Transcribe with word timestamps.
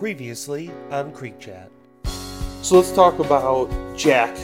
Previously 0.00 0.70
on 0.90 1.12
Creek 1.12 1.38
Chat. 1.38 1.70
So 2.62 2.76
let's 2.76 2.90
talk 2.90 3.18
about 3.18 3.68
Jack 3.94 4.34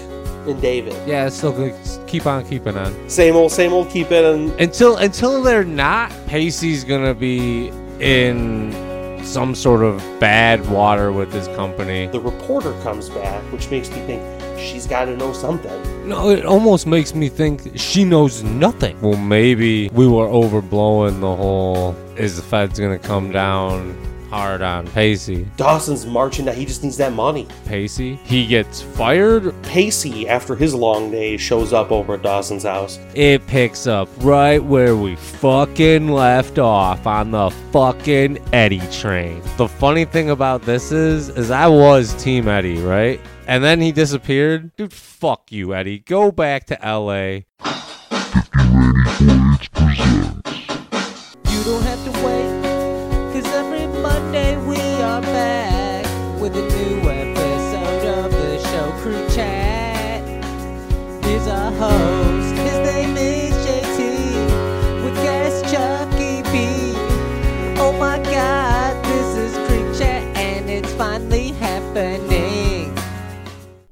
and 0.46 0.60
David. 0.60 0.92
Yeah, 1.08 1.28
it's 1.28 1.36
still 1.36 1.50
good. 1.50 1.74
Keep 2.06 2.26
on 2.26 2.46
keeping 2.46 2.76
on 2.76 3.08
Same 3.08 3.36
old, 3.36 3.50
same 3.52 3.72
old. 3.72 3.88
Keep 3.88 4.10
it. 4.10 4.22
And 4.22 4.50
until 4.60 4.98
until 4.98 5.42
they're 5.42 5.64
not. 5.64 6.12
Pacey's 6.26 6.84
gonna 6.84 7.14
be 7.14 7.68
in 8.00 9.24
some 9.24 9.54
sort 9.54 9.82
of 9.82 9.96
bad 10.20 10.60
water 10.68 11.10
with 11.10 11.32
his 11.32 11.48
company. 11.56 12.08
the 12.08 12.20
reporter 12.20 12.78
comes 12.82 13.08
back, 13.08 13.42
which 13.50 13.70
makes 13.70 13.88
me 13.88 13.96
think 14.00 14.22
she's 14.58 14.86
got 14.86 15.06
to 15.06 15.16
know 15.16 15.32
something. 15.32 16.06
No, 16.06 16.28
it 16.28 16.44
almost 16.44 16.86
makes 16.86 17.14
me 17.14 17.30
think 17.30 17.62
she 17.76 18.04
knows 18.04 18.42
nothing. 18.42 19.00
Well, 19.00 19.16
maybe 19.16 19.88
we 19.88 20.06
were 20.06 20.26
overblowing 20.26 21.20
the 21.20 21.34
whole. 21.34 21.96
Is 22.16 22.36
the 22.36 22.42
Fed's 22.42 22.78
gonna 22.78 22.98
come 22.98 23.32
down 23.32 23.96
hard 24.30 24.62
on 24.62 24.86
Pacey? 24.88 25.48
Dawson's 25.56 26.06
marching. 26.06 26.44
Now 26.44 26.52
he 26.52 26.64
just 26.64 26.82
needs 26.82 26.96
that 26.98 27.12
money. 27.12 27.46
Pacey, 27.64 28.16
he 28.24 28.46
gets 28.46 28.82
fired. 28.82 29.54
Pacey, 29.62 30.28
after 30.28 30.54
his 30.54 30.74
long 30.74 31.10
day, 31.10 31.36
shows 31.36 31.72
up 31.72 31.90
over 31.92 32.14
at 32.14 32.22
Dawson's 32.22 32.64
house. 32.64 32.98
It 33.14 33.46
picks 33.46 33.86
up 33.86 34.08
right 34.18 34.62
where 34.62 34.96
we 34.96 35.16
fucking 35.16 36.08
left 36.08 36.58
off 36.58 37.06
on 37.06 37.30
the 37.30 37.50
fucking 37.72 38.38
Eddie 38.52 38.86
train. 38.92 39.42
The 39.56 39.68
funny 39.68 40.04
thing 40.04 40.30
about 40.30 40.62
this 40.62 40.92
is, 40.92 41.28
is 41.30 41.50
I 41.50 41.66
was 41.66 42.14
Team 42.22 42.48
Eddie, 42.48 42.80
right? 42.80 43.20
And 43.46 43.62
then 43.62 43.80
he 43.80 43.92
disappeared. 43.92 44.74
Dude, 44.76 44.92
fuck 44.92 45.52
you, 45.52 45.74
Eddie. 45.74 46.00
Go 46.00 46.32
back 46.32 46.66
to 46.66 46.78
LA. 46.82 47.46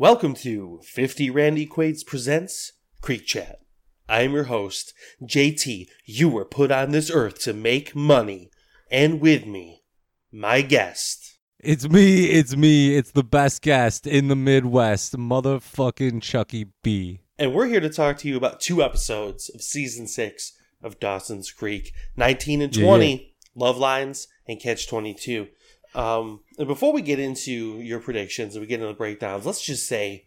Welcome 0.04 0.34
to 0.34 0.80
50 0.82 1.30
Randy 1.30 1.64
Quaid's 1.64 2.04
presents 2.04 2.72
Creek 3.00 3.24
Chat. 3.24 3.60
I 4.06 4.20
am 4.20 4.34
your 4.34 4.44
host, 4.44 4.92
JT. 5.22 5.86
You 6.04 6.28
were 6.28 6.44
put 6.44 6.70
on 6.70 6.90
this 6.90 7.10
earth 7.10 7.38
to 7.44 7.54
make 7.54 7.96
money, 7.96 8.50
and 8.90 9.18
with 9.18 9.46
me, 9.46 9.82
my 10.30 10.60
guest. 10.60 11.38
It's 11.58 11.88
me, 11.88 12.26
it's 12.26 12.54
me, 12.54 12.98
it's 12.98 13.12
the 13.12 13.24
best 13.24 13.62
guest 13.62 14.06
in 14.06 14.28
the 14.28 14.36
Midwest, 14.36 15.16
motherfucking 15.16 16.20
Tzhukie 16.20 16.68
B. 16.82 17.20
And 17.38 17.54
we're 17.54 17.68
here 17.68 17.80
to 17.80 17.88
talk 17.88 18.18
to 18.18 18.28
you 18.28 18.36
about 18.36 18.60
two 18.60 18.82
episodes 18.82 19.48
of 19.54 19.62
season 19.62 20.06
six 20.06 20.52
of 20.82 21.00
Dawson's 21.00 21.50
Creek 21.50 21.94
19 22.18 22.60
and 22.60 22.76
Yeah, 22.76 22.84
20, 22.84 23.34
Love 23.54 23.78
Lines, 23.78 24.28
and 24.46 24.60
Catch 24.60 24.86
22. 24.86 25.46
Um, 25.94 26.40
and 26.58 26.68
before 26.68 26.92
we 26.92 27.02
get 27.02 27.18
into 27.18 27.80
your 27.80 28.00
predictions 28.00 28.54
and 28.54 28.62
we 28.62 28.66
get 28.66 28.76
into 28.76 28.86
the 28.86 28.94
breakdowns, 28.94 29.46
let's 29.46 29.62
just 29.62 29.86
say 29.86 30.26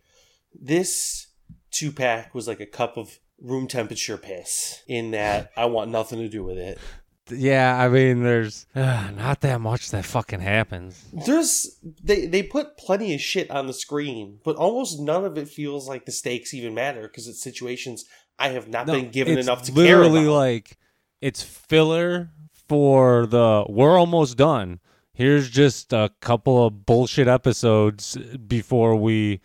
this 0.53 1.28
two 1.72 1.92
pack 1.92 2.34
was 2.34 2.47
like 2.47 2.59
a 2.59 2.66
cup 2.66 2.97
of 2.97 3.19
room 3.42 3.67
temperature 3.67 4.17
piss, 4.17 4.81
in 4.88 5.11
that 5.11 5.52
I 5.56 5.66
want 5.66 5.92
nothing 5.92 6.19
to 6.19 6.30
do 6.30 6.44
with 6.44 6.58
it. 6.58 6.80
Yeah, 7.30 7.78
I 7.78 7.89
mean, 7.89 8.23
there's 8.23 8.66
uh, 8.75 9.11
not 9.16 9.42
that 9.42 9.61
much 9.61 9.92
that 9.92 10.06
fucking 10.06 10.39
happens. 10.39 11.03
There's 11.14 11.78
they 12.03 12.25
they 12.25 12.44
put 12.44 12.78
plenty 12.78 13.14
of 13.14 13.22
shit 13.22 13.52
on 13.52 13.67
the 13.67 13.73
screen, 13.73 14.39
but 14.44 14.56
almost 14.56 15.00
none 15.00 15.25
of 15.25 15.38
it 15.38 15.47
feels 15.47 15.88
like 15.88 16.06
the 16.06 16.12
stakes 16.12 16.53
even 16.53 16.73
matter 16.73 17.03
because 17.03 17.28
it's 17.28 17.41
situations 17.41 18.06
I 18.39 18.50
have 18.50 18.68
not 18.68 18.85
been 18.85 19.09
given 19.09 19.38
enough 19.38 19.63
to 19.63 19.72
care 19.72 19.97
literally 19.97 20.24
about. 20.24 20.34
like 20.34 20.78
it's 21.22 21.41
filler 21.41 22.30
for 22.68 23.25
the 23.25 23.66
we're 23.69 23.97
almost 23.97 24.38
done. 24.38 24.80
Here's 25.17 25.50
just 25.50 25.94
a 25.94 26.11
couple 26.22 26.63
of 26.63 26.85
bullshit 26.85 27.28
episodes 27.28 28.16
before 28.47 28.95
we 28.95 29.41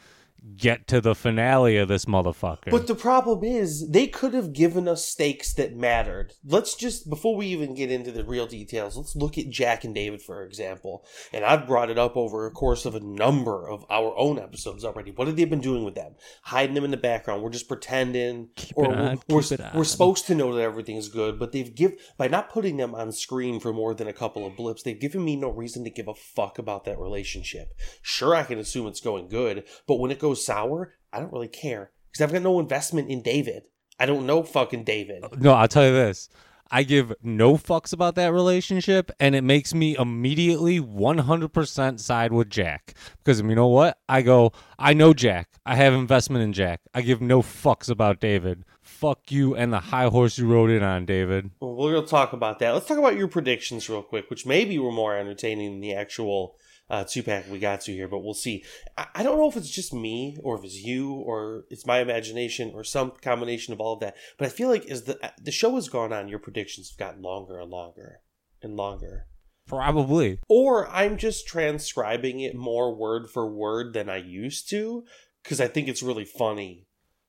get 0.56 0.86
to 0.88 1.00
the 1.00 1.14
finale 1.14 1.76
of 1.76 1.88
this 1.88 2.04
motherfucker. 2.04 2.70
But 2.70 2.86
the 2.86 2.94
problem 2.94 3.44
is, 3.44 3.88
they 3.90 4.06
could 4.06 4.34
have 4.34 4.52
given 4.52 4.88
us 4.88 5.04
stakes 5.04 5.52
that 5.54 5.76
mattered. 5.76 6.34
Let's 6.44 6.74
just, 6.74 7.08
before 7.08 7.36
we 7.36 7.46
even 7.48 7.74
get 7.74 7.90
into 7.90 8.10
the 8.10 8.24
real 8.24 8.46
details, 8.46 8.96
let's 8.96 9.14
look 9.14 9.38
at 9.38 9.50
Jack 9.50 9.84
and 9.84 9.94
David, 9.94 10.22
for 10.22 10.42
example. 10.44 11.04
And 11.32 11.44
I've 11.44 11.66
brought 11.66 11.90
it 11.90 11.98
up 11.98 12.16
over 12.16 12.46
a 12.46 12.50
course 12.50 12.84
of 12.84 12.94
a 12.94 13.00
number 13.00 13.68
of 13.68 13.84
our 13.90 14.16
own 14.16 14.38
episodes 14.38 14.84
already. 14.84 15.10
What 15.12 15.28
have 15.28 15.36
they 15.36 15.44
been 15.44 15.60
doing 15.60 15.84
with 15.84 15.94
them? 15.94 16.14
Hiding 16.42 16.74
them 16.74 16.84
in 16.84 16.90
the 16.90 16.96
background. 16.96 17.42
We're 17.42 17.50
just 17.50 17.68
pretending. 17.68 18.50
or 18.74 18.86
it 18.86 18.98
on, 18.98 19.20
we're, 19.28 19.42
keep 19.42 19.60
we're, 19.60 19.70
we're 19.74 19.84
supposed 19.84 20.26
to 20.26 20.34
know 20.34 20.54
that 20.54 20.62
everything's 20.62 21.08
good, 21.08 21.38
but 21.38 21.52
they've 21.52 21.74
give 21.74 21.94
by 22.16 22.28
not 22.28 22.50
putting 22.50 22.76
them 22.76 22.94
on 22.94 23.12
screen 23.12 23.60
for 23.60 23.72
more 23.72 23.94
than 23.94 24.08
a 24.08 24.12
couple 24.12 24.46
of 24.46 24.56
blips, 24.56 24.82
they've 24.82 25.00
given 25.00 25.24
me 25.24 25.36
no 25.36 25.50
reason 25.50 25.84
to 25.84 25.90
give 25.90 26.08
a 26.08 26.14
fuck 26.14 26.58
about 26.58 26.84
that 26.84 26.98
relationship. 26.98 27.74
Sure, 28.02 28.34
I 28.34 28.42
can 28.42 28.58
assume 28.58 28.86
it's 28.86 29.00
going 29.00 29.28
good, 29.28 29.64
but 29.86 29.96
when 29.96 30.10
it 30.10 30.18
goes 30.18 30.31
sour, 30.34 30.94
I 31.12 31.20
don't 31.20 31.32
really 31.32 31.48
care 31.48 31.90
because 32.10 32.22
I've 32.22 32.32
got 32.32 32.42
no 32.42 32.60
investment 32.60 33.10
in 33.10 33.22
David. 33.22 33.64
I 33.98 34.06
don't 34.06 34.26
know 34.26 34.42
fucking 34.42 34.84
David. 34.84 35.24
no, 35.38 35.52
I'll 35.52 35.68
tell 35.68 35.86
you 35.86 35.92
this. 35.92 36.28
I 36.74 36.84
give 36.84 37.12
no 37.22 37.58
fucks 37.58 37.92
about 37.92 38.14
that 38.14 38.32
relationship, 38.32 39.10
and 39.20 39.34
it 39.34 39.42
makes 39.42 39.74
me 39.74 39.94
immediately 39.94 40.80
100% 40.80 42.00
side 42.00 42.32
with 42.32 42.48
Jack. 42.48 42.94
Because 43.18 43.42
you 43.42 43.54
know 43.54 43.66
what? 43.66 43.98
I 44.08 44.22
go, 44.22 44.52
I 44.78 44.94
know 44.94 45.12
Jack. 45.12 45.50
I 45.66 45.76
have 45.76 45.92
investment 45.92 46.44
in 46.44 46.54
Jack. 46.54 46.80
I 46.94 47.02
give 47.02 47.20
no 47.20 47.42
fucks 47.42 47.90
about 47.90 48.20
David. 48.20 48.64
Fuck 48.80 49.30
you 49.30 49.54
and 49.54 49.70
the 49.70 49.80
high 49.80 50.06
horse 50.06 50.38
you 50.38 50.46
rode 50.46 50.70
in 50.70 50.82
on, 50.82 51.04
David. 51.04 51.50
Well, 51.60 52.00
to 52.00 52.08
talk 52.08 52.32
about 52.32 52.58
that. 52.60 52.70
Let's 52.70 52.86
talk 52.86 52.98
about 52.98 53.18
your 53.18 53.28
predictions 53.28 53.90
real 53.90 54.02
quick, 54.02 54.30
which 54.30 54.46
maybe 54.46 54.78
were 54.78 54.90
more 54.90 55.14
entertaining 55.14 55.72
than 55.72 55.80
the 55.82 55.94
actual 55.94 56.56
uh, 56.90 57.04
two 57.04 57.22
pack 57.22 57.50
we 57.50 57.58
got 57.58 57.80
to 57.82 57.92
here, 57.92 58.08
but 58.08 58.20
we'll 58.20 58.34
see. 58.34 58.64
I-, 58.96 59.08
I 59.16 59.22
don't 59.22 59.38
know 59.38 59.48
if 59.48 59.56
it's 59.56 59.70
just 59.70 59.92
me 59.92 60.36
or 60.42 60.58
if 60.58 60.64
it's 60.64 60.82
you 60.82 61.12
or 61.12 61.64
it's 61.70 61.86
my 61.86 62.00
imagination 62.00 62.72
or 62.74 62.84
some 62.84 63.12
combination 63.22 63.72
of 63.72 63.80
all 63.80 63.94
of 63.94 64.00
that, 64.00 64.16
but 64.38 64.46
I 64.46 64.50
feel 64.50 64.68
like 64.68 64.86
as 64.86 65.04
the 65.04 65.32
the 65.40 65.52
show 65.52 65.74
has 65.76 65.88
gone 65.88 66.12
on, 66.12 66.28
your 66.28 66.38
predictions 66.38 66.90
have 66.90 66.98
gotten 66.98 67.22
longer 67.22 67.58
and 67.58 67.70
longer 67.70 68.20
and 68.62 68.76
longer. 68.76 69.26
Probably. 69.66 70.40
Or 70.48 70.88
I'm 70.88 71.16
just 71.16 71.46
transcribing 71.46 72.40
it 72.40 72.54
more 72.54 72.94
word 72.94 73.30
for 73.30 73.46
word 73.46 73.94
than 73.94 74.10
I 74.10 74.16
used 74.16 74.68
to 74.70 75.04
because 75.42 75.60
I 75.60 75.68
think 75.68 75.88
it's 75.88 76.02
really 76.02 76.24
funny 76.24 76.86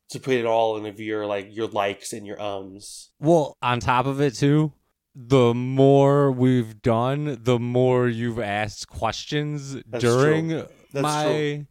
to 0.09 0.19
put 0.19 0.35
it 0.35 0.45
all 0.45 0.77
in 0.77 0.85
of 0.85 0.99
your 0.99 1.25
like 1.25 1.47
your 1.51 1.67
likes 1.67 2.13
and 2.13 2.25
your 2.25 2.39
ums. 2.41 3.11
Well, 3.19 3.57
on 3.61 3.79
top 3.79 4.05
of 4.05 4.21
it, 4.21 4.35
too, 4.35 4.73
the 5.15 5.53
more 5.53 6.31
we've 6.31 6.81
done, 6.81 7.39
the 7.41 7.59
more 7.59 8.07
you've 8.07 8.39
asked 8.39 8.87
questions 8.87 9.77
That's 9.87 10.03
during 10.03 10.49
true. 10.49 10.67
That's 10.91 11.03
my 11.03 11.23
true. 11.23 11.67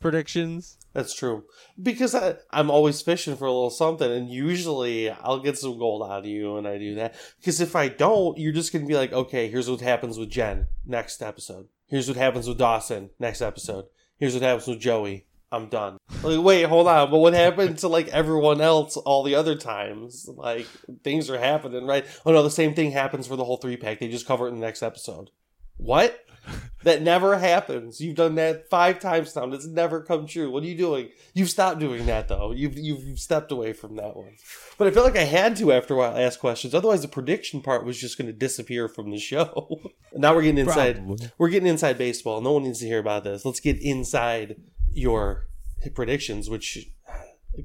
predictions. 0.00 0.78
That's 0.92 1.14
true. 1.14 1.44
Because 1.80 2.14
I, 2.14 2.36
I'm 2.50 2.70
always 2.70 3.00
fishing 3.00 3.36
for 3.36 3.46
a 3.46 3.52
little 3.52 3.70
something, 3.70 4.10
and 4.10 4.30
usually 4.30 5.10
I'll 5.10 5.40
get 5.40 5.58
some 5.58 5.78
gold 5.78 6.02
out 6.02 6.20
of 6.20 6.26
you 6.26 6.54
when 6.54 6.66
I 6.66 6.76
do 6.78 6.96
that. 6.96 7.14
Because 7.38 7.60
if 7.60 7.74
I 7.74 7.88
don't, 7.88 8.36
you're 8.36 8.52
just 8.52 8.72
going 8.72 8.84
to 8.84 8.88
be 8.88 8.96
like, 8.96 9.12
okay, 9.12 9.48
here's 9.48 9.70
what 9.70 9.80
happens 9.80 10.18
with 10.18 10.28
Jen 10.28 10.66
next 10.84 11.22
episode. 11.22 11.68
Here's 11.86 12.08
what 12.08 12.16
happens 12.16 12.46
with 12.48 12.58
Dawson 12.58 13.10
next 13.18 13.40
episode. 13.40 13.86
Here's 14.18 14.34
what 14.34 14.42
happens 14.42 14.66
with 14.66 14.80
Joey. 14.80 15.26
I'm 15.52 15.68
done. 15.68 15.98
Like, 16.22 16.42
wait, 16.42 16.62
hold 16.62 16.88
on. 16.88 17.10
But 17.10 17.18
what 17.18 17.34
happened 17.34 17.78
to 17.78 17.88
like 17.88 18.08
everyone 18.08 18.60
else 18.62 18.96
all 18.96 19.22
the 19.22 19.34
other 19.34 19.54
times? 19.54 20.28
Like 20.28 20.66
things 21.04 21.28
are 21.28 21.38
happening, 21.38 21.86
right? 21.86 22.06
Oh 22.24 22.32
no, 22.32 22.42
the 22.42 22.50
same 22.50 22.74
thing 22.74 22.90
happens 22.90 23.26
for 23.26 23.36
the 23.36 23.44
whole 23.44 23.58
three 23.58 23.76
pack. 23.76 24.00
They 24.00 24.08
just 24.08 24.26
cover 24.26 24.46
it 24.46 24.50
in 24.50 24.54
the 24.56 24.66
next 24.66 24.82
episode. 24.82 25.30
What? 25.76 26.18
That 26.84 27.00
never 27.00 27.38
happens. 27.38 28.00
You've 28.00 28.16
done 28.16 28.34
that 28.34 28.68
five 28.68 28.98
times 28.98 29.36
now. 29.36 29.44
It's 29.52 29.68
never 29.68 30.00
come 30.00 30.26
true. 30.26 30.50
What 30.50 30.64
are 30.64 30.66
you 30.66 30.76
doing? 30.76 31.10
You've 31.32 31.48
stopped 31.48 31.78
doing 31.78 32.06
that 32.06 32.26
though. 32.26 32.50
You've 32.50 32.76
you've 32.76 33.20
stepped 33.20 33.52
away 33.52 33.72
from 33.72 33.94
that 33.98 34.16
one. 34.16 34.34
But 34.78 34.88
I 34.88 34.90
feel 34.90 35.04
like 35.04 35.16
I 35.16 35.22
had 35.22 35.54
to 35.58 35.72
after 35.72 35.94
a 35.94 35.98
while 35.98 36.16
ask 36.16 36.40
questions. 36.40 36.74
Otherwise, 36.74 37.02
the 37.02 37.06
prediction 37.06 37.60
part 37.60 37.84
was 37.84 38.00
just 38.00 38.18
going 38.18 38.26
to 38.26 38.32
disappear 38.32 38.88
from 38.88 39.12
the 39.12 39.18
show. 39.18 39.80
now 40.12 40.34
we're 40.34 40.42
getting 40.42 40.58
inside. 40.58 40.96
Probably. 40.96 41.30
We're 41.38 41.50
getting 41.50 41.68
inside 41.68 41.98
baseball. 41.98 42.40
No 42.40 42.54
one 42.54 42.64
needs 42.64 42.80
to 42.80 42.86
hear 42.88 42.98
about 42.98 43.22
this. 43.22 43.44
Let's 43.44 43.60
get 43.60 43.80
inside 43.80 44.56
your 44.94 45.48
predictions, 45.94 46.48
which 46.48 46.90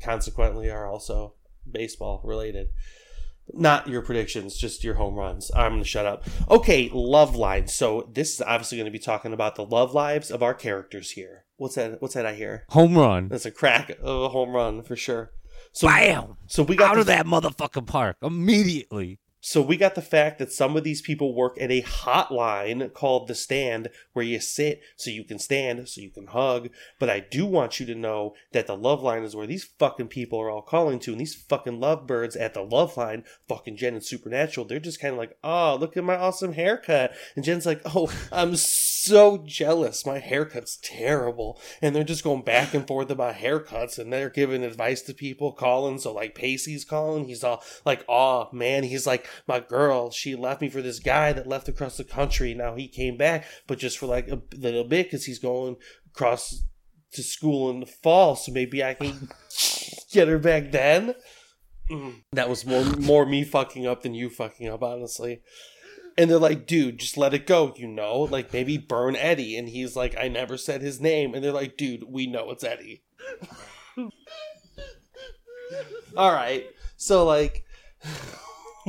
consequently 0.02 0.70
are 0.70 0.88
also 0.88 1.34
baseball 1.70 2.22
related. 2.24 2.70
Not 3.54 3.88
your 3.88 4.02
predictions, 4.02 4.58
just 4.58 4.84
your 4.84 4.96
home 4.96 5.16
runs. 5.16 5.50
I'm 5.56 5.72
going 5.72 5.84
to 5.84 5.88
shut 5.88 6.06
up. 6.06 6.26
Okay, 6.50 6.90
love 6.92 7.36
lines. 7.36 7.74
So 7.74 8.10
this 8.12 8.34
is 8.34 8.42
obviously 8.42 8.78
going 8.78 8.92
to 8.92 8.92
be 8.92 9.00
talking 9.00 9.32
about 9.32 9.56
the 9.56 9.64
love 9.64 9.94
lives 9.94 10.32
of 10.32 10.44
our 10.44 10.54
characters 10.54 11.12
here. 11.12 11.46
What's 11.56 11.76
that? 11.76 12.02
What's 12.02 12.14
that 12.14 12.26
I 12.26 12.34
hear? 12.36 12.66
Home 12.70 12.98
run. 12.98 13.30
That's 13.30 13.46
a 13.46 13.52
crack 13.52 13.90
of 13.90 14.24
a 14.24 14.30
home 14.30 14.52
run 14.52 14.84
for 14.84 14.98
sure. 14.98 15.32
So, 15.72 15.88
Bam! 15.88 16.38
so 16.48 16.64
we 16.64 16.76
got 16.76 16.92
Out 16.92 16.94
the, 16.96 17.02
of 17.02 17.08
that 17.08 17.26
motherfucking 17.26 17.88
park 17.88 18.18
immediately. 18.22 19.20
So 19.48 19.62
we 19.62 19.78
got 19.78 19.96
the 19.96 20.02
fact 20.02 20.40
that 20.40 20.52
some 20.52 20.76
of 20.76 20.84
these 20.84 21.02
people 21.02 21.34
work 21.34 21.58
at 21.62 21.72
a 21.72 21.82
hotline 21.82 22.94
called 22.94 23.30
The 23.30 23.34
Stand 23.34 23.88
where 24.12 24.26
you 24.26 24.42
sit 24.42 24.82
so 24.98 25.10
you 25.10 25.24
can 25.24 25.40
stand, 25.40 25.88
so 25.88 26.02
you 26.02 26.10
can 26.10 26.28
hug. 26.28 26.68
But 27.00 27.10
I 27.10 27.22
do 27.22 27.46
want 27.46 27.80
you 27.80 27.86
to 27.86 27.96
know 27.96 28.34
that 28.52 28.68
the 28.68 28.76
love 28.76 29.02
line 29.02 29.24
is 29.24 29.38
where 29.38 29.48
these 29.48 29.64
fucking 29.64 30.10
people 30.10 30.38
are 30.42 30.50
all 30.50 30.62
calling 30.62 31.00
to. 31.00 31.14
And 31.14 31.22
these 31.22 31.34
fucking 31.34 31.80
lovebirds 31.80 32.36
at 32.36 32.56
the 32.56 32.62
love 32.62 32.98
line, 32.98 33.24
fucking 33.48 33.78
Jen 33.78 33.94
and 33.94 34.04
Supernatural, 34.04 34.68
they're 34.68 34.82
just 34.82 35.00
kind 35.00 35.14
of 35.14 35.18
like, 35.18 35.38
oh, 35.46 35.78
look 35.80 35.96
at 35.96 36.04
my 36.04 36.18
awesome 36.18 36.52
haircut. 36.52 37.14
And 37.38 37.46
Jen's 37.46 37.66
like, 37.66 37.80
oh, 37.96 38.12
I'm 38.34 38.58
so 38.58 38.97
jealous. 39.46 40.06
My 40.06 40.20
haircut's 40.20 40.78
terrible. 40.82 41.60
And 41.82 41.96
they're 41.96 42.04
just 42.04 42.24
going 42.24 42.42
back 42.44 42.74
and 42.74 42.88
forth 42.88 43.10
about 43.10 43.36
haircuts 43.36 43.98
and 43.98 44.12
they're 44.12 44.30
giving 44.30 44.64
advice 44.64 45.02
to 45.04 45.14
people 45.14 45.52
calling. 45.52 46.00
So 46.00 46.14
like 46.14 46.36
Pacey's 46.36 46.86
calling. 46.86 47.26
He's 47.28 47.44
all 47.44 47.64
like, 47.86 48.04
oh 48.10 48.50
man, 48.52 48.84
he's 48.84 49.08
like, 49.08 49.28
my 49.48 49.60
girl, 49.60 50.12
she 50.12 50.36
left 50.36 50.62
me 50.62 50.70
for 50.70 50.82
this 50.82 51.00
guy 51.00 51.34
that 51.34 51.48
left 51.48 51.68
across 51.68 51.98
the 51.98 52.04
country. 52.04 52.54
Now 52.54 52.76
he 52.76 52.88
came 52.88 53.18
back, 53.18 53.46
but 53.68 53.80
just 53.80 53.98
for 53.98 54.06
like 54.06 54.28
a 54.30 54.42
little 54.56 54.84
bit 54.84 55.08
because 55.08 55.26
he's 55.26 55.40
going 55.40 55.78
across 56.14 56.64
to 57.14 57.24
school 57.24 57.70
in 57.70 57.80
the 57.80 57.86
fall. 57.86 58.36
So 58.36 58.52
maybe 58.52 58.84
I 58.84 58.94
can 58.94 59.30
get 60.12 60.28
her 60.28 60.40
back 60.40 60.72
then. 60.72 61.16
Mm, 61.90 62.24
That 62.34 62.50
was 62.50 62.66
more 62.66 62.84
more 62.84 63.26
me 63.26 63.46
fucking 63.46 63.88
up 63.88 64.04
than 64.04 64.14
you 64.14 64.30
fucking 64.30 64.68
up, 64.68 64.84
honestly. 64.84 65.42
And 66.18 66.30
they're 66.30 66.40
like, 66.40 66.66
dude, 66.66 66.98
just 66.98 67.18
let 67.18 67.34
it 67.34 67.46
go, 67.46 67.74
you 67.78 67.88
know? 67.88 68.22
Like, 68.22 68.52
maybe 68.52 68.78
burn 68.78 69.16
Eddie. 69.16 69.56
And 69.56 69.70
he's 69.70 69.96
like, 69.96 70.18
I 70.18 70.28
never 70.28 70.58
said 70.58 70.82
his 70.82 71.00
name. 71.00 71.36
And 71.36 71.44
they're 71.44 71.52
like, 71.52 71.78
dude, 71.78 72.06
we 72.08 72.26
know 72.26 72.50
it's 72.50 72.64
Eddie. 72.64 73.04
All 76.18 76.32
right. 76.32 76.66
So, 76.96 77.24
like, 77.24 77.66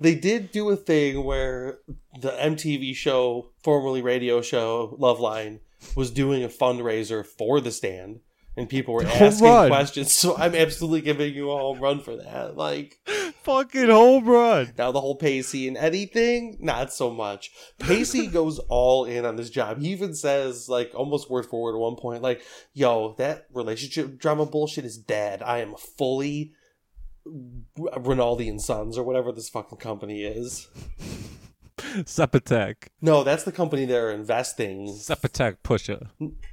they 0.00 0.14
did 0.14 0.50
do 0.50 0.70
a 0.70 0.76
thing 0.76 1.24
where 1.24 1.80
the 2.20 2.30
MTV 2.30 2.94
show, 2.94 3.50
formerly 3.62 4.00
radio 4.00 4.40
show, 4.40 4.96
Loveline, 4.98 5.60
was 5.94 6.10
doing 6.10 6.42
a 6.42 6.48
fundraiser 6.48 7.26
for 7.26 7.60
the 7.60 7.70
stand. 7.70 8.20
And 8.56 8.68
people 8.68 8.94
were 8.94 9.04
asking 9.06 9.68
questions. 9.68 10.12
So 10.12 10.36
I'm 10.36 10.54
absolutely 10.54 11.02
giving 11.02 11.34
you 11.34 11.50
a 11.50 11.56
home 11.56 11.78
run 11.78 12.00
for 12.00 12.16
that. 12.16 12.56
Like, 12.56 12.98
Fucking 13.48 13.88
home 13.88 14.26
run. 14.26 14.74
now 14.76 14.92
the 14.92 15.00
whole 15.00 15.14
Pacey 15.14 15.66
and 15.68 15.78
Eddie 15.78 16.04
thing, 16.04 16.58
not 16.60 16.92
so 16.92 17.10
much. 17.10 17.50
Pacey 17.78 18.26
goes 18.32 18.58
all 18.68 19.06
in 19.06 19.24
on 19.24 19.36
this 19.36 19.48
job. 19.48 19.80
He 19.80 19.88
even 19.88 20.14
says, 20.14 20.68
like, 20.68 20.92
almost 20.94 21.30
word 21.30 21.46
for 21.46 21.62
word 21.62 21.74
at 21.74 21.80
one 21.80 21.96
point, 21.96 22.22
like, 22.22 22.42
"Yo, 22.74 23.14
that 23.16 23.46
relationship 23.54 24.18
drama 24.18 24.44
bullshit 24.44 24.84
is 24.84 24.98
dead. 24.98 25.42
I 25.42 25.60
am 25.60 25.76
fully 25.76 26.52
Rinaldi 27.24 28.50
and 28.50 28.60
Sons 28.60 28.98
or 28.98 29.02
whatever 29.02 29.32
this 29.32 29.48
fucking 29.48 29.78
company 29.78 30.24
is." 30.24 30.68
Sepatech. 31.78 32.88
No, 33.00 33.24
that's 33.24 33.44
the 33.44 33.52
company 33.52 33.86
they're 33.86 34.10
investing. 34.10 34.88
Sepatech 34.88 35.56
pusher. 35.62 36.08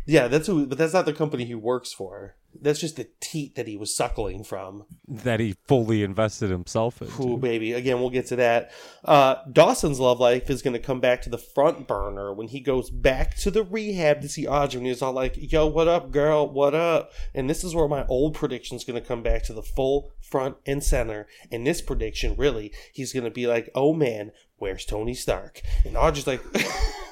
Yeah, 0.06 0.30
that's 0.30 0.48
who, 0.48 0.66
but 0.66 0.78
that's 0.78 0.94
not 0.94 1.06
the 1.06 1.12
company 1.14 1.44
he 1.44 1.56
works 1.56 1.92
for. 1.92 2.38
That's 2.62 2.80
just 2.80 2.96
the 2.96 3.08
teat 3.20 3.56
that 3.56 3.68
he 3.68 3.78
was 3.78 3.96
suckling 3.96 4.44
from. 4.44 4.86
That 5.08 5.40
he 5.40 5.56
fully 5.68 6.04
invested 6.04 6.50
himself 6.50 7.02
in. 7.02 7.10
Ooh, 7.20 7.38
baby. 7.38 7.74
Again, 7.74 8.00
we'll 8.00 8.10
get 8.10 8.28
to 8.28 8.36
that. 8.38 8.72
Uh, 9.04 9.36
Dawson's 9.52 10.00
love 10.00 10.20
life 10.20 10.50
is 10.50 10.62
going 10.62 10.74
to 10.74 10.80
come 10.80 11.00
back 11.00 11.22
to 11.24 11.30
the 11.30 11.38
front 11.38 11.88
burner 11.88 12.34
when 12.34 12.48
he 12.48 12.60
goes 12.60 12.90
back 12.90 13.36
to 13.38 13.52
the 13.52 13.64
rehab 13.64 14.22
to 14.22 14.30
see 14.30 14.48
Audrey. 14.48 14.80
And 14.80 14.88
he's 14.88 15.02
all 15.02 15.14
like, 15.14 15.36
yo, 15.38 15.68
what 15.68 15.88
up, 15.88 16.12
girl? 16.12 16.50
What 16.50 16.74
up? 16.74 17.12
And 17.34 17.50
this 17.50 17.64
is 17.64 17.76
where 17.76 17.88
my 17.88 18.06
old 18.08 18.34
prediction's 18.34 18.84
going 18.84 19.02
to 19.02 19.08
come 19.08 19.24
back 19.24 19.44
to 19.44 19.54
the 19.54 19.64
full 19.64 20.12
front 20.22 20.58
and 20.66 20.84
center. 20.84 21.28
And 21.52 21.66
this 21.66 21.82
prediction, 21.82 22.36
really, 22.36 22.72
he's 22.94 23.14
going 23.14 23.26
to 23.26 23.32
be 23.32 23.48
like, 23.48 23.70
oh 23.76 23.94
man, 23.94 24.32
where's 24.58 24.86
Tony 24.86 25.14
Stark? 25.14 25.62
And 25.84 25.98
Audrey's 25.98 26.28
like, 26.28 26.42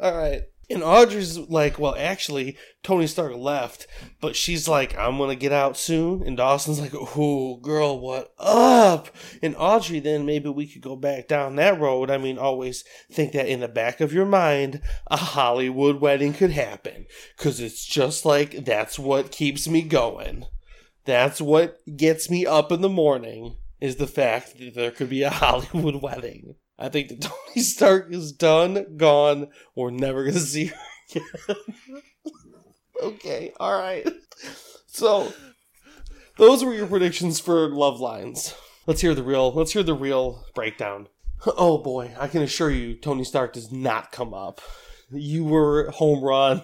All 0.00 0.16
right. 0.16 0.42
And 0.70 0.82
Audrey's 0.82 1.38
like, 1.38 1.78
well, 1.78 1.94
actually, 1.96 2.58
Tony 2.82 3.06
Stark 3.06 3.34
left, 3.34 3.86
but 4.20 4.36
she's 4.36 4.68
like, 4.68 4.94
I'm 4.98 5.16
gonna 5.16 5.34
get 5.34 5.52
out 5.52 5.78
soon. 5.78 6.22
And 6.22 6.36
Dawson's 6.36 6.78
like, 6.78 6.92
oh, 6.94 7.56
girl, 7.56 7.98
what 7.98 8.34
up? 8.38 9.08
And 9.42 9.56
Audrey, 9.56 9.98
then 9.98 10.26
maybe 10.26 10.50
we 10.50 10.66
could 10.66 10.82
go 10.82 10.94
back 10.94 11.26
down 11.26 11.56
that 11.56 11.80
road. 11.80 12.10
I 12.10 12.18
mean, 12.18 12.36
always 12.36 12.84
think 13.10 13.32
that 13.32 13.48
in 13.48 13.60
the 13.60 13.68
back 13.68 14.02
of 14.02 14.12
your 14.12 14.26
mind, 14.26 14.82
a 15.06 15.16
Hollywood 15.16 16.02
wedding 16.02 16.34
could 16.34 16.50
happen. 16.50 17.06
Cause 17.38 17.60
it's 17.60 17.86
just 17.86 18.26
like, 18.26 18.66
that's 18.66 18.98
what 18.98 19.32
keeps 19.32 19.66
me 19.66 19.80
going. 19.80 20.44
That's 21.06 21.40
what 21.40 21.78
gets 21.96 22.28
me 22.28 22.44
up 22.44 22.70
in 22.70 22.82
the 22.82 22.90
morning, 22.90 23.56
is 23.80 23.96
the 23.96 24.06
fact 24.06 24.58
that 24.58 24.74
there 24.74 24.90
could 24.90 25.08
be 25.08 25.22
a 25.22 25.30
Hollywood 25.44 26.02
wedding. 26.02 26.56
I 26.78 26.88
think 26.88 27.08
that 27.08 27.20
Tony 27.22 27.62
Stark 27.62 28.12
is 28.12 28.32
done, 28.32 28.96
gone. 28.96 29.48
We're 29.74 29.90
never 29.90 30.24
gonna 30.24 30.38
see 30.38 30.66
her 30.66 30.76
again. 31.10 31.56
okay, 33.02 33.52
all 33.58 33.78
right. 33.78 34.06
So, 34.86 35.32
those 36.36 36.64
were 36.64 36.74
your 36.74 36.86
predictions 36.86 37.40
for 37.40 37.68
love 37.68 38.00
lines. 38.00 38.54
Let's 38.86 39.00
hear 39.00 39.14
the 39.14 39.22
real. 39.22 39.52
Let's 39.52 39.72
hear 39.72 39.82
the 39.82 39.94
real 39.94 40.44
breakdown. 40.54 41.08
Oh 41.46 41.78
boy, 41.78 42.14
I 42.18 42.26
can 42.28 42.42
assure 42.42 42.70
you, 42.70 42.94
Tony 42.94 43.24
Stark 43.24 43.52
does 43.52 43.70
not 43.70 44.12
come 44.12 44.34
up. 44.34 44.60
You 45.10 45.44
were 45.44 45.90
home 45.90 46.22
run, 46.22 46.62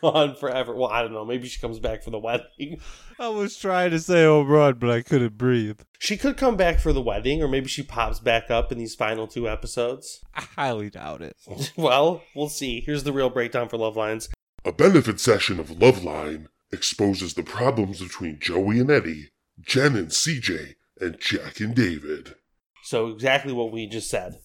gone 0.00 0.34
forever. 0.36 0.74
Well, 0.74 0.90
I 0.90 1.02
don't 1.02 1.12
know. 1.12 1.24
Maybe 1.24 1.48
she 1.48 1.60
comes 1.60 1.78
back 1.78 2.02
for 2.02 2.10
the 2.10 2.18
wedding. 2.18 2.80
I 3.18 3.28
was 3.28 3.56
trying 3.56 3.92
to 3.92 3.98
say 4.00 4.24
home 4.24 4.48
run, 4.48 4.74
but 4.74 4.90
I 4.90 5.02
couldn't 5.02 5.38
breathe. 5.38 5.80
She 5.98 6.16
could 6.16 6.36
come 6.36 6.56
back 6.56 6.78
for 6.78 6.92
the 6.92 7.00
wedding, 7.00 7.42
or 7.42 7.48
maybe 7.48 7.68
she 7.68 7.82
pops 7.82 8.18
back 8.18 8.50
up 8.50 8.70
in 8.70 8.78
these 8.78 8.94
final 8.94 9.26
two 9.26 9.48
episodes. 9.48 10.20
I 10.34 10.42
highly 10.42 10.90
doubt 10.90 11.22
it. 11.22 11.36
Well, 11.76 12.22
we'll 12.34 12.48
see. 12.48 12.80
Here's 12.80 13.04
the 13.04 13.12
real 13.12 13.30
breakdown 13.30 13.68
for 13.68 13.76
Love 13.78 13.96
Lines. 13.96 14.28
A 14.64 14.72
benefit 14.72 15.20
session 15.20 15.58
of 15.58 15.68
Loveline 15.70 16.46
exposes 16.72 17.34
the 17.34 17.42
problems 17.42 18.00
between 18.00 18.38
Joey 18.40 18.80
and 18.80 18.90
Eddie, 18.90 19.30
Jen 19.60 19.96
and 19.96 20.08
CJ, 20.08 20.74
and 21.00 21.18
Jack 21.18 21.60
and 21.60 21.74
David. 21.74 22.34
So 22.82 23.08
exactly 23.08 23.52
what 23.52 23.72
we 23.72 23.86
just 23.86 24.10
said. 24.10 24.38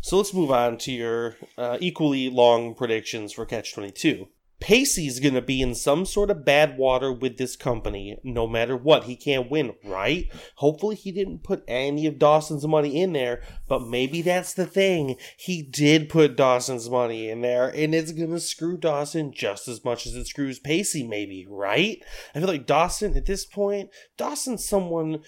So 0.00 0.16
let's 0.16 0.34
move 0.34 0.50
on 0.50 0.78
to 0.78 0.92
your 0.92 1.36
uh, 1.56 1.78
equally 1.80 2.28
long 2.28 2.74
predictions 2.74 3.32
for 3.32 3.46
Catch 3.46 3.74
22. 3.74 4.28
Pacey's 4.62 5.18
going 5.18 5.34
to 5.34 5.42
be 5.42 5.60
in 5.60 5.74
some 5.74 6.06
sort 6.06 6.30
of 6.30 6.44
bad 6.44 6.78
water 6.78 7.12
with 7.12 7.36
this 7.36 7.56
company 7.56 8.16
no 8.22 8.46
matter 8.46 8.76
what. 8.76 9.04
He 9.04 9.16
can't 9.16 9.50
win, 9.50 9.74
right? 9.84 10.30
Hopefully, 10.54 10.94
he 10.94 11.10
didn't 11.10 11.42
put 11.42 11.64
any 11.66 12.06
of 12.06 12.16
Dawson's 12.16 12.64
money 12.64 13.02
in 13.02 13.12
there, 13.12 13.42
but 13.66 13.88
maybe 13.88 14.22
that's 14.22 14.54
the 14.54 14.64
thing. 14.64 15.16
He 15.36 15.62
did 15.62 16.08
put 16.08 16.36
Dawson's 16.36 16.88
money 16.88 17.28
in 17.28 17.40
there, 17.40 17.70
and 17.74 17.92
it's 17.92 18.12
going 18.12 18.30
to 18.30 18.38
screw 18.38 18.76
Dawson 18.76 19.32
just 19.34 19.66
as 19.66 19.84
much 19.84 20.06
as 20.06 20.14
it 20.14 20.28
screws 20.28 20.60
Pacey, 20.60 21.04
maybe, 21.04 21.44
right? 21.50 21.98
I 22.32 22.38
feel 22.38 22.46
like 22.46 22.66
Dawson, 22.66 23.16
at 23.16 23.26
this 23.26 23.44
point, 23.44 23.90
Dawson's 24.16 24.64
someone 24.64 25.22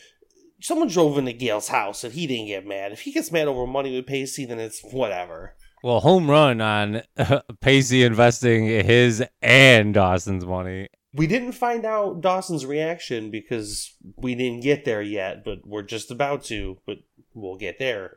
someone 0.61 0.89
drove 0.89 1.19
into 1.19 1.33
Gale's 1.33 1.69
house 1.69 2.05
and 2.05 2.15
he 2.15 2.27
didn't 2.27 2.47
get 2.47 2.67
mad. 2.67 2.93
If 2.93 3.01
he 3.01 3.13
gets 3.13 3.33
mad 3.33 3.49
over 3.49 3.67
money 3.67 3.95
with 3.95 4.07
Pacey, 4.07 4.47
then 4.47 4.61
it's 4.61 4.81
whatever. 4.81 5.57
Well, 5.85 6.01
home 6.01 6.31
run 6.31 6.63
on 6.63 7.03
Pacey 7.61 8.05
investing 8.05 8.65
his 8.65 9.23
and 9.43 9.93
Dawson's 9.93 10.47
money. 10.47 10.89
We 11.13 11.27
didn't 11.27 11.53
find 11.53 11.85
out 11.85 12.23
Dawson's 12.23 12.65
reaction 12.65 13.31
because 13.31 13.95
we 14.17 14.35
didn't 14.35 14.63
get 14.63 14.87
there 14.87 15.03
yet, 15.03 15.45
but 15.45 15.59
we're 15.67 15.83
just 15.83 16.11
about 16.11 16.43
to, 16.45 16.79
but 16.87 17.01
we'll 17.35 17.59
get 17.59 17.79
there. 17.79 18.17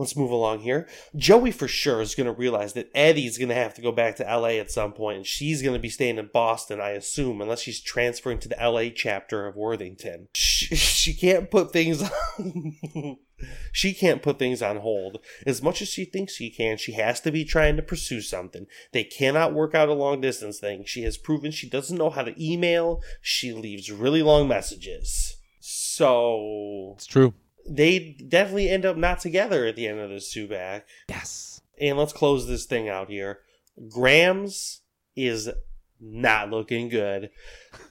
Let's 0.00 0.16
move 0.16 0.30
along 0.30 0.60
here. 0.60 0.88
Joey 1.14 1.50
for 1.50 1.68
sure 1.68 2.00
is 2.00 2.14
going 2.14 2.26
to 2.26 2.32
realize 2.32 2.72
that 2.72 2.90
Eddie's 2.94 3.36
going 3.36 3.50
to 3.50 3.54
have 3.54 3.74
to 3.74 3.82
go 3.82 3.92
back 3.92 4.16
to 4.16 4.24
LA 4.24 4.52
at 4.52 4.70
some 4.70 4.94
point, 4.94 5.18
and 5.18 5.26
she's 5.26 5.60
going 5.60 5.74
to 5.74 5.78
be 5.78 5.90
staying 5.90 6.16
in 6.16 6.30
Boston, 6.32 6.80
I 6.80 6.92
assume, 6.92 7.42
unless 7.42 7.60
she's 7.60 7.82
transferring 7.82 8.38
to 8.38 8.48
the 8.48 8.56
LA 8.58 8.88
chapter 8.94 9.46
of 9.46 9.56
Worthington. 9.56 10.28
She, 10.60 10.76
she 10.76 11.14
can't 11.14 11.50
put 11.50 11.72
things 11.72 12.02
on. 12.02 13.16
she 13.72 13.94
can't 13.94 14.22
put 14.22 14.38
things 14.38 14.62
on 14.62 14.76
hold. 14.76 15.18
As 15.46 15.62
much 15.62 15.80
as 15.80 15.88
she 15.88 16.04
thinks 16.04 16.34
she 16.34 16.50
can, 16.50 16.76
she 16.76 16.92
has 16.92 17.20
to 17.22 17.32
be 17.32 17.44
trying 17.44 17.76
to 17.76 17.82
pursue 17.82 18.20
something. 18.20 18.66
They 18.92 19.04
cannot 19.04 19.54
work 19.54 19.74
out 19.74 19.88
a 19.88 19.94
long 19.94 20.20
distance 20.20 20.58
thing. 20.60 20.84
She 20.84 21.02
has 21.02 21.16
proven 21.16 21.50
she 21.50 21.68
doesn't 21.68 21.96
know 21.96 22.10
how 22.10 22.22
to 22.22 22.42
email. 22.42 23.00
She 23.22 23.52
leaves 23.52 23.90
really 23.90 24.22
long 24.22 24.48
messages. 24.48 25.36
So 25.60 26.92
It's 26.96 27.06
true. 27.06 27.32
They 27.68 28.16
definitely 28.28 28.68
end 28.68 28.84
up 28.84 28.96
not 28.96 29.20
together 29.20 29.66
at 29.66 29.76
the 29.76 29.86
end 29.86 30.00
of 30.00 30.10
this 30.10 30.32
two 30.32 30.48
back. 30.48 30.86
Yes. 31.08 31.60
And 31.80 31.98
let's 31.98 32.12
close 32.12 32.46
this 32.46 32.66
thing 32.66 32.88
out 32.88 33.08
here. 33.08 33.40
Grams 33.88 34.82
is 35.16 35.48
not 36.00 36.50
looking 36.50 36.88
good. 36.88 37.30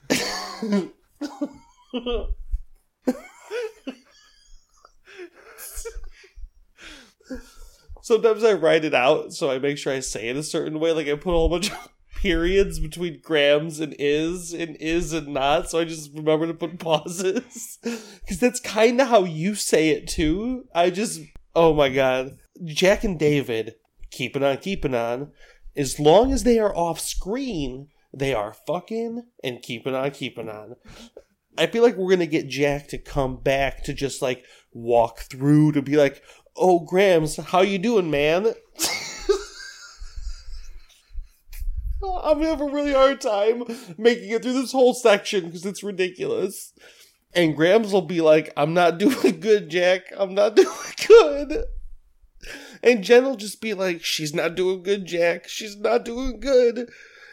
sometimes 8.10 8.44
I 8.44 8.54
write 8.54 8.86
it 8.86 8.96
out 8.96 9.34
so 9.34 9.52
I 9.52 9.60
make 9.60 9.78
sure 9.78 9.94
I 9.94 10.00
say 10.00 10.30
it 10.30 10.36
a 10.36 10.44
certain 10.44 10.80
way. 10.80 10.92
Like 10.92 11.08
I 11.08 11.14
put 11.16 11.30
a 11.30 11.34
whole 11.34 11.50
bunch 11.50 11.72
of 11.72 11.90
periods 12.22 12.80
between 12.80 13.22
grams 13.22 13.80
and 13.80 13.96
is 13.98 14.54
and 14.54 14.76
is 14.78 15.14
and 15.14 15.30
not. 15.30 15.70
So 15.70 15.80
I 15.80 15.86
just 15.86 16.12
remember 16.14 16.48
to 16.48 16.54
put 16.54 16.80
pauses 16.80 17.80
because 17.82 18.40
that's 18.40 18.60
kind 18.60 19.00
of 19.00 19.08
how 19.08 19.24
you 19.24 19.56
say 19.56 19.90
it 19.90 20.08
too. 20.08 20.66
I 20.76 20.90
just 20.90 21.22
oh 21.56 21.74
my 21.74 21.90
god, 21.90 22.38
Jack 22.66 23.04
and 23.04 23.18
David 23.18 23.76
keeping 24.12 24.44
on 24.44 24.58
keeping 24.58 24.94
on. 24.94 25.32
As 25.78 26.00
long 26.00 26.34
as 26.34 26.44
they 26.44 26.60
are 26.60 26.76
off 26.76 27.00
screen, 27.00 27.88
they 28.14 28.34
are 28.34 28.54
fucking 28.68 29.24
and 29.44 29.62
keeping 29.62 29.96
on 29.96 30.12
keeping 30.12 30.50
on. 30.50 30.76
I 31.58 31.68
feel 31.68 31.84
like 31.84 31.96
we're 31.96 32.12
gonna 32.12 32.26
get 32.26 32.50
Jack 32.50 32.90
to 32.90 32.98
come 32.98 33.38
back 33.38 33.84
to 33.86 33.94
just 33.94 34.22
like 34.22 34.44
walk 34.74 35.20
through 35.22 35.72
to 35.72 35.82
be 35.82 35.96
like, 35.96 36.22
"Oh, 36.58 36.80
Grams, 36.80 37.38
how 37.38 37.62
you 37.62 37.78
doing, 37.78 38.12
man?" 38.12 38.54
I'm 42.04 42.42
have 42.42 42.62
a 42.62 42.66
really 42.66 42.94
hard 42.94 43.22
time 43.22 43.64
making 43.98 44.30
it 44.30 44.42
through 44.42 44.54
this 44.54 44.72
whole 44.72 44.94
section 44.94 45.46
because 45.46 45.66
it's 45.66 45.84
ridiculous. 45.84 46.74
And 47.34 47.56
Grams 47.56 47.94
will 47.94 48.02
be 48.02 48.22
like, 48.22 48.52
"I'm 48.58 48.74
not 48.74 48.98
doing 49.00 49.40
good, 49.40 49.70
Jack. 49.70 50.04
I'm 50.18 50.34
not 50.34 50.56
doing 50.56 50.68
good." 51.08 51.64
And 52.82 53.04
Jen 53.04 53.26
will 53.26 53.36
just 53.36 53.62
be 53.62 53.74
like, 53.74 54.04
"She's 54.04 54.34
not 54.34 54.56
doing 54.56 54.84
good, 54.84 55.06
Jack. 55.06 55.48
She's 55.48 55.78
not 55.78 56.06
doing 56.06 56.40
good." 56.40 56.90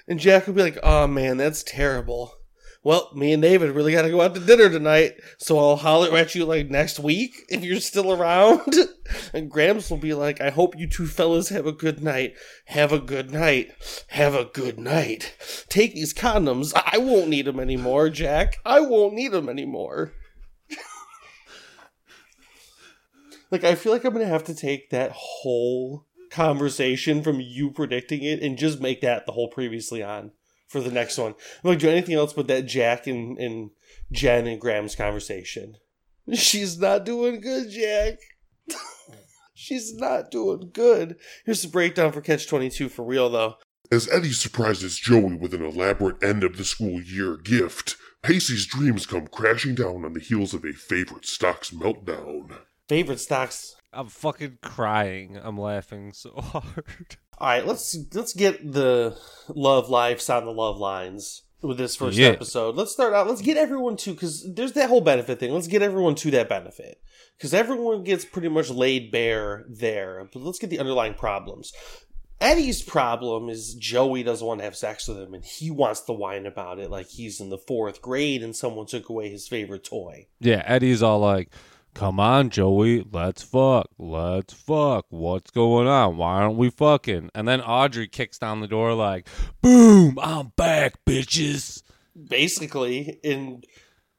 And 0.09 0.21
Jack 0.21 0.47
will 0.47 0.55
be 0.55 0.63
like, 0.63 0.79
"Oh 0.83 1.07
man, 1.07 1.37
that's 1.37 1.63
terrible." 1.63 2.35
Well, 2.87 3.11
me 3.17 3.33
and 3.33 3.43
David 3.43 3.73
really 3.73 3.91
got 3.91 4.03
to 4.03 4.11
go 4.11 4.21
out 4.21 4.37
to 4.37 4.41
dinner 4.41 4.71
tonight, 4.71 5.15
so 5.39 5.59
I'll 5.59 5.75
holler 5.75 6.17
at 6.17 6.37
you 6.37 6.45
like 6.45 6.71
next 6.71 7.01
week 7.01 7.45
if 7.49 7.65
you're 7.65 7.81
still 7.81 8.13
around. 8.13 8.63
And 9.33 9.51
Grams 9.51 9.91
will 9.91 9.99
be 9.99 10.15
like, 10.15 10.41
I 10.41 10.51
hope 10.51 10.79
you 10.79 10.89
two 10.89 11.07
fellas 11.07 11.49
have 11.49 11.67
a 11.67 11.73
good 11.73 12.03
night. 12.03 12.35
Have 12.67 12.93
a 12.93 13.01
good 13.01 13.33
night. 13.33 13.73
Have 14.09 14.35
a 14.35 14.45
good 14.45 14.79
night. 14.79 15.37
Take 15.69 15.95
these 15.95 16.13
condoms. 16.15 16.73
I 16.75 16.99
won't 16.99 17.29
need 17.29 17.47
them 17.47 17.61
anymore, 17.61 18.09
Jack. 18.09 18.59
I 18.65 18.81
won't 18.81 19.15
need 19.15 19.33
them 19.33 19.49
anymore. 19.49 20.13
like, 23.51 23.63
I 23.63 23.75
feel 23.77 23.93
like 23.93 24.05
I'm 24.05 24.13
going 24.13 24.25
to 24.25 24.33
have 24.33 24.45
to 24.45 24.55
take 24.55 24.91
that 24.91 25.13
whole 25.13 26.05
conversation 26.31 27.23
from 27.23 27.41
you 27.41 27.71
predicting 27.71 28.23
it 28.23 28.43
and 28.43 28.59
just 28.59 28.81
make 28.81 29.01
that 29.03 29.27
the 29.27 29.33
whole 29.33 29.49
previously 29.49 30.03
on 30.03 30.33
for 30.69 30.81
the 30.81 30.91
next 30.91 31.19
one. 31.19 31.35
I'm 31.63 31.71
like, 31.71 31.79
do 31.79 31.89
anything 31.89 32.15
else 32.15 32.33
but 32.33 32.47
that 32.49 32.67
Jack 32.67 33.07
and, 33.07 33.39
and 33.39 33.71
Jen 34.13 34.47
and 34.47 34.61
Grams' 34.61 34.97
conversation. 34.97 35.77
She's 36.35 36.79
not 36.79 37.05
doing 37.05 37.41
good, 37.41 37.71
Jack. 37.71 38.19
She's 39.55 39.95
not 39.95 40.31
doing 40.31 40.71
good. 40.73 41.17
Here's 41.45 41.63
the 41.63 41.69
breakdown 41.69 42.13
for 42.13 42.21
Catch 42.21 42.47
22 42.47 42.89
for 42.89 43.05
real, 43.05 43.31
though. 43.31 43.55
As 43.91 44.09
Eddie 44.11 44.33
surprises 44.33 44.99
Joey 44.99 45.37
with 45.37 45.55
an 45.55 45.65
elaborate 45.65 46.23
end 46.23 46.43
of 46.43 46.57
the 46.57 46.65
school 46.65 47.01
year 47.01 47.37
gift, 47.37 47.97
Pacey's 48.23 48.67
dreams 48.67 49.07
come 49.07 49.29
crashing 49.29 49.77
down 49.77 50.05
on 50.05 50.13
the 50.13 50.21
heels 50.21 50.53
of 50.53 50.65
a 50.65 50.73
favorite 50.73 51.25
stock's 51.25 51.71
meltdown. 51.71 52.59
Favorite 52.89 53.21
stocks. 53.21 53.77
I'm 53.93 54.09
fucking 54.09 54.59
crying. 54.63 55.39
I'm 55.41 55.57
laughing 55.57 56.13
so 56.13 56.33
hard. 56.37 57.17
All 57.39 57.49
right, 57.49 57.67
let's 57.67 57.97
let's 58.15 58.33
get 58.33 58.73
the 58.73 59.17
love 59.49 59.89
lives 59.91 60.29
on 60.31 60.45
the 60.47 60.53
love 60.53 60.79
lines 60.79 61.43
with 61.63 61.77
this 61.79 61.97
first 61.97 62.17
Yeah. 62.17 62.29
episode. 62.29 62.77
Let's 62.77 62.93
start 62.93 63.13
out. 63.13 63.29
Let's 63.29 63.43
get 63.43 63.57
everyone 63.57 63.97
to 63.99 64.13
because 64.13 64.47
there's 64.55 64.73
that 64.73 64.89
whole 64.89 65.01
benefit 65.01 65.39
thing. 65.39 65.53
Let's 65.53 65.67
get 65.67 65.83
everyone 65.83 66.15
to 66.17 66.31
that 66.33 66.49
benefit 66.49 67.01
because 67.37 67.53
everyone 67.53 68.05
gets 68.05 68.25
pretty 68.25 68.49
much 68.49 68.71
laid 68.71 69.11
bare 69.11 69.67
there. 69.69 70.29
But 70.33 70.43
let's 70.43 70.59
get 70.59 70.71
the 70.71 70.79
underlying 70.79 71.15
problems. 71.15 71.73
Eddie's 72.41 72.83
problem 72.83 73.49
is 73.49 73.75
Joey 73.75 74.23
doesn't 74.23 74.47
want 74.47 74.61
to 74.61 74.65
have 74.65 74.77
sex 74.77 75.09
with 75.09 75.19
him, 75.19 75.33
and 75.33 75.43
he 75.43 75.71
wants 75.71 76.01
to 76.03 76.13
whine 76.13 76.45
about 76.45 76.79
it 76.79 76.91
like 76.91 77.09
he's 77.09 77.41
in 77.41 77.49
the 77.49 77.57
fourth 77.57 78.03
grade 78.03 78.43
and 78.43 78.55
someone 78.55 78.85
took 78.85 79.09
away 79.09 79.31
his 79.31 79.49
favorite 79.49 79.85
toy. 79.85 80.27
Yeah, 80.39 80.63
Eddie's 80.67 81.03
all 81.03 81.19
like, 81.19 81.51
"Come 81.97 82.21
on, 82.21 82.51
Joey, 82.51 83.05
let's 83.11 83.43
fuck, 83.43 83.89
let's 83.99 84.53
fuck. 84.53 85.07
What's 85.09 85.51
going 85.51 85.89
on? 85.89 86.17
Why 86.17 86.43
aren't 86.43 86.57
we 86.57 86.71
fucking?" 86.71 87.31
And 87.35 87.49
then 87.49 87.61
Audrey 87.61 88.07
kicks 88.07 88.39
down 88.39 88.61
the 88.61 88.69
door 88.69 88.95
like, 88.95 89.29
"Boom! 89.63 90.19
I'm 90.21 90.53
back, 90.57 91.05
bitches." 91.05 91.83
basically 92.29 93.21
and 93.23 93.67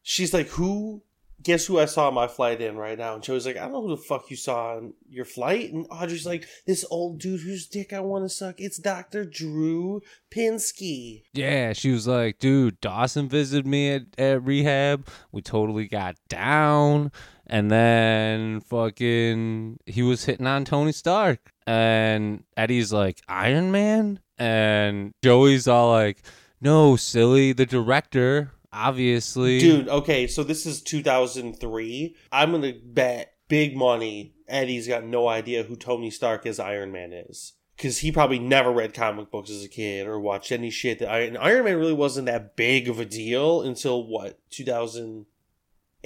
she's 0.04 0.34
like 0.34 0.48
who 0.50 1.02
guess 1.42 1.66
who 1.66 1.80
i 1.80 1.86
saw 1.86 2.12
my 2.12 2.28
flight 2.28 2.62
in 2.62 2.78
right 2.78 2.98
now 2.98 3.16
and 3.16 3.24
joey's 3.24 3.46
like 3.46 3.58
i 3.58 3.62
don't 3.62 3.72
know 3.72 3.82
who 3.82 3.96
the 3.96 3.98
fuck 3.98 4.30
you 4.30 4.36
saw 4.36 4.76
on 4.76 4.94
your 5.10 5.26
flight 5.26 5.72
and 5.74 5.88
audrey's 5.90 6.26
like 6.26 6.46
this 6.66 6.86
old 6.92 7.20
dude 7.20 7.42
whose 7.42 7.66
dick 7.68 7.94
i 7.94 8.00
want 8.00 8.24
to 8.24 8.30
suck 8.30 8.60
it's 8.60 8.78
dr 8.78 9.26
drew 9.26 10.02
pinsky 10.30 11.24
Yeah, 11.34 11.74
she 11.74 11.92
was 11.92 12.08
like, 12.08 12.40
"Dude, 12.40 12.82
Dawson 12.82 13.30
visited 13.30 13.66
me 13.66 13.92
at, 13.92 14.04
at 14.18 14.44
rehab. 14.44 15.08
We 15.32 15.42
totally 15.42 15.88
got 15.88 16.16
down." 16.28 17.12
And 17.50 17.72
then 17.72 18.60
fucking 18.62 19.80
he 19.86 20.04
was 20.04 20.26
hitting 20.26 20.48
on 20.48 20.66
Tony 20.66 20.92
Stark. 20.92 21.52
And 21.66 22.44
Eddie's 22.56 22.94
like, 22.94 23.22
"Iron 23.28 23.72
Man?" 23.72 24.20
And 24.38 25.14
Joey's 25.24 25.68
all 25.68 25.92
like, 25.92 26.22
"No, 26.62 26.96
silly, 26.96 27.54
the 27.54 27.66
director, 27.66 28.52
obviously." 28.72 29.60
dude 29.60 29.90
okay 29.90 30.28
so 30.28 30.44
this 30.44 30.66
is 30.66 30.82
2003 30.82 32.16
i'm 32.32 32.52
gonna 32.52 32.74
bet 32.84 33.34
big 33.48 33.76
money 33.76 34.36
eddie's 34.48 34.88
got 34.88 35.06
no 35.06 35.28
idea 35.28 35.64
who 35.64 35.76
tony 35.76 36.12
stark 36.12 36.46
as 36.46 36.60
iron 36.60 36.92
man 36.92 37.14
is 37.14 37.54
because 37.78 38.00
he 38.00 38.12
probably 38.12 38.40
never 38.40 38.72
read 38.72 38.94
comic 38.94 39.30
books 39.32 39.50
as 39.50 39.64
a 39.64 39.70
kid 39.70 40.08
or 40.08 40.20
watched 40.20 40.52
any 40.52 40.72
shit 40.72 41.00
that 41.00 41.10
Iron, 41.10 41.38
Iron 41.38 41.64
Man 41.64 41.78
really 41.78 41.94
wasn't 41.94 42.26
that 42.26 42.56
big 42.56 42.90
of 42.90 43.00
a 43.00 43.06
deal 43.06 43.62
until 43.62 44.06
what 44.06 44.40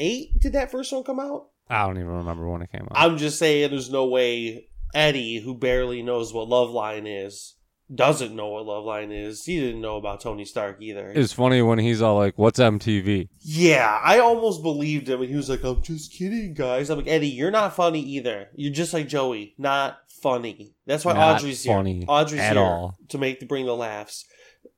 2008 0.02 0.40
did 0.40 0.54
that 0.54 0.72
first 0.72 0.92
one 0.92 1.04
come 1.04 1.20
out 1.20 1.48
I 1.70 1.86
don't 1.86 1.98
even 1.98 2.10
remember 2.10 2.50
when 2.50 2.62
it 2.62 2.72
came 2.72 2.82
out. 2.82 2.92
I'm 2.96 3.18
just 3.18 3.40
saying 3.40 3.72
there's 3.72 3.90
no 3.90 4.06
way 4.06 4.68
Eddie, 4.94 5.40
who 5.40 5.56
barely 5.56 6.02
knows 6.02 6.34
what 6.34 6.50
Love 6.50 6.70
Line 6.70 7.08
is, 7.08 7.56
doesn't 7.94 8.36
know 8.36 8.50
what 8.50 8.66
Love 8.66 8.84
Line 8.84 9.10
is. 9.12 9.46
He 9.46 9.58
didn't 9.58 9.80
know 9.80 9.96
about 9.96 10.20
Tony 10.20 10.44
Stark 10.44 10.82
either. 10.82 11.08
it's 11.16 11.32
funny 11.32 11.62
when 11.62 11.80
he's 11.80 12.02
all 12.02 12.18
like, 12.18 12.38
"What's 12.38 12.60
MTV?" 12.60 13.30
yeah, 13.40 14.02
I 14.04 14.20
almost 14.20 14.62
believed 14.62 15.08
him, 15.08 15.22
and 15.22 15.30
he 15.30 15.36
was 15.38 15.50
like, 15.50 15.64
"I'm 15.64 15.82
just 15.82 16.12
kidding, 16.12 16.54
guys." 16.54 16.90
I'm 16.90 16.98
like, 16.98 17.08
Eddie, 17.08 17.30
you're 17.30 17.52
not 17.52 17.74
funny 17.76 18.02
either. 18.02 18.50
You're 18.54 18.74
just 18.74 18.94
like 18.94 19.08
Joey, 19.08 19.56
not 19.58 20.00
funny. 20.22 20.76
That's 20.86 21.06
why 21.06 21.14
Not 21.14 21.38
Audrey's 21.38 21.66
funny 21.66 22.00
here. 22.00 22.06
Audrey's 22.10 22.42
at 22.42 22.54
here 22.54 22.62
all. 22.62 22.98
to 23.08 23.18
make 23.18 23.40
to 23.40 23.46
bring 23.46 23.66
the 23.66 23.76
laughs. 23.76 24.26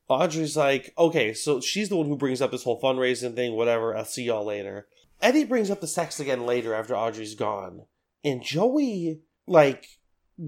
Audrey's 0.07 0.55
like, 0.55 0.93
okay, 0.97 1.33
so 1.33 1.59
she's 1.59 1.89
the 1.89 1.95
one 1.95 2.07
who 2.07 2.17
brings 2.17 2.41
up 2.41 2.51
this 2.51 2.63
whole 2.63 2.79
fundraising 2.79 3.35
thing, 3.35 3.55
whatever. 3.55 3.95
I'll 3.95 4.05
see 4.05 4.23
y'all 4.25 4.45
later. 4.45 4.87
Eddie 5.23 5.45
brings 5.45 5.71
up 5.71 5.79
the 5.79 5.87
sex 5.87 6.19
again 6.19 6.45
later 6.45 6.73
after 6.73 6.95
Audrey's 6.95 7.33
gone. 7.33 7.85
And 8.25 8.43
Joey, 8.43 9.21
like, 9.47 9.87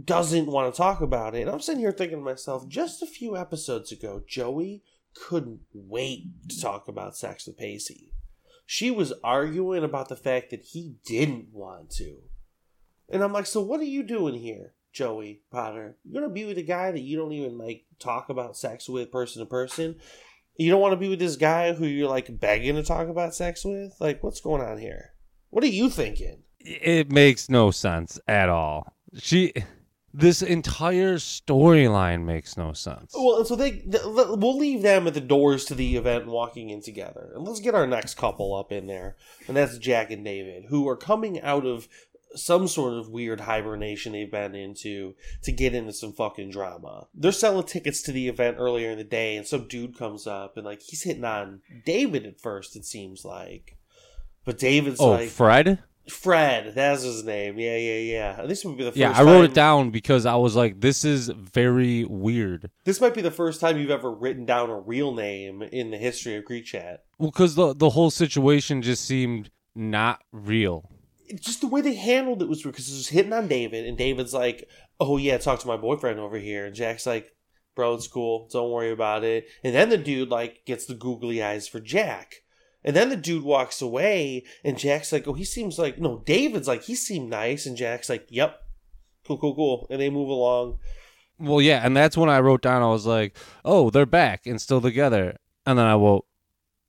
doesn't 0.04 0.48
want 0.48 0.74
to 0.74 0.78
talk 0.78 1.00
about 1.00 1.34
it. 1.34 1.42
And 1.44 1.50
I'm 1.50 1.62
sitting 1.62 1.80
here 1.80 1.94
thinking 1.94 2.18
to 2.18 2.24
myself, 2.24 2.68
just 2.68 3.02
a 3.02 3.08
few 3.08 3.38
episodes 3.38 3.94
ago, 3.94 4.22
Joey 4.28 4.84
couldn't 5.16 5.62
wait 5.74 6.26
to 6.50 6.62
talk 6.62 6.90
about 6.90 7.16
sex 7.16 7.48
with 7.48 7.58
Pacey. 7.58 8.12
She 8.66 8.92
was 8.92 9.14
arguing 9.24 9.86
about 9.86 10.10
the 10.10 10.16
fact 10.18 10.50
that 10.50 10.66
he 10.66 10.96
didn't 11.06 11.54
want 11.54 11.90
to. 11.92 12.18
And 13.10 13.24
I'm 13.24 13.32
like, 13.32 13.46
so 13.46 13.62
what 13.62 13.80
are 13.80 13.84
you 13.84 14.04
doing 14.04 14.36
here, 14.36 14.74
Joey 14.92 15.44
Potter? 15.52 15.98
You're 16.04 16.22
gonna 16.22 16.34
be 16.34 16.46
with 16.46 16.58
a 16.58 16.64
guy 16.64 16.92
that 16.92 17.00
you 17.00 17.16
don't 17.16 17.32
even 17.32 17.58
like 17.58 17.86
talk 18.00 18.30
about 18.30 18.58
sex 18.58 18.90
with 18.90 19.12
person 19.12 19.40
to 19.40 19.46
person. 19.46 19.98
You 20.58 20.72
don't 20.72 20.82
want 20.82 20.94
to 20.94 20.98
be 20.98 21.10
with 21.10 21.20
this 21.20 21.36
guy 21.36 21.74
who 21.74 21.86
you're 21.86 22.10
like 22.10 22.40
begging 22.40 22.76
to 22.76 22.84
talk 22.84 23.08
about 23.08 23.36
sex 23.36 23.66
with? 23.66 23.94
Like, 24.00 24.24
what's 24.24 24.40
going 24.42 24.62
on 24.62 24.78
here? 24.78 25.14
What 25.50 25.64
are 25.64 25.68
you 25.68 25.90
thinking? 25.90 26.44
it 26.66 27.12
makes 27.12 27.50
no 27.50 27.72
sense 27.72 28.20
at 28.28 28.50
all. 28.50 28.94
She, 29.18 29.54
this 30.14 30.42
entire 30.42 31.16
storyline 31.16 32.26
makes 32.26 32.58
no 32.58 32.74
sense. 32.74 33.14
Well, 33.14 33.46
so 33.46 33.56
they 33.56 33.72
th- 33.72 34.04
we'll 34.04 34.58
leave 34.58 34.82
them 34.82 35.08
at 35.08 35.14
the 35.14 35.22
doors 35.22 35.66
to 35.66 35.76
the 35.76 35.96
event 35.96 36.24
and 36.24 36.32
walking 36.32 36.70
in 36.70 36.82
together, 36.82 37.32
and 37.36 37.46
let's 37.46 37.60
get 37.60 37.76
our 37.76 37.88
next 37.88 38.16
couple 38.16 38.56
up 38.56 38.72
in 38.72 38.88
there, 38.88 39.16
and 39.48 39.56
that's 39.56 39.78
Jack 39.78 40.12
and 40.12 40.26
David, 40.26 40.66
who 40.70 40.88
are 40.88 40.98
coming 40.98 41.40
out 41.42 41.66
of 41.66 41.88
some 42.36 42.68
sort 42.68 42.94
of 42.94 43.10
weird 43.10 43.42
hibernation 43.42 44.14
they've 44.14 44.32
been 44.32 44.56
into 44.56 45.16
to 45.44 45.52
get 45.52 45.76
into 45.76 45.94
some 45.94 46.14
fucking 46.14 46.52
drama. 46.52 47.08
They're 47.14 47.32
selling 47.32 47.66
tickets 47.66 48.02
to 48.04 48.12
the 48.12 48.28
event 48.28 48.58
earlier 48.60 48.92
in 48.92 48.98
the 48.98 49.04
day, 49.04 49.36
and 49.36 49.46
some 49.46 49.68
dude 49.68 49.98
comes 49.98 50.28
up 50.28 50.58
and 50.58 50.66
like 50.66 50.82
he's 50.82 51.04
hitting 51.04 51.26
on 51.26 51.62
David 51.86 52.26
at 52.26 52.40
first. 52.40 52.76
It 52.76 52.86
seems 52.86 53.26
like, 53.26 53.78
but 54.44 54.58
David's 54.58 55.00
oh, 55.00 55.12
like 55.12 55.30
Fred. 55.30 55.80
Fred. 56.08 56.76
That's 56.76 57.04
his 57.04 57.24
name. 57.24 57.58
Yeah, 57.58 57.78
yeah, 57.78 57.98
yeah. 57.98 58.46
This 58.46 58.64
would 58.64 58.78
be 58.78 58.84
the 58.84 58.92
first. 58.92 58.98
Yeah, 58.98 59.12
I 59.12 59.24
wrote 59.24 59.42
time- 59.42 59.46
it 59.46 59.54
down 59.54 59.90
because 59.90 60.26
I 60.26 60.36
was 60.36 60.56
like, 60.56 60.82
"This 60.82 61.04
is 61.04 61.30
very 61.30 62.06
weird." 62.06 62.70
This 62.84 63.02
might 63.02 63.16
be 63.16 63.22
the 63.22 63.32
first 63.32 63.60
time 63.60 63.78
you've 63.78 63.90
ever 63.90 64.12
written 64.12 64.46
down 64.46 64.70
a 64.70 64.80
real 64.80 65.14
name 65.14 65.64
in 65.64 65.92
the 65.92 65.98
history 65.98 66.36
of 66.36 66.46
Creek 66.46 66.66
Chat. 66.66 67.04
Well, 67.18 67.32
because 67.32 67.56
the 67.56 67.74
the 67.74 67.90
whole 67.90 68.12
situation 68.12 68.82
just 68.82 69.04
seemed 69.06 69.50
not 69.76 70.22
real. 70.32 70.90
Just 71.40 71.62
the 71.62 71.68
way 71.68 71.82
they 71.82 71.96
handled 71.96 72.42
it 72.42 72.50
was 72.50 72.64
because 72.64 72.90
it 72.90 72.96
was 72.96 73.10
hitting 73.10 73.34
on 73.34 73.48
David, 73.48 73.86
and 73.86 73.98
David's 73.98 74.34
like, 74.34 74.70
oh 75.00 75.18
yeah, 75.18 75.38
talk 75.38 75.60
to 75.60 75.68
my 75.68 75.78
boyfriend 75.78 76.20
over 76.20 76.38
here. 76.38 76.66
And 76.66 76.76
Jack's 76.76 77.06
like, 77.06 77.32
bro, 77.76 77.94
it's 77.96 78.08
cool. 78.08 78.48
Don't 78.52 78.72
worry 78.72 78.92
about 78.92 79.24
it. 79.24 79.48
And 79.64 79.76
then 79.76 79.90
the 79.90 79.98
dude 79.98 80.30
like 80.30 80.66
gets 80.66 80.86
the 80.86 80.94
googly 80.94 81.44
eyes 81.44 81.68
for 81.68 81.80
Jack. 81.80 82.44
And 82.84 82.96
then 82.96 83.10
the 83.10 83.16
dude 83.16 83.44
walks 83.44 83.82
away, 83.82 84.44
and 84.64 84.78
Jack's 84.78 85.12
like, 85.12 85.28
oh, 85.28 85.34
he 85.34 85.44
seems 85.44 85.80
like 85.80 85.98
no. 85.98 86.22
David's 86.26 86.68
like, 86.68 86.84
he 86.84 86.96
seemed 86.96 87.30
nice, 87.30 87.66
and 87.66 87.76
Jack's 87.76 88.10
like, 88.10 88.28
yep, 88.30 88.62
cool, 89.26 89.40
cool, 89.40 89.56
cool. 89.56 89.88
And 89.90 90.00
they 90.00 90.12
move 90.12 90.30
along. 90.30 90.80
Well, 91.40 91.62
yeah, 91.62 91.82
and 91.84 91.98
that's 91.98 92.16
when 92.16 92.30
I 92.30 92.40
wrote 92.40 92.62
down. 92.62 92.82
I 92.82 92.88
was 92.88 93.06
like, 93.06 93.36
"Oh, 93.66 93.90
they're 93.90 94.06
back 94.06 94.46
and 94.46 94.62
still 94.62 94.80
together." 94.80 95.38
And 95.66 95.78
then 95.78 95.86
I 95.86 95.96
wrote, 95.96 96.26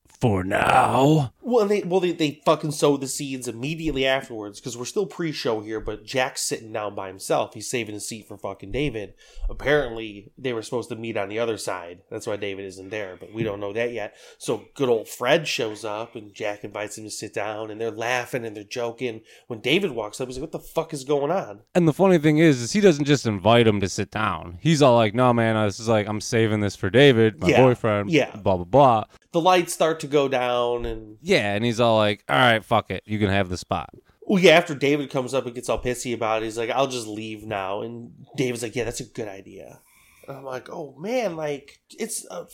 "For 0.06 0.44
now." 0.44 1.32
Well, 1.48 1.66
they 1.66 1.82
well 1.82 2.00
they, 2.00 2.10
they 2.10 2.42
fucking 2.44 2.72
sow 2.72 2.96
the 2.96 3.06
seeds 3.06 3.46
immediately 3.46 4.04
afterwards 4.04 4.58
because 4.58 4.76
we're 4.76 4.84
still 4.84 5.06
pre-show 5.06 5.60
here, 5.60 5.78
but 5.78 6.04
Jack's 6.04 6.42
sitting 6.42 6.72
down 6.72 6.96
by 6.96 7.06
himself. 7.06 7.54
He's 7.54 7.70
saving 7.70 7.94
his 7.94 8.08
seat 8.08 8.26
for 8.26 8.36
fucking 8.36 8.72
David. 8.72 9.14
Apparently, 9.48 10.32
they 10.36 10.52
were 10.52 10.62
supposed 10.62 10.88
to 10.88 10.96
meet 10.96 11.16
on 11.16 11.28
the 11.28 11.38
other 11.38 11.56
side. 11.56 12.00
That's 12.10 12.26
why 12.26 12.34
David 12.34 12.64
isn't 12.64 12.90
there, 12.90 13.16
but 13.18 13.32
we 13.32 13.44
don't 13.44 13.60
know 13.60 13.72
that 13.74 13.92
yet. 13.92 14.16
So 14.38 14.64
good 14.74 14.88
old 14.88 15.08
Fred 15.08 15.46
shows 15.46 15.84
up, 15.84 16.16
and 16.16 16.34
Jack 16.34 16.64
invites 16.64 16.98
him 16.98 17.04
to 17.04 17.10
sit 17.10 17.32
down, 17.32 17.70
and 17.70 17.80
they're 17.80 17.92
laughing 17.92 18.44
and 18.44 18.56
they're 18.56 18.64
joking. 18.64 19.20
When 19.46 19.60
David 19.60 19.92
walks 19.92 20.20
up, 20.20 20.26
he's 20.26 20.38
like, 20.38 20.42
"What 20.42 20.52
the 20.52 20.58
fuck 20.58 20.92
is 20.92 21.04
going 21.04 21.30
on?" 21.30 21.60
And 21.76 21.86
the 21.86 21.92
funny 21.92 22.18
thing 22.18 22.38
is, 22.38 22.60
is 22.60 22.72
he 22.72 22.80
doesn't 22.80 23.04
just 23.04 23.24
invite 23.24 23.68
him 23.68 23.78
to 23.82 23.88
sit 23.88 24.10
down. 24.10 24.58
He's 24.62 24.82
all 24.82 24.96
like, 24.96 25.14
"No, 25.14 25.32
man, 25.32 25.54
this 25.64 25.78
is 25.78 25.86
like 25.86 26.08
I'm 26.08 26.20
saving 26.20 26.58
this 26.58 26.74
for 26.74 26.90
David, 26.90 27.40
my 27.40 27.50
Yeah, 27.50 27.62
boyfriend." 27.62 28.10
yeah. 28.10 28.34
Blah 28.34 28.56
blah 28.56 28.64
blah. 28.64 29.04
The 29.32 29.40
lights 29.40 29.74
start 29.74 30.00
to 30.00 30.06
go 30.06 30.28
down, 30.28 30.86
and 30.86 31.18
Yeah, 31.20 31.35
and 31.40 31.64
he's 31.64 31.80
all 31.80 31.96
like, 31.96 32.24
"All 32.28 32.36
right, 32.36 32.64
fuck 32.64 32.90
it, 32.90 33.02
you 33.06 33.18
can 33.18 33.30
have 33.30 33.48
the 33.48 33.56
spot." 33.56 33.90
Well, 34.26 34.42
yeah, 34.42 34.52
after 34.56 34.74
David 34.74 35.10
comes 35.10 35.34
up 35.34 35.46
and 35.46 35.54
gets 35.54 35.68
all 35.68 35.80
pissy 35.80 36.12
about 36.12 36.42
it, 36.42 36.46
he's 36.46 36.58
like, 36.58 36.70
I'll 36.70 36.88
just 36.88 37.06
leave 37.06 37.46
now. 37.46 37.82
And 37.82 38.10
David's 38.36 38.62
like, 38.62 38.74
yeah, 38.74 38.82
that's 38.82 38.98
a 38.98 39.04
good 39.04 39.28
idea. 39.28 39.78
And 40.26 40.38
I'm 40.38 40.44
like, 40.44 40.68
oh, 40.68 40.96
man, 40.98 41.36
like, 41.36 41.78
it's, 41.96 42.26
uh, 42.28 42.46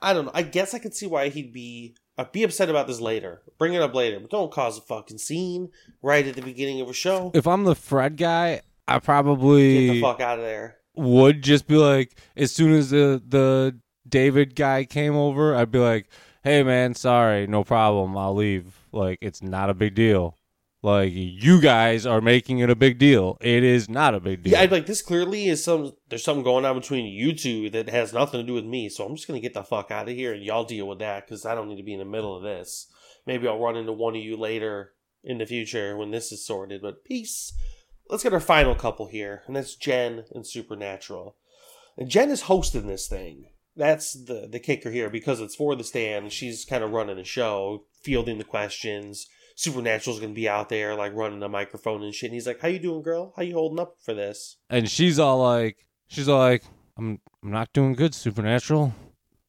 I 0.00 0.14
don't 0.14 0.24
know. 0.24 0.30
I 0.32 0.42
guess 0.42 0.72
I 0.72 0.78
could 0.78 0.94
see 0.94 1.06
why 1.06 1.28
he'd 1.28 1.52
be, 1.52 1.94
I'd 2.16 2.32
be 2.32 2.42
upset 2.42 2.70
about 2.70 2.86
this 2.86 3.02
later. 3.02 3.42
Bring 3.58 3.74
it 3.74 3.82
up 3.82 3.94
later, 3.94 4.18
but 4.18 4.30
don't 4.30 4.50
cause 4.50 4.78
a 4.78 4.80
fucking 4.80 5.18
scene 5.18 5.68
right 6.00 6.26
at 6.26 6.36
the 6.36 6.42
beginning 6.42 6.80
of 6.80 6.88
a 6.88 6.94
show. 6.94 7.32
If 7.34 7.46
I'm 7.46 7.64
the 7.64 7.74
Fred 7.74 8.16
guy, 8.16 8.62
I 8.88 8.94
Get 8.94 9.04
probably 9.04 9.90
the 9.90 10.00
fuck 10.00 10.22
out 10.22 10.38
of 10.38 10.44
there. 10.44 10.78
would 10.96 11.42
just 11.42 11.66
be 11.66 11.76
like, 11.76 12.16
as 12.34 12.50
soon 12.50 12.72
as 12.72 12.88
the 12.88 13.22
the 13.26 13.78
David 14.08 14.56
guy 14.56 14.84
came 14.84 15.16
over, 15.16 15.54
I'd 15.54 15.70
be 15.70 15.78
like, 15.78 16.08
"Hey, 16.42 16.62
man, 16.62 16.94
sorry, 16.94 17.46
no 17.46 17.64
problem, 17.64 18.16
I'll 18.16 18.34
leave. 18.34 18.86
Like, 18.92 19.18
it's 19.20 19.42
not 19.42 19.70
a 19.70 19.74
big 19.74 19.94
deal. 19.94 20.36
Like, 20.82 21.12
you 21.12 21.60
guys 21.60 22.06
are 22.06 22.22
making 22.22 22.60
it 22.60 22.70
a 22.70 22.74
big 22.74 22.98
deal. 22.98 23.36
It 23.40 23.62
is 23.62 23.88
not 23.88 24.14
a 24.14 24.20
big 24.20 24.42
deal." 24.42 24.52
Yeah, 24.54 24.62
I'd 24.62 24.72
like, 24.72 24.86
this 24.86 25.02
clearly 25.02 25.48
is 25.48 25.62
some, 25.62 25.92
there's 26.08 26.24
something 26.24 26.42
going 26.44 26.64
on 26.64 26.78
between 26.78 27.06
you 27.06 27.34
two 27.34 27.68
that 27.70 27.90
has 27.90 28.12
nothing 28.12 28.40
to 28.40 28.46
do 28.46 28.54
with 28.54 28.64
me. 28.64 28.88
So 28.88 29.04
I'm 29.04 29.14
just 29.14 29.26
to 29.26 29.40
get 29.40 29.54
the 29.54 29.62
fuck 29.62 29.90
out 29.90 30.08
of 30.08 30.14
here 30.14 30.32
and 30.32 30.42
y'all 30.42 30.64
deal 30.64 30.88
with 30.88 31.00
that 31.00 31.26
because 31.26 31.44
I 31.44 31.54
don't 31.54 31.68
need 31.68 31.76
to 31.76 31.82
be 31.82 31.92
in 31.92 31.98
the 31.98 32.04
middle 32.04 32.36
of 32.36 32.42
this. 32.42 32.86
Maybe 33.26 33.46
I'll 33.46 33.58
run 33.58 33.76
into 33.76 33.92
one 33.92 34.16
of 34.16 34.22
you 34.22 34.36
later 34.36 34.94
in 35.22 35.38
the 35.38 35.46
future 35.46 35.96
when 35.96 36.10
this 36.10 36.32
is 36.32 36.46
sorted, 36.46 36.80
but 36.80 37.04
peace. 37.04 37.52
Let's 38.08 38.22
get 38.22 38.32
our 38.32 38.40
final 38.40 38.74
couple 38.74 39.06
here, 39.06 39.42
and 39.46 39.54
that's 39.54 39.76
Jen 39.76 40.24
and 40.34 40.46
Supernatural. 40.46 41.36
And 41.96 42.08
Jen 42.08 42.30
is 42.30 42.42
hosting 42.42 42.86
this 42.86 43.06
thing. 43.06 43.50
That's 43.80 44.12
the 44.12 44.46
the 44.46 44.60
kicker 44.60 44.90
here 44.90 45.08
because 45.08 45.40
it's 45.40 45.56
for 45.56 45.74
the 45.74 45.82
stand. 45.84 46.32
She's 46.34 46.66
kind 46.66 46.84
of 46.84 46.90
running 46.90 47.16
the 47.16 47.24
show, 47.24 47.84
fielding 48.04 48.36
the 48.36 48.44
questions. 48.44 49.26
Supernatural's 49.56 50.20
gonna 50.20 50.34
be 50.34 50.46
out 50.48 50.68
there 50.68 50.94
like 50.94 51.14
running 51.14 51.40
the 51.40 51.48
microphone 51.48 52.02
and 52.02 52.14
shit. 52.14 52.28
And 52.28 52.34
he's 52.34 52.46
like, 52.46 52.60
"How 52.60 52.68
you 52.68 52.78
doing, 52.78 53.00
girl? 53.00 53.32
How 53.36 53.42
you 53.42 53.54
holding 53.54 53.80
up 53.80 53.96
for 54.04 54.12
this?" 54.12 54.58
and 54.68 54.86
she's 54.90 55.18
all 55.18 55.38
like, 55.42 55.86
"She's 56.08 56.28
all 56.28 56.40
like, 56.40 56.62
I'm 56.98 57.20
I'm 57.42 57.50
not 57.50 57.72
doing 57.72 57.94
good, 57.94 58.14
Supernatural. 58.14 58.92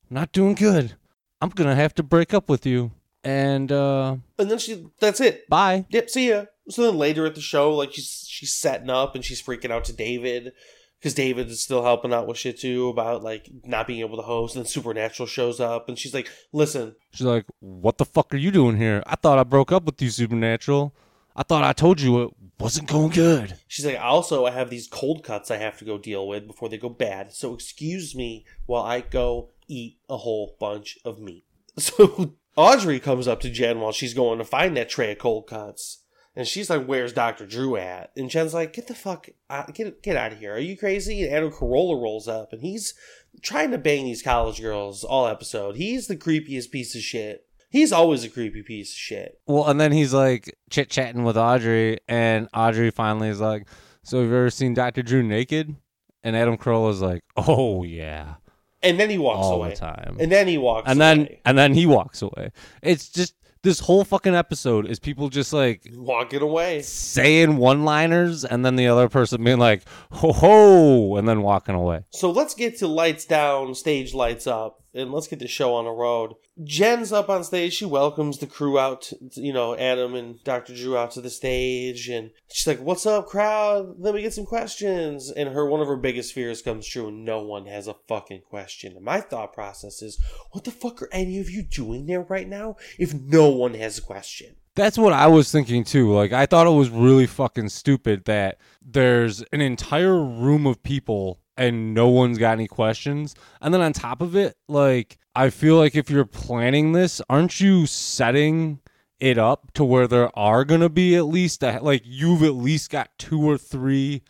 I'm 0.09 0.15
not 0.15 0.31
doing 0.31 0.55
good. 0.55 0.95
I'm 1.41 1.49
gonna 1.49 1.75
have 1.75 1.93
to 1.95 2.03
break 2.03 2.33
up 2.33 2.47
with 2.47 2.65
you." 2.65 2.91
And 3.25 3.69
uh, 3.69 4.15
And 4.39 4.49
then 4.49 4.59
she, 4.59 4.85
that's 5.01 5.19
it. 5.19 5.47
bye. 5.49 5.85
Yep, 5.89 6.09
see 6.09 6.29
ya. 6.29 6.45
So 6.69 6.83
then 6.83 6.97
later 6.97 7.25
at 7.25 7.35
the 7.35 7.41
show, 7.41 7.75
like 7.75 7.91
she's 7.91 8.25
she's 8.29 8.53
setting 8.53 8.89
up 8.89 9.13
and 9.13 9.25
she's 9.25 9.43
freaking 9.43 9.71
out 9.71 9.83
to 9.85 9.93
David 9.93 10.53
because 11.01 11.15
David 11.15 11.49
is 11.49 11.59
still 11.59 11.81
helping 11.83 12.13
out 12.13 12.27
with 12.27 12.37
shit 12.37 12.59
too 12.59 12.87
about 12.89 13.23
like 13.23 13.49
not 13.65 13.87
being 13.87 14.01
able 14.01 14.17
to 14.17 14.23
host. 14.23 14.55
And 14.55 14.67
Supernatural 14.67 15.25
shows 15.25 15.59
up 15.59 15.89
and 15.89 15.97
she's 15.97 16.13
like, 16.13 16.29
"Listen, 16.53 16.95
She's 17.11 17.25
like, 17.25 17.45
"What 17.59 17.97
the 17.97 18.05
fuck 18.05 18.31
are 18.33 18.37
you 18.37 18.51
doing 18.51 18.77
here? 18.77 19.01
I 19.07 19.15
thought 19.15 19.39
I 19.39 19.43
broke 19.43 19.71
up 19.71 19.83
with 19.85 19.99
you, 19.99 20.11
Supernatural. 20.11 20.93
I 21.35 21.41
thought 21.43 21.63
I 21.63 21.73
told 21.73 22.01
you 22.01 22.21
it 22.21 22.29
wasn't 22.59 22.87
going 22.87 23.09
good." 23.09 23.57
She's 23.67 23.85
like, 23.85 23.99
also, 23.99 24.45
I 24.45 24.51
have 24.51 24.69
these 24.69 24.87
cold 24.87 25.23
cuts 25.23 25.49
I 25.49 25.57
have 25.57 25.79
to 25.79 25.85
go 25.85 25.97
deal 25.97 26.27
with 26.27 26.45
before 26.45 26.69
they 26.69 26.77
go 26.77 26.89
bad. 26.89 27.33
So 27.33 27.55
excuse 27.55 28.13
me 28.15 28.45
while 28.67 28.83
I 28.83 29.01
go 29.01 29.49
eat 29.67 29.97
a 30.07 30.17
whole 30.17 30.55
bunch 30.59 30.99
of 31.03 31.19
meat. 31.19 31.45
So 31.79 32.35
Audrey 32.57 32.99
comes 32.99 33.27
up 33.27 33.39
to 33.41 33.49
Jen 33.49 33.79
while 33.79 33.93
she's 33.93 34.13
going 34.13 34.37
to 34.37 34.43
find 34.45 34.75
that 34.75 34.89
tray 34.89 35.13
of 35.13 35.17
cold 35.19 35.47
cuts. 35.47 36.00
And 36.35 36.47
she's 36.47 36.69
like, 36.69 36.85
"Where's 36.85 37.11
Doctor 37.13 37.45
Drew 37.45 37.75
at?" 37.75 38.11
And 38.15 38.29
Jen's 38.29 38.53
like, 38.53 38.71
"Get 38.73 38.87
the 38.87 38.95
fuck 38.95 39.27
out, 39.49 39.73
get 39.73 40.01
get 40.01 40.15
out 40.15 40.31
of 40.31 40.39
here! 40.39 40.53
Are 40.53 40.59
you 40.59 40.77
crazy?" 40.77 41.23
And 41.23 41.33
Adam 41.33 41.51
Carolla 41.51 42.01
rolls 42.01 42.27
up, 42.27 42.53
and 42.53 42.61
he's 42.61 42.93
trying 43.41 43.71
to 43.71 43.77
bang 43.77 44.05
these 44.05 44.21
college 44.21 44.61
girls 44.61 45.03
all 45.03 45.27
episode. 45.27 45.75
He's 45.75 46.07
the 46.07 46.15
creepiest 46.15 46.71
piece 46.71 46.95
of 46.95 47.01
shit. 47.01 47.45
He's 47.69 47.91
always 47.91 48.23
a 48.23 48.29
creepy 48.29 48.63
piece 48.63 48.91
of 48.91 48.97
shit. 48.97 49.39
Well, 49.47 49.67
and 49.67 49.79
then 49.79 49.91
he's 49.91 50.13
like 50.13 50.57
chit 50.69 50.89
chatting 50.89 51.23
with 51.23 51.37
Audrey, 51.37 51.99
and 52.07 52.47
Audrey 52.53 52.91
finally 52.91 53.27
is 53.29 53.41
like, 53.41 53.67
"So 54.03 54.21
have 54.21 54.29
you 54.29 54.35
ever 54.35 54.49
seen 54.49 54.73
Doctor 54.73 55.01
Drew 55.01 55.23
naked?" 55.23 55.75
And 56.23 56.35
Adam 56.37 56.55
Carolla's 56.57 57.01
like, 57.01 57.23
"Oh 57.35 57.83
yeah, 57.83 58.35
And 58.83 58.99
then 58.99 59.09
he 59.09 59.17
walks 59.17 59.45
all 59.45 59.55
away. 59.55 59.71
the 59.71 59.75
time." 59.75 60.17
And 60.19 60.31
then 60.31 60.47
he 60.47 60.57
walks. 60.57 60.89
and 60.89 60.99
then 61.01 61.19
away. 61.21 61.41
and 61.45 61.57
then 61.57 61.73
he 61.73 61.85
walks 61.85 62.21
away. 62.21 62.51
It's 62.81 63.09
just 63.09 63.33
this 63.63 63.79
whole 63.79 64.03
fucking 64.03 64.35
episode 64.35 64.87
is 64.87 64.99
people 64.99 65.29
just 65.29 65.53
like 65.53 65.87
walking 65.93 66.41
away. 66.41 66.81
saying 66.81 67.57
one 67.57 67.85
liners 67.85 68.43
and 68.43 68.65
then 68.65 68.75
the 68.75 68.87
other 68.87 69.07
person 69.07 69.43
being 69.43 69.59
like 69.59 69.83
ho 70.11 70.31
ho 70.31 71.15
and 71.15 71.27
then 71.27 71.41
walking 71.41 71.75
away. 71.75 72.03
So 72.09 72.31
let's 72.31 72.55
get 72.55 72.77
to 72.79 72.87
lights 72.87 73.25
down, 73.25 73.75
stage 73.75 74.13
lights 74.13 74.47
up, 74.47 74.80
and 74.93 75.11
let's 75.11 75.27
get 75.27 75.39
the 75.39 75.47
show 75.47 75.73
on 75.73 75.85
the 75.85 75.91
road. 75.91 76.33
Jen's 76.63 77.11
up 77.11 77.29
on 77.29 77.43
stage. 77.43 77.73
She 77.73 77.85
welcomes 77.85 78.37
the 78.37 78.47
crew 78.47 78.77
out, 78.77 79.01
to, 79.03 79.17
you 79.35 79.53
know, 79.53 79.75
Adam 79.75 80.15
and 80.15 80.43
Dr. 80.43 80.75
Drew 80.75 80.97
out 80.97 81.11
to 81.11 81.21
the 81.21 81.29
stage, 81.29 82.09
and 82.09 82.31
she's 82.51 82.67
like, 82.67 82.79
"What's 82.79 83.05
up, 83.05 83.27
crowd? 83.27 83.95
Let 83.97 84.13
me 84.13 84.21
get 84.21 84.33
some 84.33 84.45
questions." 84.45 85.31
And 85.31 85.49
her 85.49 85.65
one 85.65 85.81
of 85.81 85.87
her 85.87 85.95
biggest 85.95 86.33
fears 86.33 86.61
comes 86.61 86.85
true, 86.87 87.09
no 87.11 87.41
one 87.41 87.65
has 87.65 87.87
a 87.87 87.95
fucking 88.07 88.41
question. 88.41 88.95
And 88.95 89.05
my 89.05 89.21
thought 89.21 89.53
process 89.53 90.01
is, 90.01 90.19
what 90.51 90.63
the 90.65 90.71
fuck 90.71 91.01
are 91.01 91.09
any 91.11 91.39
of 91.39 91.49
you 91.49 91.63
doing 91.63 92.05
there 92.05 92.21
right 92.21 92.47
now? 92.47 92.75
If 92.99 93.13
no 93.13 93.49
one 93.49 93.73
has 93.75 93.97
a 93.97 94.01
question, 94.01 94.55
That's 94.75 94.97
what 94.97 95.11
I 95.13 95.27
was 95.27 95.51
thinking 95.51 95.83
too. 95.83 96.13
Like 96.13 96.31
I 96.31 96.45
thought 96.45 96.67
it 96.67 96.71
was 96.71 96.89
really 96.89 97.27
fucking 97.27 97.69
stupid 97.69 98.25
that 98.25 98.57
there's 98.81 99.41
an 99.51 99.61
entire 99.61 100.17
room 100.17 100.65
of 100.65 100.81
people 100.81 101.40
and 101.57 101.93
no 101.93 102.07
one's 102.07 102.37
got 102.37 102.53
any 102.53 102.67
questions. 102.67 103.35
And 103.61 103.73
then 103.73 103.81
on 103.81 103.93
top 103.93 104.21
of 104.21 104.35
it, 104.35 104.55
like 104.67 105.17
I 105.35 105.49
feel 105.49 105.77
like 105.77 105.95
if 105.95 106.09
you're 106.09 106.25
planning 106.25 106.91
this, 106.93 107.21
aren't 107.29 107.59
you 107.61 107.85
setting 107.85 108.79
it 109.19 109.37
up 109.37 109.71
to 109.73 109.83
where 109.83 110.07
there 110.07 110.35
are 110.37 110.65
going 110.65 110.81
to 110.81 110.89
be 110.89 111.15
at 111.15 111.25
least 111.25 111.61
a, 111.63 111.79
like 111.81 112.01
you've 112.05 112.41
at 112.43 112.55
least 112.55 112.89
got 112.89 113.09
two 113.19 113.39
or 113.47 113.57
three 113.57 114.23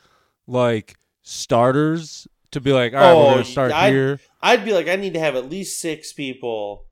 like 0.48 0.98
starters 1.24 2.28
to 2.52 2.60
be 2.60 2.74
like, 2.74 2.94
all 2.94 3.00
right, 3.00 3.14
we're 3.14 3.22
Oh, 3.24 3.32
going 3.36 3.44
to 3.46 3.50
start 3.52 3.72
I- 3.72 3.90
here. 3.90 4.20
I'd 4.42 4.66
be 4.66 4.74
like, 4.74 4.88
I 4.90 4.96
need 4.98 5.14
to 5.14 5.20
have 5.20 5.36
at 5.36 5.50
least 5.50 5.80
six 5.80 6.12
people, 6.14 6.86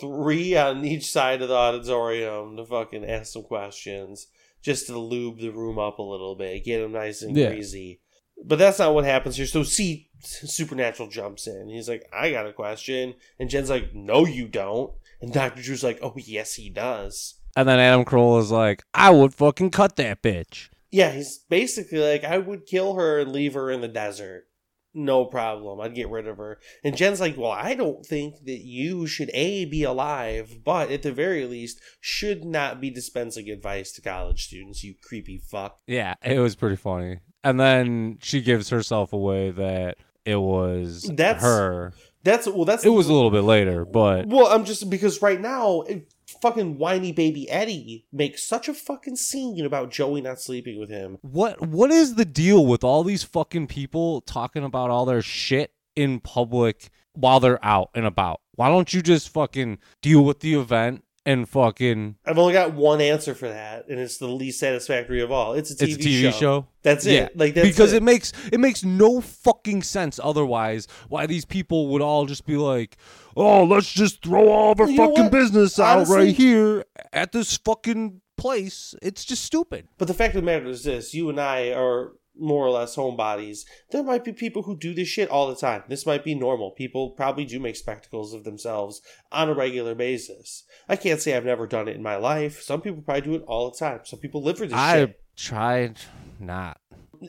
three 0.00 0.56
on 0.56 0.84
each 0.84 1.10
side 1.10 1.42
of 1.42 1.48
the 1.48 1.54
auditorium, 1.54 2.56
to 2.56 2.64
fucking 2.64 3.04
ask 3.04 3.32
some 3.32 3.42
questions, 3.44 4.26
just 4.62 4.86
to 4.88 4.98
lube 4.98 5.38
the 5.38 5.50
room 5.50 5.78
up 5.78 5.98
a 5.98 6.02
little 6.02 6.34
bit, 6.34 6.64
get 6.64 6.80
them 6.80 6.92
nice 6.92 7.22
and 7.22 7.36
Yeah. 7.36 7.48
greasy. 7.50 8.00
But 8.44 8.58
that's 8.58 8.78
not 8.78 8.94
what 8.94 9.04
happens 9.04 9.36
here. 9.36 9.46
So, 9.46 9.62
see, 9.62 10.10
Supernatural 10.24 11.08
jumps 11.08 11.46
in. 11.46 11.68
He's 11.68 11.88
like, 11.88 12.08
I 12.12 12.30
got 12.30 12.46
a 12.46 12.52
question. 12.52 13.14
And 13.38 13.50
Jen's 13.50 13.70
like, 13.70 13.94
No, 13.94 14.24
you 14.26 14.46
don't. 14.48 14.92
And 15.20 15.32
Dr. 15.32 15.62
Drew's 15.62 15.84
like, 15.84 15.98
Oh, 16.02 16.14
yes, 16.16 16.54
he 16.54 16.70
does. 16.70 17.40
And 17.56 17.68
then 17.68 17.78
Adam 17.78 18.04
Carolla 18.04 18.40
is 18.40 18.50
like, 18.50 18.84
I 18.94 19.10
would 19.10 19.34
fucking 19.34 19.70
cut 19.70 19.96
that 19.96 20.22
bitch. 20.22 20.68
Yeah, 20.90 21.10
he's 21.10 21.38
basically 21.38 21.98
like, 21.98 22.24
I 22.24 22.38
would 22.38 22.66
kill 22.66 22.94
her 22.94 23.18
and 23.20 23.32
leave 23.32 23.54
her 23.54 23.70
in 23.70 23.80
the 23.80 23.88
desert. 23.88 24.46
No 24.94 25.24
problem. 25.24 25.80
I'd 25.80 25.94
get 25.94 26.10
rid 26.10 26.28
of 26.28 26.36
her. 26.36 26.58
And 26.84 26.96
Jen's 26.96 27.20
like, 27.20 27.36
Well, 27.36 27.50
I 27.50 27.74
don't 27.74 28.04
think 28.06 28.44
that 28.44 28.60
you 28.60 29.06
should 29.06 29.30
A, 29.34 29.64
be 29.64 29.82
alive, 29.82 30.58
but 30.64 30.90
at 30.90 31.02
the 31.02 31.12
very 31.12 31.46
least, 31.46 31.80
should 32.00 32.44
not 32.44 32.80
be 32.80 32.90
dispensing 32.90 33.48
advice 33.50 33.90
to 33.92 34.02
college 34.02 34.46
students, 34.46 34.84
you 34.84 34.94
creepy 35.02 35.38
fuck. 35.38 35.78
Yeah, 35.86 36.14
it 36.22 36.38
was 36.38 36.54
pretty 36.54 36.76
funny. 36.76 37.18
And 37.44 37.58
then 37.58 38.18
she 38.22 38.40
gives 38.40 38.68
herself 38.70 39.12
away 39.12 39.50
that 39.50 39.96
it 40.24 40.36
was 40.36 41.10
That's- 41.12 41.42
her. 41.42 41.92
That's, 42.24 42.46
well, 42.46 42.64
that's, 42.64 42.84
It 42.84 42.90
was 42.90 43.08
a 43.08 43.12
little 43.12 43.32
bit 43.32 43.42
later, 43.42 43.84
but 43.84 44.28
well, 44.28 44.46
I'm 44.46 44.64
just, 44.64 44.88
because 44.88 45.20
right 45.22 45.40
now, 45.40 45.80
it, 45.80 46.06
fucking 46.40 46.78
whiny 46.78 47.12
baby 47.12 47.50
Eddie 47.50 48.06
makes 48.12 48.46
such 48.46 48.68
a 48.68 48.74
fucking 48.74 49.16
scene 49.16 49.64
about 49.64 49.90
Joey 49.90 50.20
not 50.20 50.40
sleeping 50.40 50.78
with 50.78 50.88
him. 50.88 51.18
What 51.22 51.60
what 51.60 51.90
is 51.90 52.14
the 52.14 52.24
deal 52.24 52.64
with 52.64 52.84
all 52.84 53.04
these 53.04 53.22
fucking 53.22 53.66
people 53.66 54.20
talking 54.22 54.64
about 54.64 54.90
all 54.90 55.04
their 55.04 55.22
shit 55.22 55.72
in 55.94 56.20
public 56.20 56.90
while 57.14 57.40
they're 57.40 57.64
out 57.64 57.90
and 57.94 58.06
about? 58.06 58.40
Why 58.54 58.68
don't 58.68 58.92
you 58.92 59.02
just 59.02 59.28
fucking 59.30 59.78
deal 60.00 60.24
with 60.24 60.40
the 60.40 60.54
event 60.54 61.04
and 61.24 61.48
fucking 61.48 62.16
I've 62.26 62.38
only 62.38 62.52
got 62.52 62.74
one 62.74 63.00
answer 63.00 63.34
for 63.34 63.48
that, 63.48 63.86
and 63.88 63.98
it's 64.00 64.18
the 64.18 64.26
least 64.26 64.58
satisfactory 64.58 65.20
of 65.20 65.30
all. 65.30 65.54
It's 65.54 65.70
a 65.70 65.74
TV, 65.76 65.88
it's 65.94 65.96
a 65.96 66.08
TV 66.08 66.32
show? 66.32 66.66
That's 66.82 67.06
it. 67.06 67.36
Like 67.36 67.54
that's 67.54 67.68
because 67.68 67.92
it. 67.92 67.98
it. 67.98 68.02
makes 68.02 68.32
it 68.52 68.58
makes 68.58 68.84
no 68.84 69.20
fucking 69.20 69.82
sense 69.82 70.18
otherwise. 70.22 70.88
Why 71.08 71.26
these 71.26 71.44
people 71.44 71.88
would 71.88 72.02
all 72.02 72.26
just 72.26 72.44
be 72.46 72.56
like, 72.56 72.96
"Oh, 73.36 73.64
let's 73.64 73.92
just 73.92 74.22
throw 74.24 74.48
all 74.48 74.72
of 74.72 74.80
our 74.80 74.88
You 74.88 74.96
fucking 74.96 75.30
business 75.30 75.78
out 75.78 75.96
Honestly- 75.98 76.16
right 76.16 76.34
here 76.34 76.84
at 77.12 77.32
this 77.32 77.56
fucking 77.56 78.20
place." 78.36 78.94
It's 79.02 79.24
just 79.24 79.44
stupid. 79.44 79.86
But 79.98 80.08
the 80.08 80.14
fact 80.14 80.34
of 80.34 80.42
the 80.42 80.46
matter 80.46 80.66
is 80.66 80.84
this: 80.84 81.14
you 81.14 81.28
and 81.30 81.40
I 81.40 81.72
are 81.72 82.12
more 82.38 82.66
or 82.66 82.70
less 82.70 82.96
homebodies. 82.96 83.60
There 83.90 84.02
might 84.02 84.24
be 84.24 84.32
people 84.32 84.62
who 84.62 84.76
do 84.76 84.94
this 84.94 85.08
shit 85.08 85.28
all 85.28 85.48
the 85.48 85.56
time. 85.56 85.84
This 85.88 86.06
might 86.06 86.24
be 86.24 86.34
normal. 86.34 86.70
People 86.70 87.10
probably 87.10 87.44
do 87.44 87.60
make 87.60 87.76
spectacles 87.76 88.32
of 88.32 88.44
themselves 88.44 89.02
on 89.30 89.48
a 89.48 89.54
regular 89.54 89.94
basis. 89.94 90.64
I 90.88 90.96
can't 90.96 91.20
say 91.20 91.36
I've 91.36 91.44
never 91.44 91.66
done 91.66 91.88
it 91.88 91.96
in 91.96 92.02
my 92.02 92.16
life. 92.16 92.62
Some 92.62 92.80
people 92.80 93.02
probably 93.02 93.22
do 93.22 93.34
it 93.34 93.44
all 93.46 93.70
the 93.70 93.76
time. 93.76 94.00
Some 94.04 94.18
people 94.18 94.42
live 94.42 94.58
for 94.58 94.66
this 94.66 94.72
shit. 94.72 94.78
I 94.78 94.98
shit. 95.00 95.20
tried 95.36 95.98
not. 96.40 96.78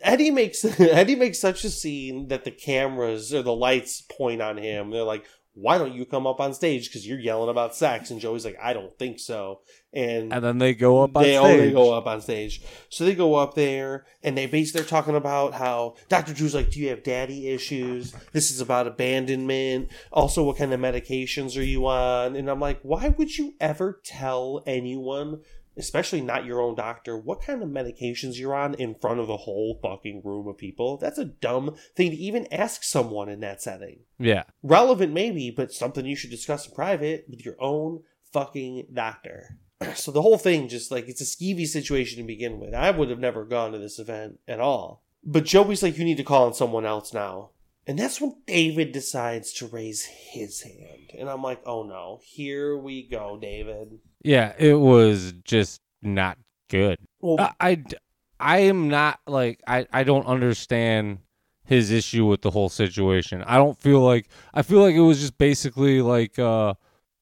Eddie 0.01 0.31
makes 0.31 0.65
Eddie 0.79 1.15
makes 1.15 1.39
such 1.39 1.63
a 1.63 1.69
scene 1.69 2.27
that 2.29 2.45
the 2.45 2.51
cameras 2.51 3.33
or 3.33 3.43
the 3.43 3.53
lights 3.55 4.01
point 4.01 4.41
on 4.41 4.57
him. 4.57 4.89
They're 4.89 5.03
like, 5.03 5.25
"Why 5.53 5.77
don't 5.77 5.93
you 5.93 6.05
come 6.05 6.27
up 6.27 6.39
on 6.39 6.53
stage? 6.53 6.89
Because 6.89 7.07
you're 7.07 7.19
yelling 7.19 7.49
about 7.49 7.75
sex." 7.75 8.11
And 8.11 8.19
Joey's 8.19 8.45
like, 8.45 8.57
"I 8.61 8.73
don't 8.73 8.97
think 8.97 9.19
so." 9.19 9.61
And 9.93 10.33
And 10.33 10.43
then 10.43 10.57
they 10.57 10.73
go 10.73 11.03
up 11.03 11.15
on 11.15 11.23
they, 11.23 11.37
stage. 11.37 11.59
They 11.59 11.71
go 11.71 11.93
up 11.93 12.07
on 12.07 12.19
stage. 12.19 12.61
So 12.89 13.05
they 13.05 13.13
go 13.13 13.35
up 13.35 13.53
there 13.53 14.05
and 14.23 14.35
they 14.35 14.47
basically 14.47 14.81
they're 14.81 14.89
talking 14.89 15.15
about 15.15 15.53
how 15.53 15.95
Dr. 16.09 16.33
Drew's 16.33 16.55
like, 16.55 16.71
Do 16.71 16.79
you 16.79 16.89
have 16.89 17.03
daddy 17.03 17.49
issues? 17.49 18.13
This 18.31 18.49
is 18.49 18.59
about 18.59 18.87
abandonment. 18.87 19.89
Also, 20.11 20.43
what 20.43 20.57
kind 20.57 20.73
of 20.73 20.79
medications 20.79 21.57
are 21.57 21.63
you 21.63 21.85
on? 21.85 22.35
And 22.35 22.49
I'm 22.49 22.59
like, 22.59 22.79
why 22.81 23.09
would 23.09 23.37
you 23.37 23.53
ever 23.59 24.01
tell 24.03 24.63
anyone, 24.65 25.41
especially 25.77 26.21
not 26.21 26.45
your 26.45 26.61
own 26.61 26.75
doctor, 26.75 27.17
what 27.17 27.41
kind 27.41 27.63
of 27.63 27.69
medications 27.69 28.37
you're 28.37 28.55
on 28.55 28.73
in 28.75 28.95
front 28.95 29.19
of 29.19 29.29
a 29.29 29.37
whole 29.37 29.79
fucking 29.81 30.21
room 30.23 30.47
of 30.47 30.57
people? 30.57 30.97
That's 30.97 31.17
a 31.17 31.25
dumb 31.25 31.75
thing 31.95 32.11
to 32.11 32.17
even 32.17 32.51
ask 32.51 32.83
someone 32.83 33.29
in 33.29 33.39
that 33.41 33.61
setting. 33.61 33.99
Yeah. 34.19 34.43
Relevant 34.61 35.13
maybe, 35.13 35.51
but 35.51 35.71
something 35.71 36.05
you 36.05 36.15
should 36.15 36.29
discuss 36.29 36.67
in 36.67 36.73
private 36.73 37.25
with 37.29 37.45
your 37.45 37.55
own 37.59 38.03
fucking 38.31 38.87
doctor. 38.93 39.57
So 39.95 40.11
the 40.11 40.21
whole 40.21 40.37
thing 40.37 40.69
just 40.69 40.91
like 40.91 41.09
it's 41.09 41.19
a 41.19 41.25
skeevy 41.25 41.67
situation 41.67 42.17
to 42.17 42.23
begin 42.23 42.57
with. 42.57 42.73
I 42.73 42.91
would 42.91 43.09
have 43.09 43.19
never 43.19 43.43
gone 43.43 43.73
to 43.73 43.79
this 43.79 43.99
event 43.99 44.39
at 44.47 44.61
all. 44.61 45.03
But 45.25 45.45
Joey's 45.45 45.83
like, 45.83 45.97
you 45.97 46.05
need 46.05 46.17
to 46.17 46.23
call 46.23 46.45
on 46.45 46.53
someone 46.53 46.85
else 46.85 47.13
now. 47.13 47.49
And 47.85 47.99
that's 47.99 48.21
when 48.21 48.35
David 48.47 48.93
decides 48.93 49.51
to 49.53 49.67
raise 49.67 50.05
his 50.05 50.61
hand. 50.61 51.11
And 51.17 51.29
I'm 51.29 51.41
like, 51.41 51.61
oh 51.65 51.83
no, 51.83 52.19
here 52.23 52.77
we 52.77 53.07
go, 53.07 53.37
David. 53.41 53.99
Yeah, 54.23 54.53
it 54.57 54.75
was 54.75 55.33
just 55.43 55.81
not 56.01 56.37
good. 56.69 56.97
Well, 57.19 57.53
I 57.59 58.57
am 58.59 58.89
not 58.89 59.19
like 59.27 59.61
I, 59.67 59.85
I 59.91 60.03
don't 60.03 60.25
understand 60.25 61.19
his 61.65 61.91
issue 61.91 62.25
with 62.25 62.41
the 62.41 62.51
whole 62.51 62.69
situation. 62.69 63.43
I 63.43 63.57
don't 63.57 63.77
feel 63.77 64.01
like 64.01 64.27
I 64.53 64.61
feel 64.61 64.81
like 64.81 64.95
it 64.95 65.01
was 65.01 65.19
just 65.19 65.37
basically 65.37 66.01
like 66.01 66.37
uh, 66.39 66.73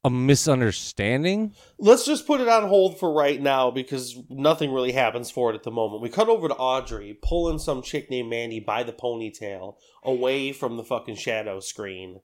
a 0.04 0.10
misunderstanding. 0.10 1.54
let's 1.78 2.06
just 2.06 2.26
put 2.26 2.42
it 2.42 2.48
on 2.48 2.68
hold 2.68 3.00
for 3.00 3.14
right 3.14 3.40
now 3.40 3.70
because 3.70 4.18
nothing 4.30 4.74
really 4.74 4.92
happens 4.92 5.30
for 5.30 5.52
it 5.52 5.56
at 5.56 5.64
the 5.64 5.72
moment. 5.72 6.02
We 6.02 6.10
cut 6.10 6.28
over 6.28 6.48
to 6.48 6.56
Audrey 6.56 7.18
pulling 7.22 7.60
some 7.60 7.82
chick 7.82 8.10
named 8.10 8.30
Mandy 8.30 8.60
by 8.60 8.84
the 8.84 8.94
ponytail 8.94 9.76
away 10.04 10.54
from 10.54 10.78
the 10.78 10.84
fucking 10.84 11.16
shadow 11.16 11.60
screen 11.60 12.22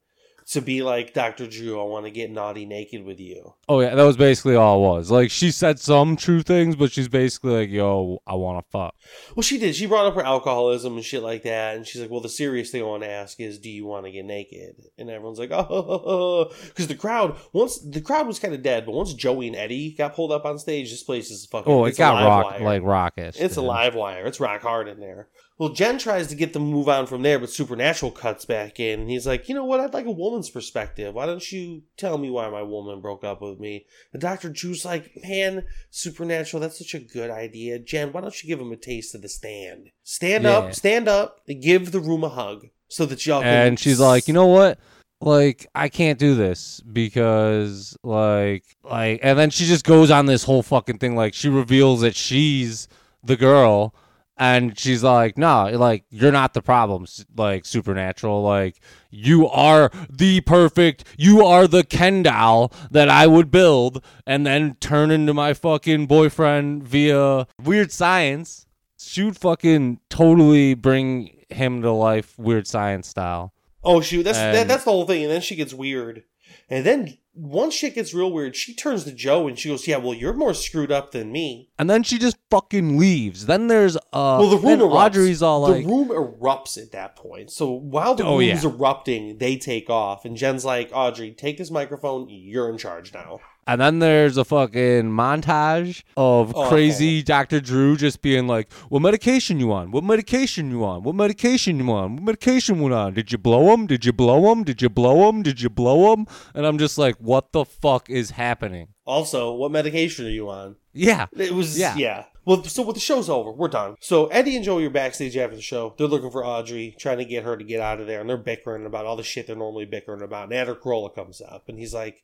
to 0.51 0.61
be 0.61 0.81
like, 0.81 1.13
Dr. 1.13 1.47
Drew, 1.47 1.79
I 1.79 1.83
want 1.83 2.05
to 2.05 2.11
get 2.11 2.31
naughty 2.31 2.65
naked 2.65 3.03
with 3.03 3.19
you. 3.19 3.53
Oh 3.67 3.81
yeah, 3.81 3.95
that 3.95 4.03
was 4.03 4.17
basically 4.17 4.55
all 4.55 4.77
it 4.77 4.87
was. 4.87 5.11
Like 5.11 5.29
she 5.29 5.51
said 5.51 5.79
some 5.79 6.15
true 6.15 6.41
things, 6.41 6.75
but 6.75 6.91
she's 6.91 7.07
basically 7.07 7.53
like, 7.53 7.69
"Yo, 7.69 8.19
I 8.25 8.35
want 8.35 8.63
to 8.65 8.71
fuck." 8.71 8.95
Well, 9.35 9.43
she 9.43 9.57
did. 9.57 9.75
She 9.75 9.85
brought 9.85 10.05
up 10.05 10.15
her 10.15 10.25
alcoholism 10.25 10.95
and 10.95 11.03
shit 11.03 11.21
like 11.23 11.43
that. 11.43 11.75
And 11.75 11.85
she's 11.85 12.01
like, 12.01 12.09
well, 12.09 12.21
the 12.21 12.29
serious 12.29 12.71
thing 12.71 12.81
I 12.81 12.85
want 12.85 13.03
to 13.03 13.09
ask 13.09 13.39
is, 13.39 13.59
do 13.59 13.69
you 13.69 13.85
want 13.85 14.05
to 14.05 14.11
get 14.11 14.25
naked? 14.25 14.75
And 14.97 15.09
everyone's 15.09 15.39
like, 15.39 15.51
oh, 15.53 16.51
because 16.67 16.87
the 16.87 16.95
crowd, 16.95 17.37
once 17.53 17.79
the 17.79 18.01
crowd 18.01 18.27
was 18.27 18.39
kind 18.39 18.53
of 18.53 18.63
dead, 18.63 18.85
but 18.85 18.93
once 18.93 19.13
Joey 19.13 19.47
and 19.47 19.55
Eddie 19.55 19.95
got 19.97 20.15
pulled 20.15 20.31
up 20.31 20.45
on 20.45 20.59
stage, 20.59 20.89
this 20.89 21.03
place 21.03 21.29
is 21.29 21.45
fucking. 21.45 21.71
Oh, 21.71 21.85
it 21.85 21.97
got 21.97 22.23
rock 22.23 22.51
wire. 22.51 22.61
like 22.61 22.83
rockish. 22.83 23.35
It's 23.39 23.57
a 23.57 23.61
live 23.61 23.95
wire. 23.95 24.25
It's 24.25 24.39
rock 24.39 24.61
hard 24.61 24.87
in 24.87 24.99
there. 24.99 25.29
Well, 25.59 25.69
Jen 25.69 25.97
tries 25.97 26.27
to 26.27 26.35
get 26.35 26.53
them 26.53 26.65
to 26.65 26.71
move 26.71 26.87
on 26.87 27.07
from 27.07 27.23
there, 27.23 27.39
but 27.39 27.49
Supernatural 27.49 28.11
cuts 28.11 28.45
back 28.45 28.79
in. 28.79 28.99
And 29.01 29.09
he's 29.09 29.25
like, 29.25 29.49
you 29.49 29.55
know 29.55 29.65
what? 29.65 29.79
I'd 29.79 29.93
like 29.93 30.05
a 30.05 30.11
woman's 30.11 30.51
perspective. 30.51 31.15
Why 31.15 31.25
don't 31.25 31.51
you 31.51 31.81
tell 31.97 32.19
me 32.19 32.29
why 32.29 32.47
my 32.49 32.61
woman 32.61 33.01
broke 33.01 33.23
up 33.23 33.41
with 33.41 33.59
me? 33.59 33.87
And 34.13 34.21
Dr. 34.21 34.49
Drew's 34.49 34.85
like, 34.85 35.11
man, 35.23 35.63
Supernatural, 35.89 36.61
that's 36.61 36.77
such 36.77 36.93
a 36.93 36.99
good 36.99 37.31
idea. 37.31 37.79
Jen, 37.79 38.11
why 38.13 38.21
don't 38.21 38.43
you 38.43 38.47
give 38.47 38.59
him 38.61 38.71
a 38.71 38.75
taste 38.77 39.15
of 39.15 39.23
the 39.23 39.29
stand? 39.29 39.89
Stand 40.03 40.43
Yeah. 40.43 40.57
up, 40.57 40.75
stand 40.75 41.07
up, 41.07 41.41
and 41.47 41.59
give 41.61 41.91
the 41.91 41.99
room 42.01 42.23
a 42.23 42.29
hug 42.29 42.67
so 42.87 43.07
that 43.07 43.25
y'all 43.25 43.41
can. 43.41 43.67
and 43.67 43.79
she's 43.79 43.99
like, 43.99 44.27
you 44.27 44.35
know 44.35 44.45
what? 44.47 44.77
Like 45.19 45.65
I 45.73 45.89
can't 45.89 46.19
do 46.19 46.35
this 46.35 46.79
because 46.81 47.97
like 48.03 48.63
like 48.83 49.19
and 49.23 49.39
then 49.39 49.49
she 49.49 49.65
just 49.65 49.83
goes 49.83 50.11
on 50.11 50.27
this 50.27 50.43
whole 50.43 50.61
fucking 50.61 50.99
thing 50.99 51.15
like 51.15 51.33
she 51.33 51.49
reveals 51.49 52.01
that 52.01 52.15
she's 52.15 52.87
the 53.23 53.35
girl 53.35 53.95
and 54.37 54.77
she's 54.77 55.03
like, 55.03 55.37
"No, 55.37 55.69
like 55.73 56.05
you're 56.09 56.31
not 56.31 56.53
the 56.53 56.61
problem, 56.61 57.05
like 57.35 57.65
supernatural. 57.65 58.43
Like 58.43 58.79
you 59.09 59.47
are 59.47 59.91
the 60.09 60.41
perfect, 60.41 61.03
you 61.17 61.43
are 61.45 61.67
the 61.67 61.83
Ken 61.83 62.23
doll 62.23 62.71
that 62.91 63.09
I 63.09 63.27
would 63.27 63.51
build 63.51 64.03
and 64.25 64.45
then 64.45 64.75
turn 64.79 65.11
into 65.11 65.33
my 65.33 65.53
fucking 65.53 66.07
boyfriend 66.07 66.83
via 66.83 67.47
weird 67.63 67.91
science." 67.91 68.65
She 68.99 69.23
would 69.23 69.37
fucking 69.37 69.99
totally 70.09 70.73
bring 70.73 71.45
him 71.49 71.81
to 71.81 71.91
life, 71.91 72.37
weird 72.37 72.67
science 72.67 73.07
style. 73.07 73.53
Oh 73.83 74.01
shoot, 74.01 74.23
that's 74.23 74.37
that, 74.37 74.67
that's 74.67 74.83
the 74.83 74.91
whole 74.91 75.05
thing. 75.05 75.23
And 75.23 75.31
then 75.31 75.41
she 75.41 75.55
gets 75.55 75.73
weird, 75.73 76.23
and 76.69 76.85
then 76.85 77.17
once 77.37 77.73
shit 77.75 77.95
gets 77.95 78.13
real 78.13 78.31
weird, 78.31 78.55
she 78.55 78.73
turns 78.73 79.03
to 79.05 79.11
Joe 79.11 79.47
and 79.47 79.57
she 79.57 79.69
goes, 79.69 79.87
"Yeah, 79.87 79.97
well, 79.97 80.13
you're 80.13 80.33
more 80.33 80.53
screwed 80.53 80.91
up 80.91 81.11
than 81.11 81.31
me." 81.31 81.69
and 81.79 81.89
then 81.89 82.03
she 82.03 82.17
just 82.17 82.37
fucking 82.49 82.97
leaves. 82.97 83.45
Then 83.45 83.67
there's 83.67 83.95
uh, 83.97 83.99
Well, 84.39 84.49
the 84.49 84.57
room 84.57 84.79
erupts. 84.79 85.05
Audrey's 85.05 85.41
all 85.41 85.61
like, 85.61 85.83
the 85.85 85.89
room 85.89 86.09
erupts 86.09 86.77
at 86.77 86.91
that 86.93 87.15
point. 87.15 87.51
So 87.51 87.71
while 87.71 88.15
the 88.15 88.25
Oh, 88.25 88.39
room's 88.39 88.63
yeah. 88.63 88.69
erupting, 88.69 89.37
they 89.37 89.57
take 89.57 89.89
off, 89.89 90.25
and 90.25 90.35
Jen's 90.35 90.65
like, 90.65 90.89
"Audrey, 90.93 91.31
take 91.31 91.57
this 91.57 91.69
microphone. 91.71 92.27
You're 92.29 92.69
in 92.69 92.77
charge 92.77 93.13
now." 93.13 93.39
And 93.67 93.81
then 93.81 93.99
there's 93.99 94.37
a 94.37 94.45
fucking 94.45 95.11
montage 95.11 96.03
of 96.15 96.55
Awful. 96.55 96.69
crazy 96.69 97.19
oh. 97.19 97.23
Dr. 97.23 97.59
Drew 97.59 97.97
just 97.97 98.21
being 98.21 98.47
like, 98.47 98.71
"What 98.89 99.01
medication 99.01 99.59
you 99.59 99.73
on? 99.73 99.91
What 99.91 100.05
medication 100.05 100.71
you 100.71 100.85
on? 100.85 101.03
What 101.03 101.15
medication 101.15 101.77
you 101.79 101.91
on? 101.91 102.15
What 102.15 102.23
medication 102.23 102.79
went 102.79 102.93
on? 102.93 103.13
Did 103.13 103.31
you 103.31 103.37
blow 103.37 103.73
him? 103.73 103.85
Did 103.85 104.05
you 104.05 104.13
blow 104.13 104.51
him? 104.51 104.63
Did 104.63 104.81
you 104.81 104.89
blow 104.89 105.29
him? 105.29 105.43
Did 105.43 105.61
you 105.61 105.69
blow 105.69 106.13
him?" 106.13 106.25
And 106.53 106.65
I'm 106.65 106.77
just 106.77 106.97
like, 106.97 107.17
"What 107.17 107.51
the 107.51 107.65
fuck 107.65 108.09
is 108.09 108.31
happening?" 108.31 108.87
Also, 109.05 109.53
what 109.53 109.71
medication 109.71 110.25
are 110.25 110.29
you 110.29 110.49
on? 110.49 110.75
Yeah, 110.93 111.27
It 111.37 111.53
was 111.53 111.77
yeah. 111.77 111.95
Yeah. 111.95 112.25
Well, 112.45 112.63
so 112.63 112.81
with 112.81 112.95
the 112.95 113.01
show's 113.01 113.29
over, 113.29 113.51
we're 113.51 113.67
done. 113.67 113.97
So 113.99 114.27
Eddie 114.27 114.55
and 114.55 114.63
Joey 114.63 114.85
are 114.85 114.89
backstage 114.89 115.35
after 115.35 115.57
the 115.57 115.61
show. 115.61 115.93
They're 115.97 116.07
looking 116.07 116.31
for 116.31 116.45
Audrey, 116.45 116.95
trying 116.97 117.17
to 117.17 117.25
get 117.25 117.43
her 117.43 117.57
to 117.57 117.63
get 117.63 117.81
out 117.81 117.99
of 117.99 118.07
there, 118.07 118.21
and 118.21 118.29
they're 118.29 118.37
bickering 118.37 118.85
about 118.85 119.05
all 119.05 119.17
the 119.17 119.23
shit 119.23 119.47
they're 119.47 119.55
normally 119.55 119.83
bickering 119.85 120.21
about. 120.21 120.45
And 120.45 120.53
Adam 120.53 120.77
Carolla 120.77 121.13
comes 121.13 121.41
up, 121.41 121.67
and 121.67 121.77
he's 121.77 121.93
like, 121.93 122.23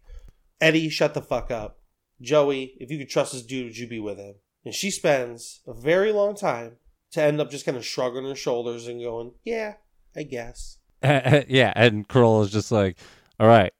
"Eddie, 0.61 0.89
shut 0.89 1.13
the 1.13 1.21
fuck 1.21 1.51
up. 1.51 1.79
Joey, 2.21 2.75
if 2.79 2.89
you 2.89 2.97
could 2.97 3.09
trust 3.09 3.33
this 3.33 3.43
dude, 3.43 3.65
would 3.65 3.77
you 3.77 3.87
be 3.87 3.99
with 3.99 4.17
him?" 4.17 4.35
And 4.65 4.73
she 4.73 4.91
spends 4.91 5.61
a 5.67 5.73
very 5.73 6.11
long 6.11 6.35
time 6.35 6.77
to 7.11 7.21
end 7.21 7.39
up 7.39 7.51
just 7.51 7.65
kind 7.65 7.77
of 7.77 7.85
shrugging 7.85 8.25
her 8.25 8.35
shoulders 8.35 8.87
and 8.87 9.01
going, 9.01 9.33
"Yeah, 9.43 9.75
I 10.15 10.23
guess." 10.23 10.77
yeah, 11.03 11.73
and 11.75 12.07
Carolla's 12.07 12.51
just 12.51 12.71
like, 12.71 12.97
"All 13.39 13.47
right, 13.47 13.73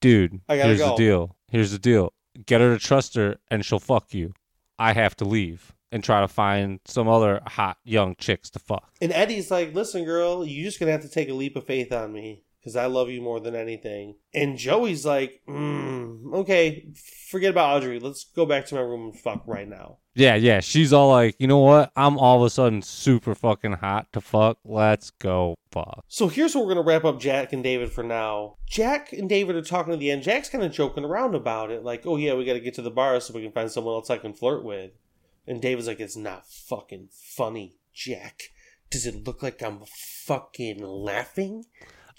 dude, 0.00 0.40
I 0.48 0.56
gotta 0.56 0.68
here's 0.68 0.80
go." 0.80 0.90
the 0.90 0.96
deal. 0.96 1.36
Here's 1.50 1.70
the 1.70 1.78
deal. 1.78 2.12
Get 2.46 2.60
her 2.60 2.76
to 2.76 2.84
trust 2.84 3.14
her, 3.14 3.36
and 3.50 3.64
she'll 3.64 3.78
fuck 3.78 4.12
you. 4.12 4.34
I 4.78 4.92
have 4.92 5.16
to 5.16 5.24
leave 5.24 5.72
and 5.92 6.02
try 6.02 6.20
to 6.20 6.28
find 6.28 6.80
some 6.84 7.06
other 7.06 7.40
hot 7.46 7.78
young 7.84 8.16
chicks 8.16 8.50
to 8.50 8.58
fuck." 8.58 8.92
And 9.00 9.12
Eddie's 9.12 9.50
like, 9.50 9.74
listen, 9.74 10.04
girl, 10.04 10.44
you're 10.44 10.64
just 10.64 10.80
going 10.80 10.88
to 10.88 10.92
have 10.92 11.02
to 11.02 11.08
take 11.08 11.28
a 11.28 11.34
leap 11.34 11.56
of 11.56 11.64
faith 11.64 11.92
on 11.92 12.12
me 12.12 12.43
because 12.64 12.76
I 12.76 12.86
love 12.86 13.10
you 13.10 13.20
more 13.20 13.40
than 13.40 13.54
anything. 13.54 14.14
And 14.32 14.56
Joey's 14.56 15.04
like, 15.04 15.42
mm, 15.46 16.32
okay, 16.32 16.88
forget 17.28 17.50
about 17.50 17.76
Audrey. 17.76 18.00
Let's 18.00 18.24
go 18.24 18.46
back 18.46 18.64
to 18.66 18.74
my 18.74 18.80
room 18.80 19.10
and 19.10 19.20
fuck 19.20 19.42
right 19.46 19.68
now. 19.68 19.98
Yeah, 20.14 20.34
yeah. 20.36 20.60
She's 20.60 20.90
all 20.90 21.10
like, 21.10 21.36
you 21.38 21.46
know 21.46 21.58
what? 21.58 21.92
I'm 21.94 22.16
all 22.16 22.38
of 22.40 22.46
a 22.46 22.48
sudden 22.48 22.80
super 22.80 23.34
fucking 23.34 23.74
hot 23.74 24.10
to 24.14 24.22
fuck. 24.22 24.56
Let's 24.64 25.10
go 25.10 25.56
fuck. 25.72 26.04
So 26.08 26.28
here's 26.28 26.54
where 26.54 26.64
we're 26.64 26.74
gonna 26.74 26.86
wrap 26.86 27.04
up 27.04 27.20
Jack 27.20 27.52
and 27.52 27.62
David 27.62 27.92
for 27.92 28.02
now. 28.02 28.56
Jack 28.66 29.12
and 29.12 29.28
David 29.28 29.56
are 29.56 29.62
talking 29.62 29.92
at 29.92 29.98
the 29.98 30.10
end. 30.10 30.22
Jack's 30.22 30.48
kind 30.48 30.64
of 30.64 30.72
joking 30.72 31.04
around 31.04 31.34
about 31.34 31.70
it, 31.70 31.84
like, 31.84 32.06
"Oh 32.06 32.16
yeah, 32.16 32.32
we 32.32 32.46
got 32.46 32.54
to 32.54 32.60
get 32.60 32.74
to 32.74 32.82
the 32.82 32.90
bar 32.90 33.20
so 33.20 33.34
we 33.34 33.42
can 33.42 33.52
find 33.52 33.70
someone 33.70 33.94
else 33.94 34.08
I 34.08 34.16
can 34.16 34.32
flirt 34.32 34.64
with." 34.64 34.92
And 35.46 35.60
David's 35.60 35.86
like, 35.86 36.00
"It's 36.00 36.16
not 36.16 36.46
fucking 36.46 37.08
funny, 37.12 37.76
Jack. 37.92 38.44
Does 38.90 39.04
it 39.04 39.26
look 39.26 39.42
like 39.42 39.62
I'm 39.62 39.82
fucking 40.24 40.82
laughing?" 40.82 41.66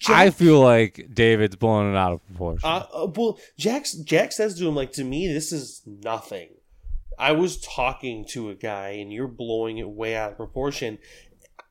I 0.07 0.29
feel 0.29 0.59
like 0.59 1.09
David's 1.13 1.55
blowing 1.55 1.91
it 1.91 1.97
out 1.97 2.13
of 2.13 2.25
proportion. 2.27 2.69
Uh, 2.69 2.85
uh, 2.93 3.11
well, 3.15 3.39
Jack's, 3.57 3.93
Jack 3.93 4.31
says 4.31 4.57
to 4.59 4.67
him, 4.67 4.75
like, 4.75 4.91
to 4.93 5.03
me, 5.03 5.31
this 5.31 5.51
is 5.51 5.81
nothing. 5.85 6.49
I 7.17 7.31
was 7.31 7.57
talking 7.61 8.25
to 8.29 8.49
a 8.49 8.55
guy 8.55 8.89
and 8.89 9.11
you're 9.11 9.27
blowing 9.27 9.77
it 9.77 9.89
way 9.89 10.15
out 10.15 10.31
of 10.31 10.37
proportion. 10.37 10.97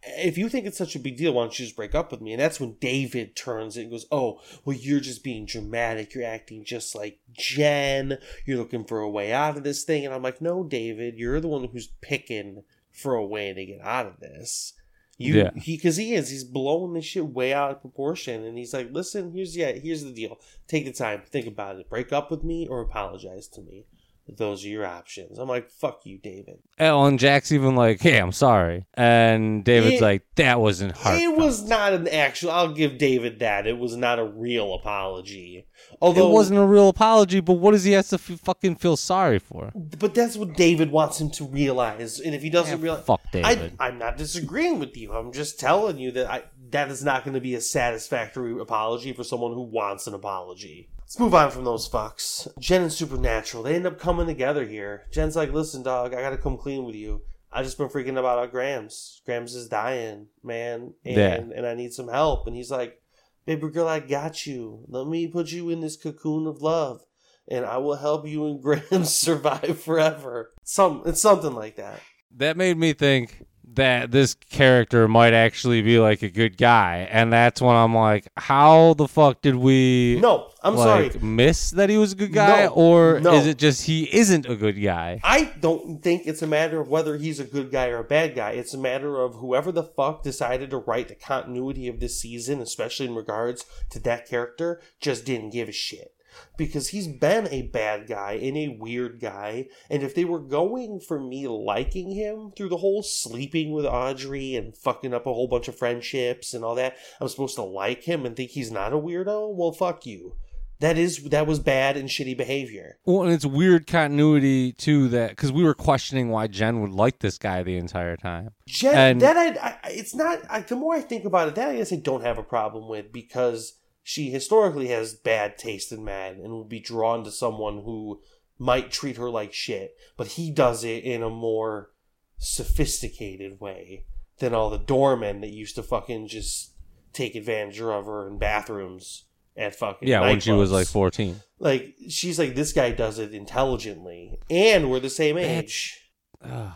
If 0.03 0.37
you 0.37 0.49
think 0.49 0.67
it's 0.67 0.79
such 0.79 0.97
a 0.97 1.01
big 1.01 1.17
deal, 1.17 1.35
why 1.35 1.43
don't 1.43 1.59
you 1.59 1.65
just 1.65 1.77
break 1.77 1.95
up 1.95 2.11
with 2.11 2.21
me? 2.21 2.33
And 2.33 2.41
that's 2.41 2.61
when 2.61 2.77
David 2.81 3.37
turns 3.37 3.77
it 3.77 3.83
and 3.83 3.91
goes, 3.91 4.07
Oh, 4.11 4.41
well, 4.65 4.77
you're 4.77 5.01
just 5.01 5.25
being 5.25 5.47
dramatic. 5.47 6.15
You're 6.15 6.25
acting 6.25 6.65
just 6.65 6.95
like 6.95 7.21
Jen. 7.33 8.19
You're 8.45 8.59
looking 8.59 8.85
for 8.85 9.01
a 9.01 9.09
way 9.09 9.33
out 9.33 9.57
of 9.57 9.65
this 9.65 9.85
thing. 9.85 10.05
And 10.05 10.15
I'm 10.15 10.23
like, 10.23 10.41
No, 10.41 10.65
David, 10.65 11.19
you're 11.19 11.41
the 11.41 11.49
one 11.49 11.69
who's 11.73 11.89
picking 12.01 12.65
for 12.93 13.15
a 13.15 13.25
way 13.25 13.53
to 13.53 13.67
get 13.67 13.81
out 13.83 14.07
of 14.07 14.21
this. 14.21 14.75
You, 15.17 15.35
Yeah. 15.35 15.51
he, 15.57 15.77
because 15.77 15.97
he 15.97 16.15
is, 16.15 16.29
he's 16.31 16.45
blowing 16.45 16.93
this 16.95 17.05
shit 17.05 17.27
way 17.29 17.53
out 17.53 17.71
of 17.71 17.81
proportion, 17.81 18.45
and 18.45 18.59
he's 18.59 18.75
like, 18.75 18.89
"Listen, 18.91 19.33
here's 19.33 19.57
yeah, 19.57 19.73
here's 19.73 20.03
the 20.03 20.13
deal. 20.13 20.39
Take 20.67 20.85
the 20.87 20.93
time, 20.93 21.23
think 21.31 21.47
about 21.47 21.79
it. 21.79 21.89
Break 21.89 22.13
up 22.13 22.31
with 22.31 22.43
me 22.43 22.67
or 22.67 22.81
apologize 22.81 23.47
to 23.49 23.61
me. 23.63 23.85
Those 24.29 24.65
are 24.65 24.69
your 24.69 24.87
options." 24.87 25.39
I'm 25.39 25.49
like, 25.49 25.71
"Fuck 25.71 26.07
you, 26.07 26.19
David." 26.19 26.59
Oh, 26.81 27.05
and 27.05 27.19
Jack's 27.19 27.53
even 27.53 27.77
like, 27.77 28.01
hey, 28.01 28.19
I'm 28.19 28.33
sorry. 28.33 28.85
And 28.95 29.65
David's 29.65 29.97
It- 29.97 30.03
like, 30.03 30.23
that 30.37 30.61
wasn't 30.61 30.97
hard. 30.97 31.21
It 31.21 31.37
was 31.37 31.63
not 31.69 31.93
an 31.93 32.09
actual. 32.09 32.51
I'll 32.51 32.73
give 32.73 32.99
David 32.99 33.39
that. 33.41 33.67
It 33.67 33.79
was 33.79 33.97
not 33.97 34.19
a 34.19 34.25
real 34.25 34.75
apology. 34.75 35.67
Although 36.01 36.29
it 36.31 36.33
wasn't 36.33 36.59
a 36.59 36.65
real 36.67 36.89
apology, 36.89 37.41
but 37.41 37.55
what 37.55 37.71
does 37.73 37.85
he 37.85 37.93
have 37.93 38.09
to 38.09 38.17
f- 38.17 38.41
fucking 38.43 38.77
feel 38.77 38.97
sorry 38.97 39.39
for? 39.39 39.71
but 39.75 40.15
that's 40.15 40.37
what 40.37 40.55
David 40.57 40.91
wants 40.91 41.21
him 41.21 41.31
to 41.33 41.45
realize. 41.45 42.19
And 42.21 42.35
if 42.35 42.43
he 42.43 42.51
doesn't 42.51 42.81
realize, 42.81 43.05
Fuck 43.05 43.21
I, 43.35 43.55
David. 43.55 43.77
I'm 43.79 43.99
not 43.99 44.17
disagreeing 44.17 44.79
with 44.81 44.97
you. 44.97 45.13
I'm 45.13 45.33
just 45.33 45.61
telling 45.61 45.99
you 45.99 46.11
that 46.13 46.31
I, 46.31 46.43
that 46.71 46.91
is 46.91 47.05
not 47.05 47.25
going 47.25 47.35
to 47.35 47.41
be 47.41 47.55
a 47.55 47.61
satisfactory 47.61 48.59
apology 48.61 49.13
for 49.13 49.23
someone 49.25 49.53
who 49.53 49.63
wants 49.63 50.07
an 50.07 50.15
apology. 50.15 50.89
Let's 51.15 51.21
move 51.21 51.35
on 51.37 51.53
from 51.53 51.63
those 51.63 51.89
fucks. 51.89 52.49
Jen 52.59 52.83
and 52.83 52.93
Supernatural, 52.93 53.63
they 53.63 53.77
end 53.77 53.87
up 53.87 54.01
coming 54.01 54.27
together 54.27 54.67
here. 54.67 55.05
Jen's 55.13 55.37
like, 55.37 55.53
listen, 55.53 55.85
dog, 55.85 56.13
I 56.13 56.21
got 56.21 56.31
to 56.31 56.37
come 56.37 56.59
clean 56.59 56.83
with 56.83 56.97
you. 56.97 57.23
I 57.53 57.63
just 57.63 57.79
been 57.79 57.89
freaking 57.89 58.19
about 58.19 58.41
our 58.41 58.49
Grams. 58.49 59.23
Grams 59.25 59.55
is 59.55 59.69
dying, 59.69 60.27
man, 60.43 60.95
and 61.05 61.17
Yeah. 61.17 61.35
and 61.37 61.65
I 61.65 61.75
need 61.75 61.93
some 61.93 62.09
help. 62.09 62.49
And 62.49 62.57
he's 62.57 62.73
like, 62.73 63.01
baby 63.47 63.69
girl, 63.71 63.87
I 63.87 64.01
got 64.01 64.45
you. 64.45 64.85
Let 64.89 65.07
me 65.07 65.29
put 65.29 65.53
you 65.53 65.71
in 65.71 65.79
this 65.83 65.97
cocoon 65.97 66.49
of 66.49 66.63
love, 66.63 67.03
and 67.47 67.65
I 67.65 67.77
will 67.77 67.95
help 67.95 68.27
you 68.27 68.49
and 68.49 68.61
Grams 68.91 69.15
survive 69.15 69.81
forever. 69.81 70.51
Some, 70.65 71.05
it's 71.07 71.21
something 71.21 71.55
like 71.55 71.77
that. 71.77 72.01
that 72.39 72.57
made 72.57 72.77
me 72.77 72.93
think 72.93 73.45
that 73.77 74.11
this 74.11 74.35
character 74.35 75.09
might 75.09 75.33
actually 75.33 75.83
be 75.83 75.99
like 75.99 76.23
a 76.23 76.29
good 76.31 76.57
guy. 76.57 77.09
And 77.11 77.33
that's 77.33 77.61
when 77.61 77.75
I'm 77.77 77.95
like, 77.95 78.29
how 78.37 78.95
the 78.95 79.09
fuck 79.09 79.43
did 79.43 79.57
we 79.57 80.19
No, 80.21 80.51
I'm 80.63 80.77
like 80.77 81.13
sorry. 81.13 81.23
miss 81.23 81.71
that 81.71 81.91
he 81.91 81.99
was 81.99 82.13
a 82.13 82.17
good 82.17 82.33
guy? 82.33 82.65
No, 82.67 82.69
or 82.73 83.21
no. 83.21 83.35
is 83.35 83.47
it 83.47 83.59
just 83.59 83.85
he 83.85 84.05
isn't 84.15 84.47
a 84.47 84.57
good 84.57 84.81
guy? 84.83 85.21
I 85.23 85.53
don't 85.61 86.03
think 86.03 86.27
it's 86.27 86.43
a 86.43 86.47
matter 86.47 86.81
of 86.81 86.89
whether 86.89 87.17
he's 87.17 87.41
a 87.41 87.45
good 87.45 87.71
guy 87.71 87.89
or 87.89 87.99
a 87.99 88.05
bad 88.05 88.35
guy. 88.35 88.53
It's 88.53 88.75
a 88.75 88.79
matter 88.79 89.21
of 89.21 89.35
whoever 89.37 89.71
the 89.73 89.83
fuck 89.85 90.23
decided 90.23 90.71
to 90.71 90.79
write 90.79 91.09
the 91.09 91.15
continuity 91.15 91.89
of 91.89 92.01
this 92.01 92.21
season, 92.21 92.61
especially 92.61 93.07
in 93.07 93.15
regards 93.15 93.65
to 93.91 94.01
that 94.01 94.29
character, 94.29 94.81
just 95.01 95.25
didn't 95.25 95.51
give 95.51 95.69
a 95.69 95.73
shit. 95.73 96.14
Because 96.57 96.89
he's 96.89 97.09
been 97.09 97.49
a 97.49 97.63
bad 97.63 98.07
guy 98.07 98.33
and 98.33 98.57
a 98.57 98.77
weird 98.79 99.21
guy, 99.21 99.67
and 99.91 100.03
if 100.03 100.15
they 100.15 100.25
were 100.25 100.41
going 100.41 101.01
for 101.01 101.19
me 101.19 101.47
liking 101.49 102.13
him 102.13 102.53
through 102.57 102.69
the 102.69 102.77
whole 102.77 103.03
sleeping 103.03 103.73
with 103.73 103.87
Audrey 103.87 104.55
and 104.55 104.77
fucking 104.77 105.13
up 105.15 105.27
a 105.27 105.33
whole 105.33 105.49
bunch 105.49 105.69
of 105.69 105.77
friendships 105.77 106.55
and 106.55 106.65
all 106.65 106.75
that, 106.77 106.97
I'm 107.21 107.29
supposed 107.29 107.57
to 107.57 107.63
like 107.63 108.05
him 108.05 108.25
and 108.25 108.37
think 108.37 108.51
he's 108.51 108.71
not 108.71 108.93
a 108.93 108.97
weirdo? 108.97 109.55
Well, 109.55 109.73
fuck 109.73 110.07
you. 110.07 110.37
That 110.81 110.99
is 110.99 111.23
that 111.31 111.47
was 111.47 111.61
bad 111.61 111.97
and 111.97 112.09
shitty 112.09 112.37
behavior. 112.37 112.99
Well, 113.07 113.23
and 113.23 113.33
it's 113.33 113.47
weird 113.47 113.87
continuity 113.87 114.73
too 114.73 115.09
that 115.09 115.31
because 115.31 115.53
we 115.53 115.63
were 115.63 115.73
questioning 115.73 116.29
why 116.31 116.49
Jen 116.49 116.81
would 116.83 116.91
like 116.91 117.21
this 117.21 117.39
guy 117.39 117.63
the 117.63 117.77
entire 117.77 118.17
time. 118.17 118.51
Jen, 118.67 118.95
And- 118.95 119.21
that 119.23 119.37
I, 119.37 119.69
I, 119.69 119.79
it's 119.91 120.15
not. 120.15 120.41
I, 120.51 120.61
the 120.61 120.77
more 120.77 120.95
I 120.95 121.01
think 121.01 121.25
about 121.25 121.49
it, 121.49 121.55
that 121.55 121.71
I 121.71 121.77
guess 121.77 121.93
I 121.93 121.97
don't 121.97 122.23
have 122.25 122.39
a 122.39 122.43
problem 122.43 122.89
with 122.89 123.13
because 123.13 123.79
she 124.05 124.31
historically 124.31 124.89
has 124.89 125.15
bad 125.15 125.59
taste 125.59 125.91
in 125.91 126.05
men 126.05 126.35
and 126.35 126.53
would 126.53 126.69
be 126.69 126.79
drawn 126.79 127.25
to 127.25 127.33
someone 127.33 127.83
who 127.85 128.21
might 128.59 128.93
treat 128.93 129.17
her 129.17 129.29
like 129.31 129.53
shit, 129.53 129.97
but 130.17 130.29
he 130.29 130.51
does 130.53 130.85
it 130.85 131.03
in 131.03 131.23
a 131.23 131.31
more 131.31 131.91
sophisticated 132.39 133.61
way 133.61 134.05
than 134.39 134.55
all 134.55 134.71
the 134.71 134.79
doormen 134.79 135.41
that 135.41 135.51
used 135.51 135.75
to 135.77 135.83
fucking 135.83 136.29
just 136.29 136.73
take 137.13 137.35
advantage 137.35 137.81
of 137.81 138.07
her 138.07 138.29
in 138.29 138.39
bathrooms 138.39 139.25
at 139.57 139.75
fucking 139.75 140.07
Yeah, 140.09 140.21
when 140.21 140.41
she 140.41 140.53
was 140.53 140.71
like 140.73 140.87
14. 140.87 141.41
like 141.59 141.95
she's 142.09 142.39
like 142.39 142.55
this 142.55 142.73
guy 142.73 142.91
does 142.91 143.19
it 143.19 143.33
intelligently 143.35 144.39
and 144.51 144.91
we're 144.91 145.01
the 145.01 145.11
same 145.11 145.39
age. 145.39 146.11
Ugh. 146.43 146.73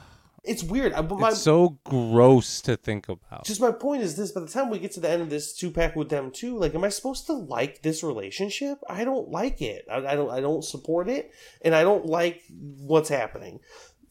It's 0.48 0.62
weird. 0.62 0.92
I- 0.92 1.02
my, 1.02 1.28
It's 1.28 1.38
so 1.42 1.78
gross 1.84 2.60
to 2.62 2.76
think 2.76 3.08
about. 3.08 3.44
just 3.44 3.60
my 3.60 3.70
point 3.70 4.02
is 4.02 4.16
this: 4.16 4.32
by 4.32 4.40
the 4.40 4.48
time 4.48 4.70
we 4.70 4.78
get 4.78 4.92
to 4.92 5.00
the 5.00 5.10
end 5.10 5.22
of 5.22 5.30
this 5.30 5.54
two 5.54 5.70
pack 5.70 5.94
with 5.94 6.08
them 6.08 6.30
too, 6.30 6.58
like, 6.58 6.74
am 6.74 6.84
I 6.84 6.88
supposed 6.88 7.26
to 7.26 7.34
like 7.34 7.82
this 7.82 8.02
relationship? 8.02 8.78
I 8.88 9.04
don't 9.04 9.28
like 9.28 9.60
it. 9.60 9.84
I, 9.90 9.96
I 9.98 10.14
don't. 10.16 10.30
I 10.30 10.40
don't 10.40 10.64
support 10.64 11.08
it, 11.08 11.30
and 11.62 11.74
I 11.74 11.82
don't 11.82 12.06
like 12.06 12.42
what's 12.50 13.08
happening. 13.08 13.60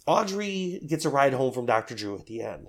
Audrey 0.05 0.81
gets 0.87 1.03
a 1.05 1.09
ride 1.09 1.33
home 1.33 1.51
from 1.51 1.65
Doctor 1.65 1.93
Drew 1.95 2.15
at 2.17 2.25
the 2.27 2.41
end. 2.41 2.67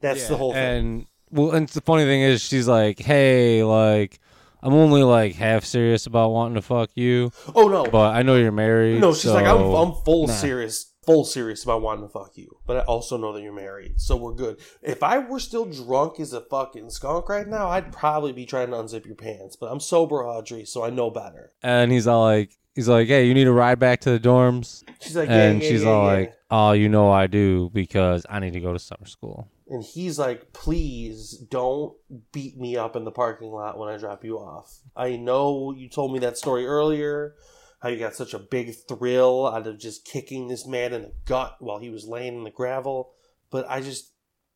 That's 0.00 0.26
the 0.28 0.36
whole 0.36 0.52
thing. 0.52 0.62
And 0.62 1.06
well, 1.30 1.52
and 1.52 1.68
the 1.68 1.80
funny 1.80 2.04
thing 2.04 2.20
is, 2.22 2.42
she's 2.42 2.66
like, 2.68 2.98
"Hey, 2.98 3.62
like, 3.62 4.18
I'm 4.62 4.74
only 4.74 5.02
like 5.04 5.34
half 5.34 5.64
serious 5.64 6.06
about 6.06 6.30
wanting 6.30 6.56
to 6.56 6.62
fuck 6.62 6.90
you, 6.94 7.30
oh 7.54 7.68
no, 7.68 7.84
but 7.84 8.14
I 8.14 8.22
know 8.22 8.34
you're 8.36 8.50
married." 8.52 9.00
no, 9.00 9.14
she's 9.14 9.30
like, 9.30 9.46
I'm, 9.46 9.60
I'm 9.60 9.92
full 10.04 10.26
nah." 10.26 10.32
serious, 10.32 10.91
full 11.04 11.24
serious 11.24 11.64
about 11.64 11.82
wanting 11.82 12.04
to 12.04 12.12
fuck 12.12 12.36
you, 12.36 12.58
but 12.66 12.76
I 12.76 12.80
also 12.80 13.16
know 13.16 13.32
that 13.32 13.42
you're 13.42 13.52
married, 13.52 14.00
so 14.00 14.16
we're 14.16 14.34
good. 14.34 14.60
If 14.82 15.02
I 15.02 15.18
were 15.18 15.40
still 15.40 15.64
drunk 15.64 16.20
as 16.20 16.32
a 16.32 16.40
fucking 16.40 16.90
skunk 16.90 17.28
right 17.28 17.46
now, 17.46 17.68
I'd 17.68 17.92
probably 17.92 18.32
be 18.32 18.46
trying 18.46 18.70
to 18.70 18.76
unzip 18.76 19.06
your 19.06 19.14
pants. 19.14 19.56
But 19.56 19.72
I'm 19.72 19.80
sober, 19.80 20.24
Audrey, 20.24 20.64
so 20.64 20.84
I 20.84 20.90
know 20.90 21.10
better. 21.10 21.52
And 21.62 21.90
he's 21.90 22.06
all 22.06 22.22
like, 22.22 22.56
"He's 22.74 22.88
like, 22.88 23.08
hey, 23.08 23.26
you 23.26 23.34
need 23.34 23.46
a 23.46 23.52
ride 23.52 23.78
back 23.78 24.00
to 24.00 24.10
the 24.10 24.20
dorms?" 24.20 24.84
She's 25.00 25.16
like, 25.16 25.28
yeah, 25.28 25.50
and 25.50 25.62
yeah, 25.62 25.68
she's 25.68 25.82
yeah, 25.82 25.90
all 25.90 26.06
like, 26.06 26.34
"Oh, 26.50 26.72
you 26.72 26.88
know 26.88 27.10
I 27.10 27.26
do 27.26 27.70
because 27.72 28.24
I 28.28 28.38
need 28.38 28.52
to 28.52 28.60
go 28.60 28.72
to 28.72 28.78
summer 28.78 29.06
school." 29.06 29.48
And 29.72 29.82
he's 29.82 30.18
like, 30.18 30.52
please 30.52 31.38
don't 31.50 31.94
beat 32.30 32.58
me 32.58 32.76
up 32.76 32.94
in 32.94 33.04
the 33.04 33.10
parking 33.10 33.50
lot 33.50 33.78
when 33.78 33.88
I 33.88 33.96
drop 33.96 34.22
you 34.22 34.38
off. 34.38 34.80
I 34.94 35.16
know 35.16 35.72
you 35.72 35.88
told 35.88 36.12
me 36.12 36.18
that 36.18 36.36
story 36.36 36.66
earlier, 36.66 37.36
how 37.82 37.88
you 37.88 37.98
got 37.98 38.14
such 38.14 38.32
a 38.34 38.38
big 38.38 38.74
thrill 38.88 39.46
out 39.46 39.66
of 39.66 39.78
just 39.78 40.04
kicking 40.04 40.48
this 40.48 40.66
man 40.66 40.92
in 40.92 41.02
the 41.02 41.12
gut 41.24 41.56
while 41.60 41.78
he 41.78 41.90
was 41.90 42.06
laying 42.06 42.36
in 42.36 42.44
the 42.44 42.50
gravel. 42.50 43.10
But 43.50 43.66
I 43.68 43.80
just, 43.80 44.12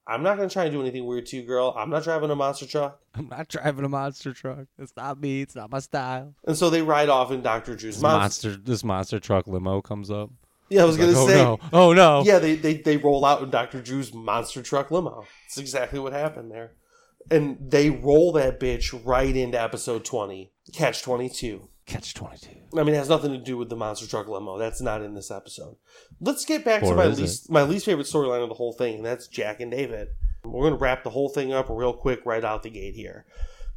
I'm 0.06 0.22
not 0.22 0.36
going 0.36 0.48
to 0.48 0.52
try 0.52 0.64
and 0.64 0.72
do 0.72 0.80
anything 0.80 1.04
weird 1.04 1.26
to 1.26 1.36
you, 1.36 1.42
girl. 1.42 1.74
I'm 1.76 1.90
not 1.90 2.04
driving 2.04 2.30
a 2.30 2.36
monster 2.36 2.66
truck. 2.66 3.00
I'm 3.14 3.28
not 3.28 3.48
driving 3.48 3.84
a 3.84 3.88
monster 3.88 4.32
truck. 4.32 4.66
It's 4.78 4.96
not 4.96 5.20
me. 5.20 5.42
It's 5.42 5.56
not 5.56 5.70
my 5.70 5.80
style. 5.80 6.34
And 6.46 6.56
so 6.56 6.70
they 6.70 6.82
ride 6.82 7.08
off 7.08 7.32
in 7.32 7.42
Dr. 7.42 7.74
Drew's 7.74 7.96
This 7.96 8.02
monster. 8.02 8.48
monster, 8.50 8.62
this 8.64 8.84
monster 8.84 9.18
truck 9.20 9.46
limo 9.48 9.82
comes 9.82 10.10
up. 10.10 10.30
Yeah, 10.68 10.82
I 10.82 10.84
was 10.84 10.96
going 10.96 11.12
Like, 11.12 11.16
to 11.16 11.22
oh 11.22 11.26
say. 11.28 11.42
no! 11.44 11.58
Oh 11.72 11.92
no! 11.92 12.22
Yeah, 12.26 12.40
they, 12.40 12.56
they 12.56 12.74
they 12.78 12.96
roll 12.96 13.24
out 13.24 13.40
in 13.40 13.50
Dr. 13.50 13.80
Drew's 13.80 14.12
monster 14.12 14.62
truck 14.62 14.90
limo. 14.90 15.24
It's 15.46 15.58
exactly 15.58 16.00
what 16.00 16.12
happened 16.12 16.50
there. 16.50 16.72
And 17.30 17.58
they 17.70 17.88
roll 17.88 18.32
that 18.32 18.58
bitch 18.58 18.92
right 19.04 19.34
into 19.36 19.60
episode 19.60 20.04
20, 20.04 20.50
Catch 20.72 21.02
22. 21.02 21.68
Catch 21.86 22.14
twenty 22.14 22.36
two. 22.38 22.78
I 22.78 22.82
mean, 22.82 22.94
it 22.94 22.98
has 22.98 23.08
nothing 23.08 23.30
to 23.30 23.38
do 23.38 23.56
with 23.56 23.68
the 23.68 23.76
monster 23.76 24.08
truck 24.08 24.26
limo. 24.26 24.58
That's 24.58 24.80
not 24.80 25.02
in 25.02 25.14
this 25.14 25.30
episode. 25.30 25.76
Let's 26.20 26.44
get 26.44 26.64
back 26.64 26.82
to 26.82 26.94
my 26.94 27.06
least 27.06 27.48
my 27.48 27.62
least 27.62 27.84
favorite 27.84 28.08
storyline 28.08 28.42
of 28.42 28.48
the 28.48 28.56
whole 28.56 28.72
thing, 28.72 28.96
and 28.96 29.06
that's 29.06 29.28
Jack 29.28 29.60
and 29.60 29.70
David. 29.70 30.08
We're 30.44 30.62
going 30.62 30.74
to 30.74 30.78
wrap 30.78 31.04
the 31.04 31.10
whole 31.10 31.28
thing 31.28 31.52
up 31.52 31.66
real 31.68 31.92
quick 31.92 32.20
right 32.24 32.44
out 32.44 32.62
the 32.62 32.70
gate 32.70 32.94
here. 32.94 33.24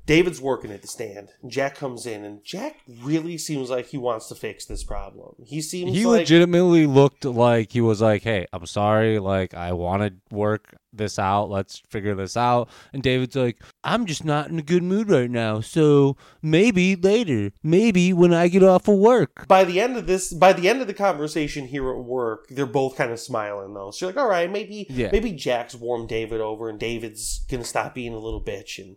David's 0.09 0.41
working 0.41 0.71
at 0.71 0.81
the 0.81 0.87
stand. 0.87 1.29
Jack 1.45 1.75
comes 1.75 2.07
in, 2.07 2.23
and 2.23 2.43
Jack 2.43 2.77
really 3.03 3.37
seems 3.37 3.69
like 3.69 3.89
he 3.89 3.97
wants 3.99 4.27
to 4.29 4.33
fix 4.33 4.65
this 4.65 4.83
problem. 4.83 5.35
He 5.45 5.61
seems 5.61 5.95
He 5.95 6.03
like 6.03 6.21
legitimately 6.21 6.87
looked 6.87 7.25
like 7.25 7.73
he 7.73 7.81
was 7.81 8.01
like, 8.01 8.23
"Hey, 8.23 8.47
I'm 8.51 8.65
sorry. 8.65 9.19
Like, 9.19 9.53
I 9.53 9.71
want 9.73 10.01
to 10.01 10.35
work 10.35 10.75
this 10.91 11.19
out. 11.19 11.51
Let's 11.51 11.83
figure 11.91 12.15
this 12.15 12.35
out." 12.35 12.69
And 12.91 13.03
David's 13.03 13.35
like, 13.35 13.61
"I'm 13.83 14.07
just 14.07 14.25
not 14.25 14.49
in 14.49 14.57
a 14.57 14.63
good 14.63 14.81
mood 14.81 15.11
right 15.11 15.29
now. 15.29 15.61
So 15.61 16.17
maybe 16.41 16.95
later. 16.95 17.51
Maybe 17.61 18.11
when 18.11 18.33
I 18.33 18.47
get 18.47 18.63
off 18.63 18.87
of 18.87 18.95
work." 18.95 19.47
by 19.47 19.63
the 19.63 19.79
end 19.79 19.95
of 19.95 20.07
this, 20.07 20.33
by 20.33 20.53
the 20.53 20.67
end 20.67 20.81
of 20.81 20.87
the 20.87 20.95
conversation 20.95 21.67
here 21.67 21.87
at 21.91 22.03
work, 22.03 22.47
they're 22.49 22.65
both 22.65 22.95
kind 22.95 23.11
of 23.11 23.19
smiling 23.19 23.75
though. 23.75 23.91
So 23.91 24.07
you're 24.07 24.15
like, 24.15 24.23
all 24.23 24.29
right, 24.29 24.49
maybe, 24.51 24.87
Yeah. 24.89 25.09
maybe 25.11 25.33
Jack's 25.33 25.75
warmed 25.75 26.09
David 26.09 26.41
over, 26.41 26.67
and 26.67 26.79
David's 26.79 27.45
gonna 27.47 27.63
stop 27.63 27.93
being 27.93 28.15
a 28.15 28.19
little 28.19 28.43
bitch, 28.43 28.79
and 28.79 28.95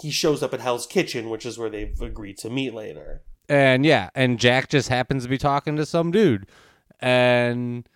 he 0.00 0.10
shows 0.10 0.42
up 0.42 0.54
at 0.54 0.60
Hell's 0.60 0.86
Kitchen, 0.86 1.30
which 1.30 1.44
is 1.44 1.58
where 1.58 1.70
they've 1.70 2.00
agreed 2.00 2.38
to 2.38 2.50
meet 2.50 2.74
later. 2.74 3.22
And 3.48 3.84
yeah, 3.84 4.10
and 4.14 4.38
Jack 4.38 4.68
just 4.68 4.88
happens 4.88 5.24
to 5.24 5.28
be 5.28 5.38
talking 5.38 5.76
to 5.76 5.86
some 5.86 6.10
dude. 6.10 6.46
And 7.00 7.88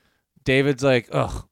David's 0.45 0.83
like, 0.83 1.09
Ugh, 1.13 1.47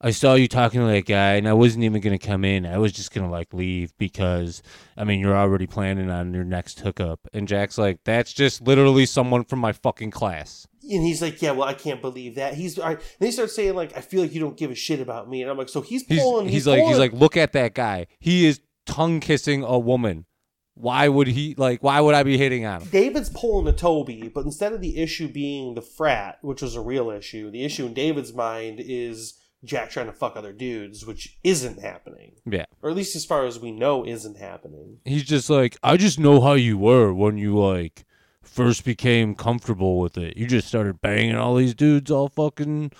I 0.00 0.10
saw 0.10 0.34
you 0.34 0.48
talking 0.48 0.80
to 0.80 0.86
that 0.86 1.06
guy 1.06 1.34
and 1.34 1.48
I 1.48 1.52
wasn't 1.52 1.84
even 1.84 2.00
gonna 2.00 2.18
come 2.18 2.44
in. 2.44 2.66
I 2.66 2.78
was 2.78 2.92
just 2.92 3.12
gonna 3.12 3.30
like 3.30 3.54
leave 3.54 3.96
because 3.96 4.62
I 4.96 5.04
mean 5.04 5.20
you're 5.20 5.36
already 5.36 5.66
planning 5.66 6.10
on 6.10 6.34
your 6.34 6.44
next 6.44 6.80
hookup. 6.80 7.20
And 7.32 7.46
Jack's 7.48 7.78
like, 7.78 8.00
That's 8.04 8.32
just 8.32 8.60
literally 8.60 9.06
someone 9.06 9.44
from 9.44 9.60
my 9.60 9.72
fucking 9.72 10.10
class. 10.10 10.66
And 10.82 11.02
he's 11.02 11.22
like, 11.22 11.40
yeah, 11.40 11.52
well, 11.52 11.66
I 11.66 11.72
can't 11.72 12.02
believe 12.02 12.34
that. 12.34 12.52
He's, 12.52 12.76
right. 12.76 12.98
and 12.98 13.26
he 13.26 13.32
starts 13.32 13.56
saying 13.56 13.74
like, 13.74 13.96
I 13.96 14.02
feel 14.02 14.20
like 14.20 14.34
you 14.34 14.40
don't 14.40 14.56
give 14.56 14.70
a 14.70 14.74
shit 14.74 15.00
about 15.00 15.30
me, 15.30 15.40
and 15.40 15.50
I'm 15.50 15.56
like, 15.56 15.70
so 15.70 15.80
he's 15.80 16.04
He's 16.04 16.20
pulling. 16.20 16.46
he's, 16.46 16.66
like 16.66 16.82
he's 16.82 16.98
like, 16.98 17.14
Look 17.14 17.38
at 17.38 17.52
that 17.52 17.72
guy. 17.72 18.06
He 18.18 18.46
is 18.46 18.60
tongue 18.86 19.20
kissing 19.20 19.62
a 19.62 19.78
woman. 19.78 20.26
Why 20.76 21.08
would 21.08 21.28
he 21.28 21.54
like 21.56 21.82
why 21.82 22.00
would 22.00 22.14
I 22.14 22.24
be 22.24 22.36
hitting 22.36 22.66
on 22.66 22.82
him? 22.82 22.88
David's 22.88 23.30
pulling 23.30 23.68
a 23.68 23.72
Toby, 23.72 24.30
but 24.34 24.44
instead 24.44 24.72
of 24.72 24.80
the 24.80 25.00
issue 25.00 25.28
being 25.28 25.74
the 25.74 25.82
frat, 25.82 26.38
which 26.42 26.62
was 26.62 26.74
a 26.74 26.80
real 26.80 27.10
issue, 27.10 27.50
the 27.50 27.64
issue 27.64 27.86
in 27.86 27.94
David's 27.94 28.34
mind 28.34 28.80
is 28.80 29.34
Jack 29.64 29.90
trying 29.90 30.06
to 30.06 30.12
fuck 30.12 30.36
other 30.36 30.52
dudes, 30.52 31.06
which 31.06 31.38
isn't 31.44 31.80
happening. 31.80 32.32
Yeah. 32.44 32.66
Or 32.82 32.90
at 32.90 32.96
least 32.96 33.16
as 33.16 33.24
far 33.24 33.46
as 33.46 33.58
we 33.58 33.70
know, 33.72 34.04
isn't 34.04 34.36
happening. 34.36 34.98
he's 35.04 35.24
just 35.24 35.48
like, 35.48 35.76
I 35.82 35.96
just 35.96 36.18
know 36.18 36.40
how 36.40 36.52
you 36.54 36.76
were 36.76 37.14
when 37.14 37.38
you 37.38 37.56
like 37.58 38.04
first 38.42 38.84
became 38.84 39.34
comfortable 39.34 39.98
with 39.98 40.18
it. 40.18 40.36
You 40.36 40.46
just 40.46 40.68
started 40.68 41.00
banging 41.00 41.36
all 41.36 41.54
these 41.54 41.74
dudes 41.74 42.10
all 42.10 42.28
fucking 42.28 42.92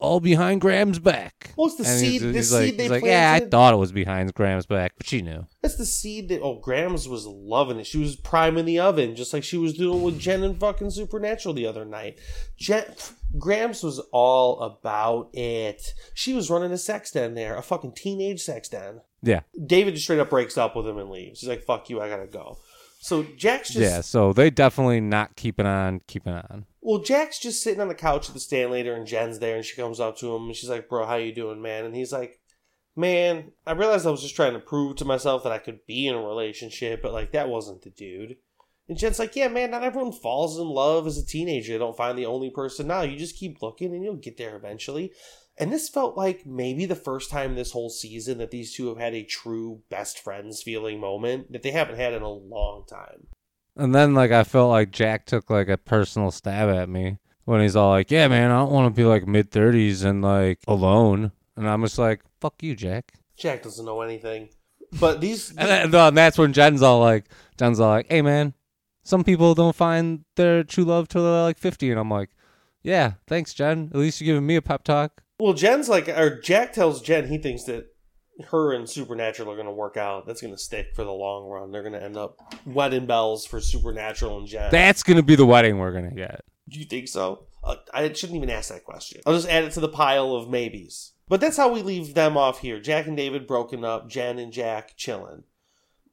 all 0.00 0.20
behind 0.20 0.60
Grams' 0.60 0.98
back. 0.98 1.52
Well, 1.56 1.66
it's 1.66 1.76
the 1.76 1.84
And 1.86 1.98
seed- 1.98 2.12
He's, 2.12 2.22
the 2.22 2.32
he's 2.32 2.52
like, 2.52 2.64
seed 2.70 2.80
he's 2.80 2.90
like, 2.90 3.04
yeah, 3.04 3.32
I 3.36 3.40
thought 3.40 3.74
it 3.74 3.78
was 3.78 3.92
behind 3.92 4.32
Grams' 4.34 4.66
back, 4.66 4.92
but 4.96 5.06
she 5.06 5.22
knew. 5.22 5.46
That's 5.60 5.76
the 5.76 5.86
seed 5.86 6.28
that, 6.28 6.40
oh, 6.40 6.60
Grams 6.60 7.08
was 7.08 7.26
loving 7.26 7.78
it. 7.80 7.86
She 7.86 7.98
was 7.98 8.16
priming 8.16 8.64
the 8.64 8.78
oven, 8.78 9.16
just 9.16 9.32
like 9.32 9.44
she 9.44 9.56
was 9.56 9.74
doing 9.74 10.02
with 10.02 10.18
Jen 10.18 10.42
and 10.44 10.58
fucking 10.58 10.90
Supernatural 10.90 11.54
the 11.54 11.66
other 11.66 11.84
night. 11.84 12.18
Jen, 12.56 12.84
Grams 13.38 13.82
was 13.82 13.98
all 14.12 14.60
about 14.60 15.30
it. 15.32 15.94
She 16.14 16.32
was 16.32 16.48
running 16.50 16.72
a 16.72 16.78
sex 16.78 17.10
den 17.10 17.34
there, 17.34 17.56
a 17.56 17.62
fucking 17.62 17.94
teenage 17.94 18.40
sex 18.40 18.68
den. 18.68 19.00
Yeah, 19.20 19.40
David 19.66 19.94
just 19.94 20.04
straight 20.04 20.20
up 20.20 20.30
breaks 20.30 20.56
up 20.56 20.76
with 20.76 20.86
him 20.86 20.96
and 20.98 21.10
leaves. 21.10 21.40
He's 21.40 21.48
like, 21.48 21.64
"Fuck 21.64 21.90
you, 21.90 22.00
I 22.00 22.08
gotta 22.08 22.28
go." 22.28 22.58
So 23.00 23.24
Jack's 23.36 23.70
just 23.70 23.80
yeah. 23.80 24.00
So 24.00 24.32
they 24.32 24.48
definitely 24.48 25.00
not 25.00 25.34
keeping 25.34 25.66
on, 25.66 26.00
keeping 26.06 26.34
on. 26.34 26.66
Well, 26.88 27.00
Jack's 27.00 27.38
just 27.38 27.62
sitting 27.62 27.82
on 27.82 27.88
the 27.88 27.94
couch 27.94 28.28
at 28.28 28.34
the 28.34 28.40
stand 28.40 28.70
later, 28.70 28.94
and 28.94 29.06
Jen's 29.06 29.40
there, 29.40 29.56
and 29.56 29.64
she 29.64 29.76
comes 29.76 30.00
up 30.00 30.16
to 30.16 30.34
him, 30.34 30.46
and 30.46 30.56
she's 30.56 30.70
like, 30.70 30.88
"Bro, 30.88 31.04
how 31.04 31.16
you 31.16 31.34
doing, 31.34 31.60
man?" 31.60 31.84
And 31.84 31.94
he's 31.94 32.14
like, 32.14 32.40
"Man, 32.96 33.52
I 33.66 33.72
realized 33.72 34.06
I 34.06 34.10
was 34.10 34.22
just 34.22 34.34
trying 34.34 34.54
to 34.54 34.58
prove 34.58 34.96
to 34.96 35.04
myself 35.04 35.42
that 35.42 35.52
I 35.52 35.58
could 35.58 35.84
be 35.84 36.06
in 36.06 36.14
a 36.14 36.26
relationship, 36.26 37.02
but 37.02 37.12
like 37.12 37.32
that 37.32 37.50
wasn't 37.50 37.82
the 37.82 37.90
dude." 37.90 38.38
And 38.88 38.96
Jen's 38.96 39.18
like, 39.18 39.36
"Yeah, 39.36 39.48
man, 39.48 39.70
not 39.70 39.84
everyone 39.84 40.12
falls 40.12 40.58
in 40.58 40.66
love 40.66 41.06
as 41.06 41.18
a 41.18 41.26
teenager. 41.26 41.74
They 41.74 41.78
don't 41.78 41.94
find 41.94 42.16
the 42.16 42.24
only 42.24 42.48
person 42.48 42.86
now. 42.86 43.02
You 43.02 43.18
just 43.18 43.36
keep 43.36 43.60
looking, 43.60 43.94
and 43.94 44.02
you'll 44.02 44.16
get 44.16 44.38
there 44.38 44.56
eventually." 44.56 45.12
And 45.58 45.70
this 45.70 45.90
felt 45.90 46.16
like 46.16 46.46
maybe 46.46 46.86
the 46.86 46.94
first 46.94 47.30
time 47.30 47.54
this 47.54 47.72
whole 47.72 47.90
season 47.90 48.38
that 48.38 48.50
these 48.50 48.74
two 48.74 48.88
have 48.88 48.96
had 48.96 49.14
a 49.14 49.24
true 49.24 49.82
best 49.90 50.18
friends 50.18 50.62
feeling 50.62 51.00
moment 51.00 51.52
that 51.52 51.62
they 51.62 51.72
haven't 51.72 51.96
had 51.96 52.14
in 52.14 52.22
a 52.22 52.30
long 52.30 52.86
time. 52.88 53.26
And 53.78 53.94
then 53.94 54.12
like 54.12 54.32
I 54.32 54.44
felt 54.44 54.70
like 54.70 54.90
Jack 54.90 55.24
took 55.24 55.48
like 55.48 55.68
a 55.68 55.78
personal 55.78 56.30
stab 56.32 56.68
at 56.68 56.88
me 56.88 57.18
when 57.44 57.60
he's 57.60 57.76
all 57.76 57.90
like, 57.90 58.10
"Yeah, 58.10 58.26
man, 58.26 58.50
I 58.50 58.58
don't 58.58 58.72
want 58.72 58.92
to 58.92 58.98
be 59.00 59.04
like 59.04 59.26
mid 59.26 59.50
thirties 59.50 60.02
and 60.02 60.20
like 60.20 60.58
alone." 60.66 61.30
And 61.56 61.68
I'm 61.68 61.82
just 61.82 61.98
like, 61.98 62.22
"Fuck 62.40 62.62
you, 62.62 62.74
Jack." 62.74 63.12
Jack 63.36 63.62
doesn't 63.62 63.86
know 63.86 64.00
anything. 64.00 64.48
But 64.98 65.20
these, 65.20 65.50
And, 65.56 65.68
then, 65.68 65.94
and 65.94 66.16
that's 66.16 66.38
when 66.38 66.52
Jen's 66.52 66.82
all 66.82 67.00
like, 67.00 67.26
Jen's 67.56 67.78
all 67.78 67.90
like, 67.90 68.10
"Hey, 68.10 68.20
man, 68.20 68.54
some 69.04 69.22
people 69.22 69.54
don't 69.54 69.76
find 69.76 70.24
their 70.34 70.64
true 70.64 70.84
love 70.84 71.06
till 71.06 71.22
they're 71.22 71.42
like 71.44 71.58
50." 71.58 71.90
And 71.92 72.00
I'm 72.00 72.10
like, 72.10 72.30
"Yeah, 72.82 73.12
thanks, 73.28 73.54
Jen. 73.54 73.90
At 73.94 73.98
least 74.00 74.20
you're 74.20 74.34
giving 74.34 74.46
me 74.46 74.56
a 74.56 74.62
pep 74.62 74.82
talk." 74.82 75.22
Well, 75.38 75.54
Jen's 75.54 75.88
like, 75.88 76.08
or 76.08 76.40
Jack 76.40 76.72
tells 76.72 77.00
Jen 77.00 77.28
he 77.28 77.38
thinks 77.38 77.62
that 77.64 77.94
her 78.46 78.72
and 78.72 78.88
Supernatural 78.88 79.50
are 79.50 79.56
going 79.56 79.66
to 79.66 79.72
work 79.72 79.96
out. 79.96 80.26
That's 80.26 80.40
going 80.40 80.54
to 80.54 80.58
stick 80.58 80.94
for 80.94 81.04
the 81.04 81.12
long 81.12 81.48
run. 81.48 81.72
They're 81.72 81.82
going 81.82 81.94
to 81.94 82.02
end 82.02 82.16
up 82.16 82.38
wedding 82.64 83.06
bells 83.06 83.46
for 83.46 83.60
Supernatural 83.60 84.38
and 84.38 84.46
Jen. 84.46 84.70
That's 84.70 85.02
gonna 85.02 85.22
be 85.22 85.34
the 85.34 85.46
wedding 85.46 85.78
we're 85.78 85.92
gonna 85.92 86.14
get. 86.14 86.44
Do 86.68 86.78
you 86.78 86.84
think 86.84 87.08
so? 87.08 87.46
Uh, 87.64 87.76
I 87.92 88.12
shouldn't 88.12 88.36
even 88.36 88.50
ask 88.50 88.70
that 88.70 88.84
question. 88.84 89.20
I'll 89.26 89.34
just 89.34 89.48
add 89.48 89.64
it 89.64 89.72
to 89.72 89.80
the 89.80 89.88
pile 89.88 90.34
of 90.34 90.48
maybes. 90.48 91.12
But 91.28 91.40
that's 91.40 91.56
how 91.56 91.72
we 91.72 91.82
leave 91.82 92.14
them 92.14 92.36
off 92.36 92.60
here. 92.60 92.80
Jack 92.80 93.06
and 93.06 93.16
David 93.16 93.46
broken 93.46 93.84
up. 93.84 94.08
Jen 94.08 94.38
and 94.38 94.52
Jack 94.52 94.94
chilling. 94.96 95.44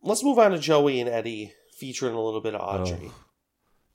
Let's 0.02 0.24
move 0.24 0.40
on 0.40 0.52
to 0.52 0.60
Joey 0.60 1.00
and 1.00 1.10
Eddie, 1.10 1.54
featuring 1.78 2.14
a 2.14 2.22
little 2.22 2.42
bit 2.42 2.56
of 2.56 2.62
Audrey. 2.62 3.12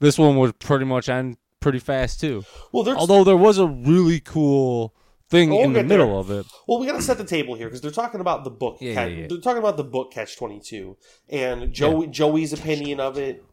This 0.01 0.19
one 0.19 0.39
would 0.39 0.59
pretty 0.59 0.87
much 0.87 1.09
end 1.09 1.37
pretty 1.61 1.79
fast 1.79 2.21
too. 2.21 2.45
Well, 2.73 2.89
Although 2.97 3.25
there 3.25 3.37
was 3.37 3.59
a 3.59 3.67
really 3.67 4.21
cool 4.21 4.95
thing 5.31 5.51
we'll 5.51 5.63
in 5.63 5.73
the 5.73 5.81
get 5.81 5.89
there. 5.89 5.99
middle 5.99 6.19
of 6.19 6.31
it. 6.31 6.47
Well, 6.67 6.79
we 6.79 6.87
got 6.87 6.97
to 6.97 7.03
set 7.03 7.19
the 7.19 7.25
table 7.25 7.55
here 7.55 7.69
because 7.69 7.81
they're 7.81 7.91
talking 7.91 8.21
about 8.21 8.45
the 8.45 8.51
book. 8.51 8.79
Yeah, 8.81 8.93
yeah, 8.93 9.07
yeah. 9.07 9.27
They're 9.29 9.39
talking 9.39 9.59
about 9.61 9.77
the 9.77 9.85
book 9.85 10.13
Catch 10.13 10.37
Twenty 10.37 10.61
Two, 10.61 10.97
and 11.29 11.73
Joey 11.73 12.09
Joey's 12.09 12.53
opinion 12.53 13.01
of 13.01 13.17
it. 13.17 13.45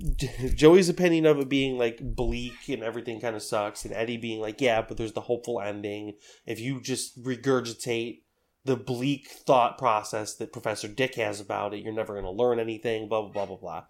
Joey's 0.54 0.88
opinion 0.88 1.26
of 1.26 1.38
it 1.38 1.48
being 1.48 1.78
like 1.78 1.98
bleak 2.00 2.68
and 2.68 2.82
everything 2.82 3.20
kind 3.20 3.36
of 3.36 3.42
sucks, 3.42 3.84
and 3.84 3.94
Eddie 3.94 4.16
being 4.16 4.40
like, 4.40 4.60
"Yeah, 4.60 4.82
but 4.82 4.96
there's 4.96 5.12
the 5.12 5.20
hopeful 5.20 5.60
ending. 5.60 6.14
If 6.46 6.58
you 6.60 6.80
just 6.80 7.22
regurgitate 7.22 8.22
the 8.64 8.76
bleak 8.76 9.28
thought 9.28 9.76
process 9.78 10.34
that 10.36 10.52
Professor 10.52 10.88
Dick 10.88 11.16
has 11.16 11.40
about 11.40 11.74
it, 11.74 11.84
you're 11.84 11.92
never 11.92 12.14
going 12.14 12.24
to 12.24 12.30
learn 12.30 12.58
anything." 12.58 13.08
Blah 13.08 13.22
blah 13.22 13.30
blah 13.32 13.46
blah 13.46 13.56
blah. 13.56 13.84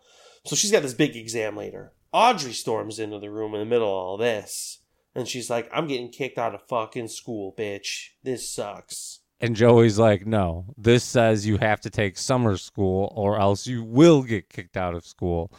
So 0.44 0.56
she's 0.56 0.72
got 0.72 0.82
this 0.82 0.94
big 0.94 1.14
exam 1.16 1.56
later. 1.56 1.92
Audrey 2.12 2.52
storms 2.52 2.98
into 2.98 3.18
the 3.18 3.30
room 3.30 3.54
in 3.54 3.60
the 3.60 3.66
middle 3.66 3.88
of 3.88 3.94
all 3.94 4.16
this, 4.18 4.80
and 5.14 5.28
she's 5.28 5.50
like, 5.50 5.68
"I'm 5.72 5.86
getting 5.86 6.10
kicked 6.10 6.38
out 6.38 6.54
of 6.54 6.62
fucking 6.68 7.08
school, 7.08 7.54
bitch. 7.56 8.10
This 8.22 8.50
sucks." 8.50 9.20
And 9.42 9.56
Joey's 9.56 9.98
like, 9.98 10.24
no, 10.24 10.66
this 10.78 11.02
says 11.02 11.48
you 11.48 11.56
have 11.56 11.80
to 11.80 11.90
take 11.90 12.16
summer 12.16 12.56
school 12.56 13.12
or 13.16 13.40
else 13.40 13.66
you 13.66 13.82
will 13.82 14.22
get 14.22 14.48
kicked 14.48 14.76
out 14.76 14.94
of 14.94 15.04
school. 15.04 15.50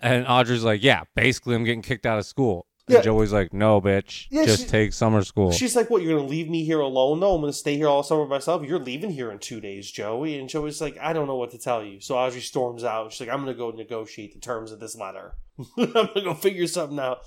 And 0.00 0.26
Audrey's 0.26 0.64
like, 0.64 0.82
yeah, 0.82 1.04
basically 1.14 1.54
I'm 1.54 1.62
getting 1.62 1.82
kicked 1.82 2.04
out 2.04 2.18
of 2.18 2.26
school. 2.26 2.66
Yeah. 2.88 2.96
And 2.96 3.04
Joey's 3.04 3.32
like, 3.32 3.52
no, 3.52 3.80
bitch, 3.80 4.26
Yeah, 4.30 4.44
just 4.44 4.64
she- 4.64 4.68
take 4.68 4.92
summer 4.92 5.22
school. 5.22 5.52
She's 5.52 5.76
like, 5.76 5.88
"What? 5.88 6.02
You're 6.02 6.16
gonna 6.18 6.28
leave 6.28 6.48
me 6.50 6.64
here 6.64 6.80
alone? 6.80 7.20
No, 7.20 7.34
I'm 7.34 7.40
gonna 7.40 7.52
stay 7.52 7.76
here 7.76 7.86
all 7.88 8.02
summer 8.02 8.26
myself. 8.26 8.64
You're 8.64 8.80
leaving 8.80 9.10
here 9.10 9.30
in 9.30 9.38
two 9.38 9.60
days, 9.60 9.90
Joey." 9.90 10.38
And 10.38 10.48
Joey's 10.48 10.80
like, 10.80 10.98
"I 11.00 11.12
don't 11.12 11.28
know 11.28 11.36
what 11.36 11.52
to 11.52 11.58
tell 11.58 11.84
you." 11.84 12.00
So 12.00 12.16
Audrey 12.16 12.40
storms 12.40 12.82
out. 12.82 13.12
She's 13.12 13.20
like, 13.26 13.32
"I'm 13.34 13.40
gonna 13.44 13.54
go 13.54 13.70
negotiate 13.70 14.34
the 14.34 14.40
terms 14.40 14.72
of 14.72 14.80
this 14.80 14.96
letter. 14.96 15.36
I'm 15.78 15.92
gonna 15.92 16.22
go 16.24 16.34
figure 16.34 16.66
something 16.66 16.98
out." 16.98 17.20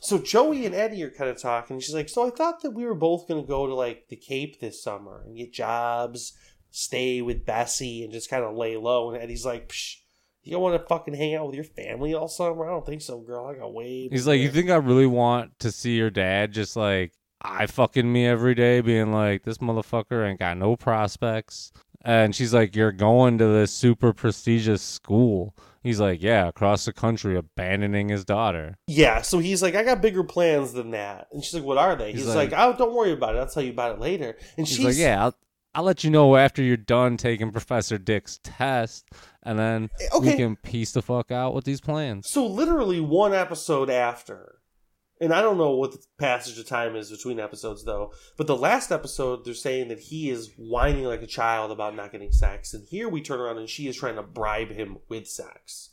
So 0.00 0.18
Joey 0.18 0.66
and 0.66 0.74
Eddie 0.74 1.02
are 1.02 1.10
kind 1.10 1.30
of 1.30 1.40
talking. 1.40 1.80
She's 1.80 1.94
like, 1.94 2.08
"So 2.08 2.26
I 2.26 2.30
thought 2.30 2.62
that 2.62 2.70
we 2.70 2.84
were 2.84 2.94
both 2.94 3.26
gonna 3.26 3.42
go 3.42 3.66
to 3.66 3.74
like 3.74 4.08
the 4.08 4.16
Cape 4.16 4.60
this 4.60 4.82
summer 4.82 5.22
and 5.26 5.36
get 5.36 5.52
jobs, 5.52 6.32
stay 6.70 7.20
with 7.22 7.44
Bessie, 7.44 8.04
and 8.04 8.12
just 8.12 8.30
kind 8.30 8.44
of 8.44 8.56
lay 8.56 8.76
low." 8.76 9.10
And 9.10 9.20
Eddie's 9.22 9.44
like, 9.44 9.68
Psh, 9.68 9.96
"You 10.42 10.52
don't 10.52 10.62
want 10.62 10.80
to 10.80 10.86
fucking 10.86 11.14
hang 11.14 11.34
out 11.34 11.46
with 11.46 11.54
your 11.54 11.64
family 11.64 12.14
all 12.14 12.28
summer? 12.28 12.66
I 12.66 12.70
don't 12.70 12.86
think 12.86 13.02
so, 13.02 13.20
girl. 13.20 13.46
I 13.46 13.54
got 13.54 13.72
way." 13.72 14.08
He's 14.10 14.26
like, 14.26 14.40
you 14.40 14.50
think 14.50 14.70
I 14.70 14.76
really 14.76 15.06
want 15.06 15.58
to 15.60 15.70
see 15.72 15.96
your 15.96 16.10
dad 16.10 16.52
just 16.52 16.76
like 16.76 17.12
I 17.40 17.66
fucking 17.66 18.10
me 18.10 18.26
every 18.26 18.54
day, 18.54 18.80
being 18.80 19.12
like, 19.12 19.42
this 19.42 19.58
motherfucker 19.58 20.28
ain't 20.28 20.38
got 20.38 20.56
no 20.58 20.76
prospects. 20.76 21.72
And 22.04 22.34
she's 22.34 22.52
like, 22.52 22.74
you're 22.74 22.90
going 22.92 23.38
to 23.38 23.46
this 23.46 23.72
super 23.72 24.12
prestigious 24.12 24.82
school. 24.82 25.54
He's 25.84 26.00
like, 26.00 26.22
yeah, 26.22 26.48
across 26.48 26.84
the 26.84 26.92
country, 26.92 27.36
abandoning 27.36 28.08
his 28.08 28.24
daughter. 28.24 28.76
Yeah, 28.86 29.22
so 29.22 29.38
he's 29.38 29.62
like, 29.62 29.74
I 29.74 29.82
got 29.84 30.00
bigger 30.02 30.22
plans 30.24 30.72
than 30.72 30.92
that. 30.92 31.28
And 31.32 31.42
she's 31.44 31.54
like, 31.54 31.64
What 31.64 31.78
are 31.78 31.96
they? 31.96 32.12
He's, 32.12 32.20
He's 32.24 32.34
like, 32.34 32.52
like- 32.52 32.60
Oh, 32.60 32.76
don't 32.76 32.94
worry 32.94 33.12
about 33.12 33.34
it. 33.36 33.38
I'll 33.38 33.48
tell 33.48 33.62
you 33.62 33.70
about 33.72 33.96
it 33.96 34.00
later. 34.00 34.36
And 34.56 34.66
She's 34.66 34.76
she's 34.78 34.86
like, 34.86 34.96
yeah, 34.96 35.24
I'll, 35.24 35.34
I'll 35.74 35.84
let 35.84 36.04
you 36.04 36.10
know 36.10 36.36
after 36.36 36.62
you're 36.62 36.76
done 36.76 37.16
taking 37.16 37.50
Professor 37.50 37.96
Dick's 37.98 38.38
test, 38.42 39.08
and 39.42 39.58
then 39.58 39.88
Okay. 40.14 40.30
we 40.32 40.36
can 40.36 40.56
piece 40.56 40.92
the 40.92 41.00
fuck 41.02 41.30
out 41.30 41.54
with 41.54 41.64
these 41.64 41.80
plans. 41.80 42.28
So 42.30 42.46
literally 42.46 43.00
one 43.00 43.32
episode 43.34 43.88
after, 43.90 44.58
And 45.20 45.32
I 45.32 45.40
don't 45.40 45.56
know 45.56 45.70
what 45.76 45.92
the 45.92 46.02
passage 46.18 46.58
of 46.58 46.66
time 46.66 46.96
is 46.96 47.08
between 47.12 47.38
episodes 47.38 47.84
though. 47.84 48.12
But 48.36 48.48
the 48.48 48.56
last 48.56 48.90
episode, 48.90 49.44
they're 49.44 49.54
saying 49.54 49.86
that 49.88 50.00
he 50.00 50.28
is 50.30 50.50
whining 50.58 51.04
like 51.04 51.22
a 51.22 51.28
child 51.28 51.70
about 51.70 51.94
not 51.94 52.10
getting 52.10 52.32
sex, 52.32 52.74
and 52.74 52.84
here 52.88 53.08
we 53.08 53.22
turn 53.22 53.38
around 53.38 53.58
and 53.58 53.68
she 53.68 53.86
is 53.86 53.96
trying 53.96 54.16
to 54.16 54.22
bribe 54.24 54.70
him 54.72 54.98
with 55.08 55.28
sex. 55.28 55.90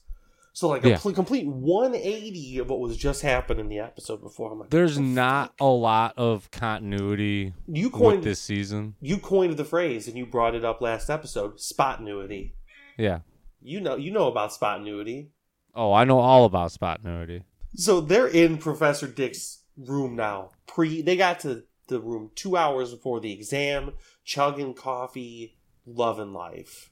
So 0.60 0.68
like 0.68 0.84
a 0.84 0.90
Yeah. 0.90 0.98
pl- 0.98 1.14
complete 1.14 1.48
180 1.48 2.58
of 2.60 2.70
what 2.70 2.80
was 2.82 2.98
just 2.98 3.22
happened 3.22 3.62
in 3.62 3.70
the 3.70 3.80
episode 3.80 4.22
before. 4.22 4.52
I'm 4.52 4.60
like, 4.60 4.70
There's 4.72 5.00
not 5.00 5.54
a 5.58 5.66
lot 5.68 6.14
of 6.18 6.52
continuity 6.52 7.52
fuck? 7.52 7.76
you 7.78 7.86
with 7.86 7.94
coined 7.94 8.24
this 8.26 8.42
season. 8.42 8.96
you 9.00 9.18
coined 9.20 9.56
the 9.56 9.64
phrase 9.64 10.10
and 10.10 10.18
you 10.18 10.26
brought 10.26 10.56
it 10.56 10.66
up 10.66 10.82
last 10.82 11.10
episode, 11.10 11.62
spotnuity. 11.62 12.56
Yeah. 12.98 13.20
You 13.62 13.80
know 13.80 13.96
you 13.96 14.12
know 14.12 14.28
about 14.28 14.52
spotnuity. 14.54 15.30
Oh, 15.74 15.94
I 15.94 16.04
know 16.04 16.20
all 16.20 16.44
about 16.44 16.72
spotnuity. 16.74 17.44
So 17.76 18.02
they're 18.02 18.28
in 18.28 18.58
Professor 18.58 19.08
Dick's 19.08 19.64
room 19.78 20.16
now. 20.18 20.50
Pre 20.68 21.02
they 21.02 21.16
got 21.16 21.40
to 21.42 21.64
the 21.88 22.02
room 22.02 22.32
two 22.36 22.58
hours 22.58 22.92
before 22.94 23.22
the 23.22 23.32
exam, 23.32 23.94
chugging 24.26 24.74
coffee, 24.74 25.58
loving 25.86 26.34
life. 26.34 26.92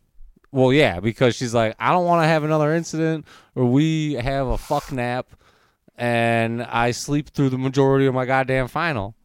Well, 0.52 0.72
yeah, 0.74 1.00
because 1.00 1.36
she's 1.36 1.54
like, 1.54 1.76
I 1.80 1.92
don't 1.92 2.06
want 2.06 2.24
to 2.24 2.28
have 2.28 2.44
another 2.44 2.74
incident 2.74 3.26
where 3.54 3.66
we 3.66 4.14
have 4.14 4.48
a 4.48 4.58
fuck 4.58 4.92
nap 4.92 5.28
and 5.98 6.64
I 6.64 6.92
sleep 6.92 7.30
through 7.30 7.50
the 7.50 7.58
majority 7.58 8.06
of 8.06 8.14
my 8.14 8.26
goddamn 8.26 8.68
final. 8.68 9.16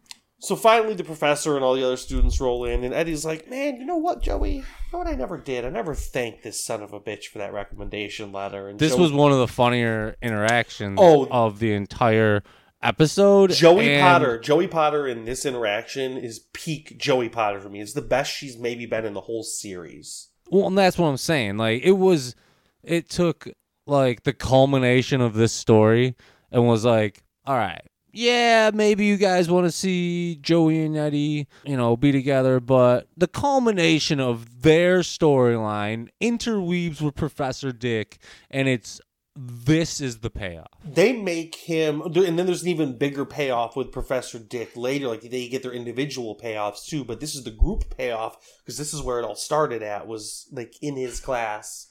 So 0.40 0.56
finally 0.56 0.94
the 0.94 1.04
professor 1.04 1.54
and 1.54 1.64
all 1.64 1.74
the 1.74 1.84
other 1.84 1.96
students 1.96 2.40
roll 2.40 2.64
in 2.64 2.82
and 2.82 2.92
Eddie's 2.92 3.24
like, 3.24 3.48
Man, 3.48 3.76
you 3.76 3.84
know 3.86 3.96
what, 3.98 4.22
Joey? 4.22 4.56
You 4.56 4.64
know 4.92 4.98
what 4.98 5.06
I 5.06 5.12
never 5.14 5.38
did? 5.38 5.64
I 5.64 5.68
never 5.70 5.94
thanked 5.94 6.42
this 6.42 6.64
son 6.64 6.82
of 6.82 6.92
a 6.92 6.98
bitch 6.98 7.26
for 7.26 7.38
that 7.38 7.52
recommendation 7.52 8.32
letter. 8.32 8.68
And 8.68 8.78
This 8.78 8.92
Joey- 8.92 9.02
was 9.02 9.12
one 9.12 9.30
of 9.30 9.38
the 9.38 9.46
funnier 9.46 10.16
interactions 10.20 10.98
Oh. 11.00 11.28
of 11.30 11.60
the 11.60 11.72
entire 11.72 12.42
episode. 12.82 13.52
Joey 13.52 13.92
and- 13.94 14.02
Potter. 14.02 14.38
Joey 14.40 14.66
Potter 14.66 15.06
in 15.06 15.24
this 15.26 15.46
interaction 15.46 16.18
is 16.18 16.40
peak 16.52 16.98
Joey 16.98 17.28
Potter 17.28 17.60
for 17.60 17.68
me. 17.68 17.80
It's 17.80 17.92
the 17.92 18.02
best 18.02 18.32
she's 18.32 18.58
maybe 18.58 18.84
been 18.86 19.04
in 19.04 19.14
the 19.14 19.20
whole 19.20 19.44
series. 19.44 20.30
Well, 20.52 20.66
and 20.66 20.76
that's 20.76 20.98
what 20.98 21.06
I'm 21.08 21.16
saying. 21.16 21.56
Like 21.56 21.82
it 21.82 21.92
was, 21.92 22.36
it 22.82 23.08
took 23.08 23.48
like 23.86 24.24
the 24.24 24.34
culmination 24.34 25.22
of 25.22 25.32
this 25.32 25.52
story 25.52 26.14
and 26.50 26.68
was 26.68 26.84
like, 26.84 27.22
all 27.46 27.56
right, 27.56 27.80
yeah, 28.12 28.70
maybe 28.74 29.06
you 29.06 29.16
guys 29.16 29.50
want 29.50 29.64
to 29.64 29.72
see 29.72 30.36
Joey 30.42 30.84
and 30.84 30.94
Eddie, 30.94 31.48
you 31.64 31.74
know, 31.78 31.96
be 31.96 32.12
together, 32.12 32.60
but 32.60 33.08
the 33.16 33.26
culmination 33.26 34.20
of 34.20 34.60
their 34.60 34.98
storyline 34.98 36.08
interweaves 36.20 37.00
with 37.00 37.14
Professor 37.14 37.72
Dick, 37.72 38.18
and 38.50 38.68
it's 38.68 39.00
this 39.34 40.00
is 40.00 40.18
the 40.18 40.30
payoff. 40.30 40.66
they 40.84 41.12
make 41.12 41.54
him 41.54 42.02
and 42.02 42.38
then 42.38 42.46
there's 42.46 42.62
an 42.62 42.68
even 42.68 42.98
bigger 42.98 43.24
payoff 43.24 43.74
with 43.76 43.90
professor 43.90 44.38
dick 44.38 44.76
later 44.76 45.08
like 45.08 45.22
they 45.22 45.48
get 45.48 45.62
their 45.62 45.72
individual 45.72 46.38
payoffs 46.38 46.84
too 46.84 47.02
but 47.02 47.18
this 47.18 47.34
is 47.34 47.44
the 47.44 47.50
group 47.50 47.96
payoff 47.96 48.36
because 48.58 48.76
this 48.76 48.92
is 48.92 49.00
where 49.00 49.18
it 49.18 49.24
all 49.24 49.34
started 49.34 49.82
at 49.82 50.06
was 50.06 50.48
like 50.52 50.74
in 50.82 50.96
his 50.96 51.20
class. 51.20 51.88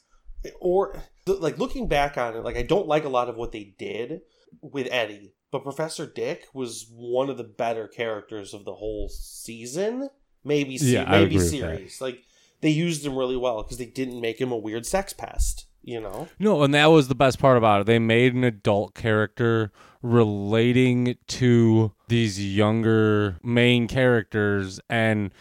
Or 0.59 0.99
like 1.27 1.59
looking 1.59 1.87
back 1.87 2.17
on 2.17 2.35
it 2.35 2.43
like 2.43 2.57
i 2.57 2.63
don't 2.63 2.87
like 2.87 3.05
a 3.05 3.09
lot 3.09 3.29
of 3.29 3.35
what 3.35 3.51
they 3.51 3.75
did 3.77 4.21
with 4.61 4.87
eddie 4.89 5.35
but 5.51 5.63
professor 5.63 6.07
dick 6.07 6.47
was 6.53 6.87
one 6.89 7.29
of 7.29 7.37
the 7.37 7.43
better 7.43 7.87
characters 7.87 8.53
of 8.53 8.63
the 8.65 8.73
whole 8.73 9.09
season. 9.09 10.09
Maybe 10.43 10.75
Yeah, 10.75 11.09
maybe 11.09 11.37
series. 11.39 11.99
Like 12.01 12.23
they 12.61 12.69
used 12.69 13.05
him 13.05 13.17
really 13.17 13.37
well 13.37 13.61
because 13.61 13.77
they 13.77 13.85
didn't 13.85 14.21
make 14.21 14.39
him 14.39 14.51
a 14.51 14.57
weird 14.57 14.85
sex 14.85 15.13
pest 15.13 15.65
you 15.83 15.99
know 15.99 16.27
No, 16.39 16.63
and 16.63 16.73
that 16.73 16.87
was 16.87 17.07
the 17.07 17.15
best 17.15 17.39
part 17.39 17.57
about 17.57 17.81
it. 17.81 17.87
They 17.87 17.99
made 17.99 18.33
an 18.33 18.43
adult 18.43 18.93
character 18.93 19.71
relating 20.01 21.15
to 21.27 21.93
these 22.07 22.43
younger 22.55 23.37
main 23.43 23.87
characters 23.87 24.79
and 24.89 25.31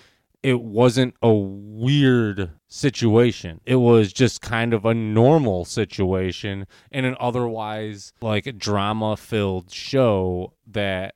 it 0.42 0.62
wasn't 0.62 1.14
a 1.22 1.32
weird 1.32 2.50
situation. 2.66 3.60
It 3.66 3.76
was 3.76 4.12
just 4.12 4.40
kind 4.40 4.72
of 4.72 4.84
a 4.84 4.94
normal 4.94 5.64
situation 5.64 6.66
in 6.90 7.04
an 7.04 7.16
otherwise 7.20 8.12
like 8.22 8.58
drama 8.58 9.16
filled 9.16 9.70
show 9.70 10.54
that 10.66 11.14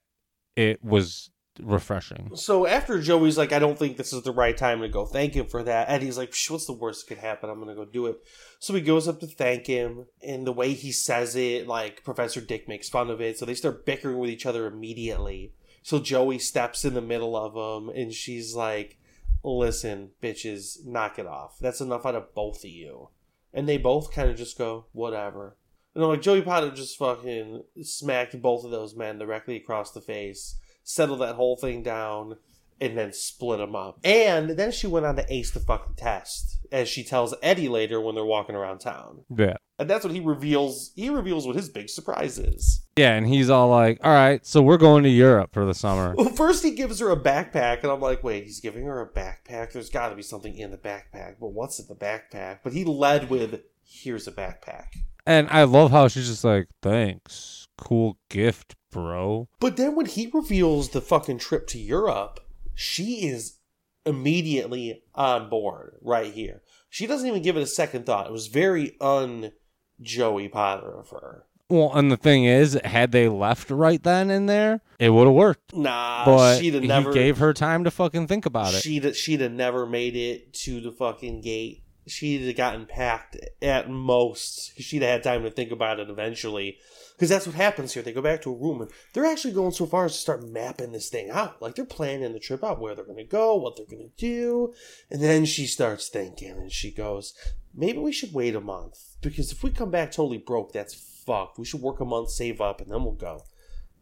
it 0.57 0.85
was 0.85 1.31
refreshing. 1.63 2.31
So 2.35 2.67
after 2.67 3.01
Joey's 3.01 3.39
like, 3.39 3.53
I 3.53 3.59
don't 3.59 3.79
think 3.79 3.97
this 3.97 4.13
is 4.13 4.23
the 4.23 4.33
right 4.33 4.57
time 4.57 4.81
to 4.81 4.89
go 4.89 5.07
thank 5.07 5.35
him 5.35 5.47
for 5.47 5.63
that, 5.63 5.89
And 5.89 6.03
he's 6.03 6.19
like, 6.19 6.31
"Psh, 6.31 6.51
what's 6.51 6.67
the 6.67 6.73
worst 6.73 7.07
that 7.07 7.15
could 7.15 7.23
happen? 7.23 7.49
I'm 7.49 7.59
gonna 7.59 7.75
go 7.75 7.85
do 7.85 8.07
it. 8.07 8.23
So 8.59 8.75
he 8.75 8.81
goes 8.81 9.07
up 9.07 9.21
to 9.21 9.27
thank 9.27 9.67
him, 9.67 10.07
and 10.23 10.47
the 10.47 10.53
way 10.53 10.73
he 10.73 10.93
says 10.93 11.37
it, 11.37 11.67
like 11.67 12.05
Professor 12.05 12.41
Dick 12.41 12.69
makes 12.69 12.89
fun 12.89 13.11
of 13.11 13.21
it. 13.21 13.39
So 13.39 13.47
they 13.47 13.55
start 13.55 13.87
bickering 13.87 14.19
with 14.19 14.31
each 14.31 14.47
other 14.47 14.67
immediately. 14.67 15.53
So 15.83 15.99
Joey 15.99 16.39
steps 16.39 16.85
in 16.85 16.95
the 16.95 17.01
middle 17.01 17.37
of 17.37 17.55
them, 17.55 17.95
and 17.95 18.13
she's 18.13 18.55
like, 18.55 18.99
"Listen, 19.43 20.11
bitches, 20.23 20.85
knock 20.85 21.19
it 21.19 21.27
off. 21.27 21.59
That's 21.61 21.81
enough 21.81 22.07
out 22.07 22.15
of 22.15 22.35
both 22.35 22.65
of 22.65 22.71
you." 22.71 23.11
And 23.53 23.69
they 23.69 23.79
both 23.79 24.13
kind 24.13 24.29
of 24.31 24.37
just 24.37 24.59
go, 24.59 24.87
"Whatever." 24.93 25.57
And 25.95 26.03
I'm 26.03 26.11
like, 26.11 26.23
Joey 26.23 26.43
Potter 26.43 26.71
just 26.71 26.99
fucking 26.99 27.63
smacked 27.83 28.41
both 28.43 28.65
of 28.65 28.73
those 28.73 28.97
men 28.97 29.19
directly 29.19 29.55
across 29.55 29.93
the 29.93 30.01
face 30.01 30.57
settle 30.85 31.17
that 31.17 31.35
whole 31.35 31.57
thing 31.57 31.83
down, 31.83 32.37
and 32.81 32.97
then 32.97 33.13
split 33.13 33.59
them 33.59 33.75
up. 33.75 33.99
And 34.05 34.51
then 34.51 34.71
she 34.71 34.87
went 34.87 35.07
on 35.07 35.17
to 35.17 35.33
ace 35.33 35.51
the 35.51 35.61
fucking 35.61 35.97
test, 35.97 36.59
as 36.71 36.89
she 36.89 37.03
tells 37.03 37.35
Eddie 37.43 37.69
later 37.69 38.01
when 38.01 38.15
they're 38.15 38.25
walking 38.25 38.55
around 38.55 38.79
town. 38.79 39.25
Yeah. 39.35 39.57
And 39.79 39.91
that's 39.91 40.05
what 40.05 40.15
he 40.15 40.21
reveals. 40.21 40.93
He 40.95 41.09
reveals 41.09 41.47
what 41.47 41.57
his 41.57 41.69
big 41.69 41.89
surprise 41.89 42.39
is. 42.39 42.87
Yeah, 42.97 43.15
and 43.15 43.27
he's 43.27 43.51
all 43.51 43.69
like, 43.69 43.99
"All 44.05 44.13
right, 44.13 44.45
so 44.47 44.63
we're 44.63 44.77
going 44.77 45.03
to 45.03 45.09
Europe 45.09 45.53
for 45.53 45.65
the 45.65 45.75
summer." 45.75 46.15
Well, 46.17 46.29
first 46.29 46.63
he 46.63 46.73
gives 46.73 47.01
her 47.01 47.11
a 47.11 47.17
backpack, 47.17 47.83
and 47.83 47.91
I'm 47.91 48.01
like, 48.01 48.23
wait, 48.23 48.45
he's 48.45 48.61
giving 48.61 48.85
her 48.85 49.01
a 49.01 49.09
backpack? 49.09 49.73
There's 49.73 49.91
got 49.91 50.11
to 50.11 50.15
be 50.15 50.23
something 50.23 50.57
in 50.57 50.71
the 50.71 50.77
backpack. 50.77 51.37
But 51.41 51.49
what's 51.49 51.81
in 51.81 51.87
the 51.89 51.97
backpack? 51.97 52.59
But 52.63 52.73
he 52.73 52.85
led 52.85 53.31
with, 53.31 53.63
here's 53.85 54.29
a 54.29 54.33
backpack. 54.33 54.87
And 55.27 55.49
I 55.51 55.65
love 55.65 55.91
how 55.91 56.07
she's 56.07 56.29
just 56.29 56.45
like, 56.45 56.69
"Thanks. 56.83 57.64
Cool 57.77 58.19
gift, 58.29 58.77
bro." 58.91 59.49
But 59.61 59.77
then 59.77 59.95
when 59.95 60.07
he 60.07 60.31
reveals 60.33 60.91
the 60.91 61.01
fucking 61.01 61.39
trip 61.39 61.67
to 61.69 61.79
Europe, 61.79 62.41
she 62.75 63.27
is 63.27 63.59
immediately 64.07 65.03
on 65.15 65.49
board 65.49 65.97
right 66.03 66.33
here. 66.33 66.63
She 66.91 67.07
doesn't 67.07 67.27
even 67.27 67.43
give 67.43 67.57
it 67.57 67.63
a 67.63 67.67
second 67.67 68.07
thought. 68.07 68.27
It 68.27 68.33
was 68.33 68.49
very 68.49 68.97
un 69.01 69.53
Joey 70.01 70.49
Potter 70.49 70.99
of 70.99 71.11
her. 71.11 71.47
Well, 71.71 71.93
and 71.95 72.11
the 72.11 72.17
thing 72.17 72.45
is, 72.45 72.79
had 72.85 73.13
they 73.13 73.29
left 73.29 73.71
right 73.71 74.03
then 74.03 74.31
and 74.31 74.49
there, 74.49 74.83
it 74.99 75.11
would 75.11 75.27
have 75.27 75.35
worked. 75.35 75.75
Nah, 75.75 76.25
But 76.27 76.59
she'd 76.59 76.75
have 76.75 77.07
he 77.07 77.13
gave 77.13 77.39
her 77.39 77.55
time 77.55 77.85
to 77.85 77.91
fucking 77.91 78.27
think 78.27 78.45
about 78.45 78.75
it. 78.75 78.83
She'd 78.83 79.17
she'd 79.17 79.41
have 79.41 79.53
never 79.53 79.87
made 79.87 80.15
it 80.15 80.53
to 80.65 80.81
the 80.81 80.93
fucking 80.93 81.41
gate. 81.41 81.84
She'd 82.07 82.47
have 82.47 82.57
gotten 82.57 82.87
packed 82.87 83.37
at 83.63 83.89
most. 83.89 84.79
She'd 84.81 85.03
have 85.03 85.11
had 85.11 85.23
time 85.23 85.43
to 85.43 85.51
think 85.51 85.71
about 85.71 86.01
it 86.01 86.11
eventually. 86.11 86.79
Because 87.15 87.29
that's 87.29 87.47
what 87.47 87.55
happens 87.55 87.95
here. 87.95 88.03
They 88.03 88.13
go 88.13 88.21
back 88.21 88.43
to 88.43 88.51
a 88.51 88.57
room 88.57 88.83
and 88.83 88.91
they're 89.13 89.25
actually 89.25 89.55
going 89.55 89.71
so 89.71 89.87
far 89.87 90.07
as 90.07 90.13
to 90.13 90.19
start 90.19 90.49
mapping 90.49 90.93
this 90.93 91.09
thing 91.09 91.31
out. 91.31 91.63
Like 91.63 91.77
they're 91.77 91.85
planning 91.85 92.33
the 92.33 92.41
trip 92.41 92.65
out, 92.65 92.81
where 92.81 92.95
they're 92.95 93.05
going 93.05 93.19
to 93.19 93.25
go, 93.25 93.55
what 93.55 93.77
they're 93.77 93.87
going 93.87 94.11
to 94.11 94.17
do. 94.17 94.75
And 95.11 95.23
then 95.23 95.45
she 95.45 95.67
starts 95.67 96.09
thinking 96.09 96.51
and 96.51 96.73
she 96.73 96.91
goes, 96.91 97.33
maybe 97.73 97.99
we 97.99 98.13
should 98.13 98.35
wait 98.35 98.57
a 98.57 98.61
month. 98.61 98.99
Because 99.23 99.53
if 99.53 99.63
we 99.63 99.71
come 99.71 99.91
back 99.91 100.11
totally 100.11 100.39
broke, 100.39 100.73
that's 100.73 101.23
fucked. 101.25 101.59
We 101.59 101.65
should 101.65 101.81
work 101.81 102.01
a 102.01 102.05
month, 102.05 102.31
save 102.31 102.61
up, 102.61 102.81
and 102.81 102.91
then 102.91 103.05
we'll 103.05 103.13
go. 103.13 103.45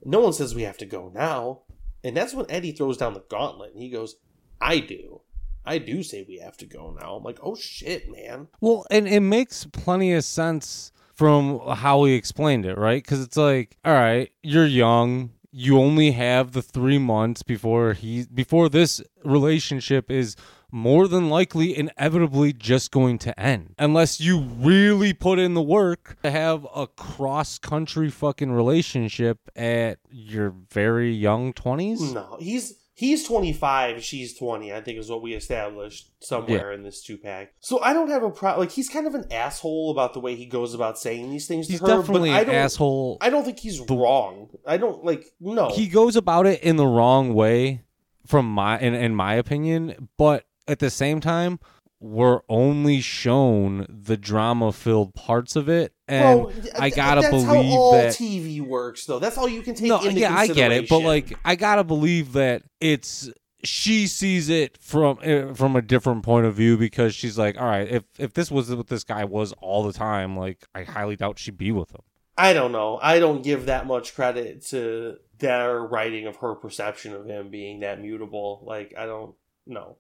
No 0.05 0.21
one 0.21 0.33
says 0.33 0.55
we 0.55 0.63
have 0.63 0.79
to 0.79 0.87
go 0.87 1.13
now. 1.15 1.61
And 2.03 2.17
that's 2.17 2.35
when 2.35 2.51
Eddie 2.51 2.73
throws 2.73 2.97
down 2.97 3.15
the 3.15 3.25
gauntlet 3.29 3.75
and 3.75 3.83
he 3.83 3.91
goes, 3.91 4.17
I 4.61 4.81
do. 4.81 5.21
I 5.65 5.79
do 5.79 6.03
say 6.03 6.25
we 6.27 6.39
have 6.39 6.57
to 6.59 6.67
go 6.67 6.97
now. 7.01 7.15
I'm 7.15 7.23
like, 7.23 7.39
oh 7.43 7.55
shit, 7.55 8.11
man. 8.11 8.49
Well, 8.61 8.85
and 8.91 9.07
it 9.07 9.21
makes 9.21 9.65
plenty 9.67 10.13
of 10.13 10.25
sense 10.25 10.93
from 11.15 11.61
how 11.61 12.05
he 12.05 12.15
explained 12.15 12.67
it, 12.67 12.77
right? 12.79 13.03
Because 13.03 13.23
it's 13.23 13.37
like, 13.37 13.77
all 13.85 13.93
right, 13.95 14.31
you're 14.43 14.67
young. 14.67 15.31
You 15.53 15.79
only 15.79 16.13
have 16.13 16.53
the 16.53 16.63
three 16.63 16.99
months 16.99 17.43
before 17.43 17.93
he 17.93 18.25
before 18.33 18.69
this 18.69 19.03
relationship 19.23 20.11
is 20.11 20.35
more 20.75 21.07
than 21.07 21.29
likely 21.29 21.77
inevitably 21.77 22.55
just 22.55 22.91
going 22.91 23.19
to 23.19 23.39
end 23.39 23.75
unless 23.79 24.19
you 24.19 24.41
really 24.41 25.13
put 25.13 25.39
in 25.39 25.53
the 25.53 25.61
work 25.61 26.17
to 26.23 26.31
have 26.31 26.67
a 26.75 26.87
cross 26.87 27.59
country 27.59 28.09
fucking 28.09 28.51
relationship 28.51 29.39
at 29.55 29.99
your 30.11 30.55
very 30.71 31.13
young 31.13 31.53
20s 31.53 32.15
No, 32.15 32.39
he's 32.41 32.75
he's 32.95 33.27
25, 33.27 34.03
she's 34.03 34.37
20. 34.37 34.73
I 34.73 34.81
think 34.81 34.99
is 34.99 35.11
what 35.11 35.23
we 35.23 35.35
established 35.35 36.11
somewhere 36.21 36.73
in 36.73 36.83
this 36.83 37.03
two 37.03 37.19
pack. 37.19 37.55
So 37.61 37.81
I 37.81 37.93
don't 37.93 38.11
have 38.11 38.23
a 38.23 38.31
problem. 38.31 38.61
Like 38.61 38.73
he's 38.73 38.89
kind 38.89 39.07
of 39.07 39.15
an 39.15 39.27
asshole 39.33 39.91
about 39.91 40.15
the 40.15 40.21
way 40.21 40.35
he 40.35 40.47
goes 40.47 40.75
about 40.75 40.99
saying 40.99 41.31
these 41.31 41.47
things 41.47 41.69
he's 41.69 41.81
to 41.81 41.87
her. 41.87 41.97
definitely 41.99 42.31
but 42.31 42.37
I 42.37 42.41
an 42.41 42.47
don't, 42.47 42.55
asshole 42.55 43.19
I 43.21 43.31
don't 43.31 43.45
think 43.45 43.59
he's 43.59 43.81
wrong. 43.81 44.51
I 44.67 44.77
don't 44.77 45.05
like 45.05 45.27
no. 45.41 45.71
he 45.71 45.89
goes 45.89 46.17
about 46.17 46.47
it 46.47 46.63
in 46.63 46.77
the 46.77 46.87
wrong 46.87 47.35
way 47.35 47.83
from 48.27 48.51
my 48.51 48.79
in, 48.79 48.95
in 48.95 49.15
my 49.15 49.35
opinion 49.35 50.09
but 50.17 50.45
at 50.69 50.79
the 50.79 50.91
same 50.91 51.21
time 51.21 51.59
we're 52.03 52.41
only 52.49 53.01
shown 53.01 53.87
the 53.89 54.17
drama 54.17 54.73
filled 54.73 55.15
parts 55.15 55.55
of 55.57 55.69
it. 55.69 55.93
And 56.09 56.43
Bro, 56.43 56.53
I 56.79 56.91
gotta 56.91 57.21
that's 57.23 57.45
how 57.45 57.53
believe 57.53 57.73
all 57.73 57.93
that 57.93 58.13
TV 58.13 58.61
works, 58.61 59.07
though. 59.07 59.19
That's 59.19 59.39
all 59.39 59.49
you 59.49 59.63
can 59.63 59.75
take 59.75 59.89
no, 59.89 60.03
yeah, 60.03 60.37
I 60.37 60.49
get 60.49 60.73
it, 60.73 60.89
but 60.89 60.99
like, 61.01 61.39
I 61.45 61.55
gotta 61.55 61.85
believe 61.85 62.33
that 62.33 62.63
it's 62.81 63.31
she 63.65 64.09
sees 64.09 64.49
it 64.49 64.77
from 64.79 65.19
uh, 65.25 65.55
from 65.55 65.77
a 65.77 65.83
different 65.83 66.25
point 66.25 66.47
of 66.47 66.55
view 66.55 66.77
because 66.77 67.15
she's 67.15 67.39
like, 67.39 67.59
all 67.59 67.67
right, 67.67 67.89
if 67.89 68.05
if 68.19 68.35
this 68.35 68.51
was 68.51 68.75
what 68.75 68.89
this 68.89 69.05
guy 69.05 69.25
was 69.25 69.53
all 69.61 69.85
the 69.85 69.93
time, 69.93 70.37
like, 70.37 70.67
I 70.75 70.83
highly 70.83 71.17
doubt 71.17 71.39
she'd 71.39 71.59
be 71.59 71.71
with 71.71 71.93
him. 71.93 72.03
I 72.37 72.53
don't 72.53 72.73
know. 72.73 72.99
I 73.01 73.21
don't 73.21 73.43
give 73.43 73.67
that 73.67 73.87
much 73.87 74.15
credit 74.15 74.67
to 74.69 75.19
their 75.39 75.81
writing 75.81 76.27
of 76.27 76.37
her 76.37 76.55
perception 76.55 77.15
of 77.15 77.27
him 77.27 77.51
being 77.51 77.81
that 77.81 78.01
mutable. 78.01 78.65
Like, 78.67 78.95
I 78.97 79.07
don't 79.07 79.35
know. 79.67 79.99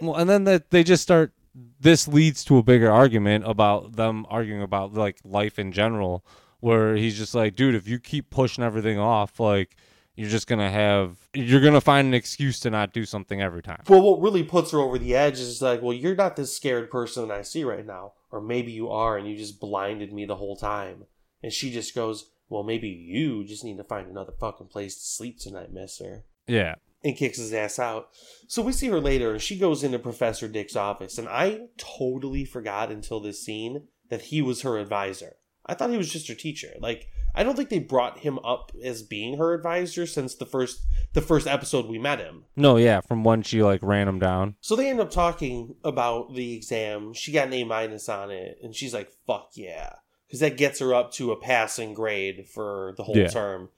Well, 0.00 0.16
and 0.16 0.28
then 0.28 0.44
that 0.44 0.70
they 0.70 0.84
just 0.84 1.02
start. 1.02 1.32
This 1.80 2.08
leads 2.08 2.44
to 2.46 2.58
a 2.58 2.62
bigger 2.62 2.90
argument 2.90 3.44
about 3.46 3.96
them 3.96 4.26
arguing 4.30 4.62
about 4.62 4.94
like 4.94 5.18
life 5.24 5.58
in 5.58 5.72
general, 5.72 6.24
where 6.60 6.96
he's 6.96 7.18
just 7.18 7.34
like, 7.34 7.56
dude, 7.56 7.74
if 7.74 7.86
you 7.86 7.98
keep 7.98 8.30
pushing 8.30 8.64
everything 8.64 8.98
off, 8.98 9.38
like 9.38 9.76
you're 10.14 10.30
just 10.30 10.46
gonna 10.46 10.70
have, 10.70 11.16
you're 11.34 11.60
gonna 11.60 11.80
find 11.80 12.08
an 12.08 12.14
excuse 12.14 12.60
to 12.60 12.70
not 12.70 12.92
do 12.92 13.04
something 13.04 13.42
every 13.42 13.62
time. 13.62 13.82
Well, 13.88 14.00
what 14.02 14.20
really 14.20 14.42
puts 14.42 14.70
her 14.72 14.78
over 14.78 14.98
the 14.98 15.14
edge 15.14 15.40
is 15.40 15.60
like, 15.60 15.82
well, 15.82 15.92
you're 15.92 16.14
not 16.14 16.36
this 16.36 16.54
scared 16.54 16.90
person 16.90 17.30
I 17.30 17.42
see 17.42 17.64
right 17.64 17.86
now. 17.86 18.12
Or 18.30 18.40
maybe 18.40 18.72
you 18.72 18.90
are 18.90 19.18
and 19.18 19.28
you 19.28 19.36
just 19.36 19.60
blinded 19.60 20.12
me 20.12 20.24
the 20.24 20.36
whole 20.36 20.56
time. 20.56 21.04
And 21.42 21.52
she 21.52 21.70
just 21.70 21.94
goes, 21.94 22.30
well, 22.48 22.62
maybe 22.62 22.88
you 22.88 23.44
just 23.44 23.64
need 23.64 23.76
to 23.76 23.84
find 23.84 24.08
another 24.08 24.32
fucking 24.38 24.68
place 24.68 24.94
to 24.94 25.04
sleep 25.04 25.38
tonight, 25.38 25.72
mister. 25.72 26.24
Yeah, 26.46 26.76
and 27.04 27.16
kicks 27.16 27.38
his 27.38 27.52
ass 27.52 27.78
out. 27.78 28.08
So 28.48 28.62
we 28.62 28.72
see 28.72 28.88
her 28.88 29.00
later, 29.00 29.32
and 29.32 29.40
she 29.42 29.58
goes 29.58 29.82
into 29.82 29.98
Professor 29.98 30.48
Dick's 30.48 30.76
office, 30.76 31.18
and 31.18 31.28
I 31.28 31.62
totally 31.76 32.44
forgot 32.44 32.90
until 32.92 33.20
this 33.20 33.44
scene 33.44 33.88
that 34.10 34.22
he 34.22 34.42
was 34.42 34.62
her 34.62 34.78
advisor. 34.78 35.36
I 35.64 35.74
thought 35.74 35.90
he 35.90 35.96
was 35.96 36.10
just 36.12 36.28
her 36.28 36.34
teacher. 36.34 36.72
Like 36.80 37.08
I 37.34 37.44
don't 37.44 37.56
think 37.56 37.68
they 37.70 37.78
brought 37.78 38.18
him 38.18 38.38
up 38.40 38.72
as 38.84 39.02
being 39.02 39.38
her 39.38 39.54
advisor 39.54 40.06
since 40.06 40.34
the 40.34 40.44
first 40.44 40.84
the 41.12 41.20
first 41.22 41.46
episode 41.46 41.86
we 41.86 41.98
met 41.98 42.18
him. 42.18 42.44
no, 42.56 42.76
yeah, 42.76 43.00
from 43.00 43.22
when 43.22 43.42
she 43.42 43.62
like 43.62 43.80
ran 43.82 44.08
him 44.08 44.18
down. 44.18 44.56
So 44.60 44.74
they 44.76 44.90
end 44.90 45.00
up 45.00 45.10
talking 45.12 45.76
about 45.84 46.34
the 46.34 46.54
exam. 46.56 47.12
She 47.14 47.30
got 47.32 47.46
an 47.46 47.52
A 47.54 47.64
minus 47.64 48.08
on 48.08 48.30
it, 48.32 48.58
and 48.62 48.74
she's 48.74 48.92
like, 48.92 49.10
"Fuck 49.26 49.50
yeah," 49.54 49.94
because 50.26 50.40
that 50.40 50.56
gets 50.56 50.80
her 50.80 50.92
up 50.94 51.12
to 51.12 51.30
a 51.30 51.40
passing 51.40 51.94
grade 51.94 52.48
for 52.48 52.94
the 52.96 53.04
whole 53.04 53.16
Yeah. 53.16 53.28
term. 53.28 53.68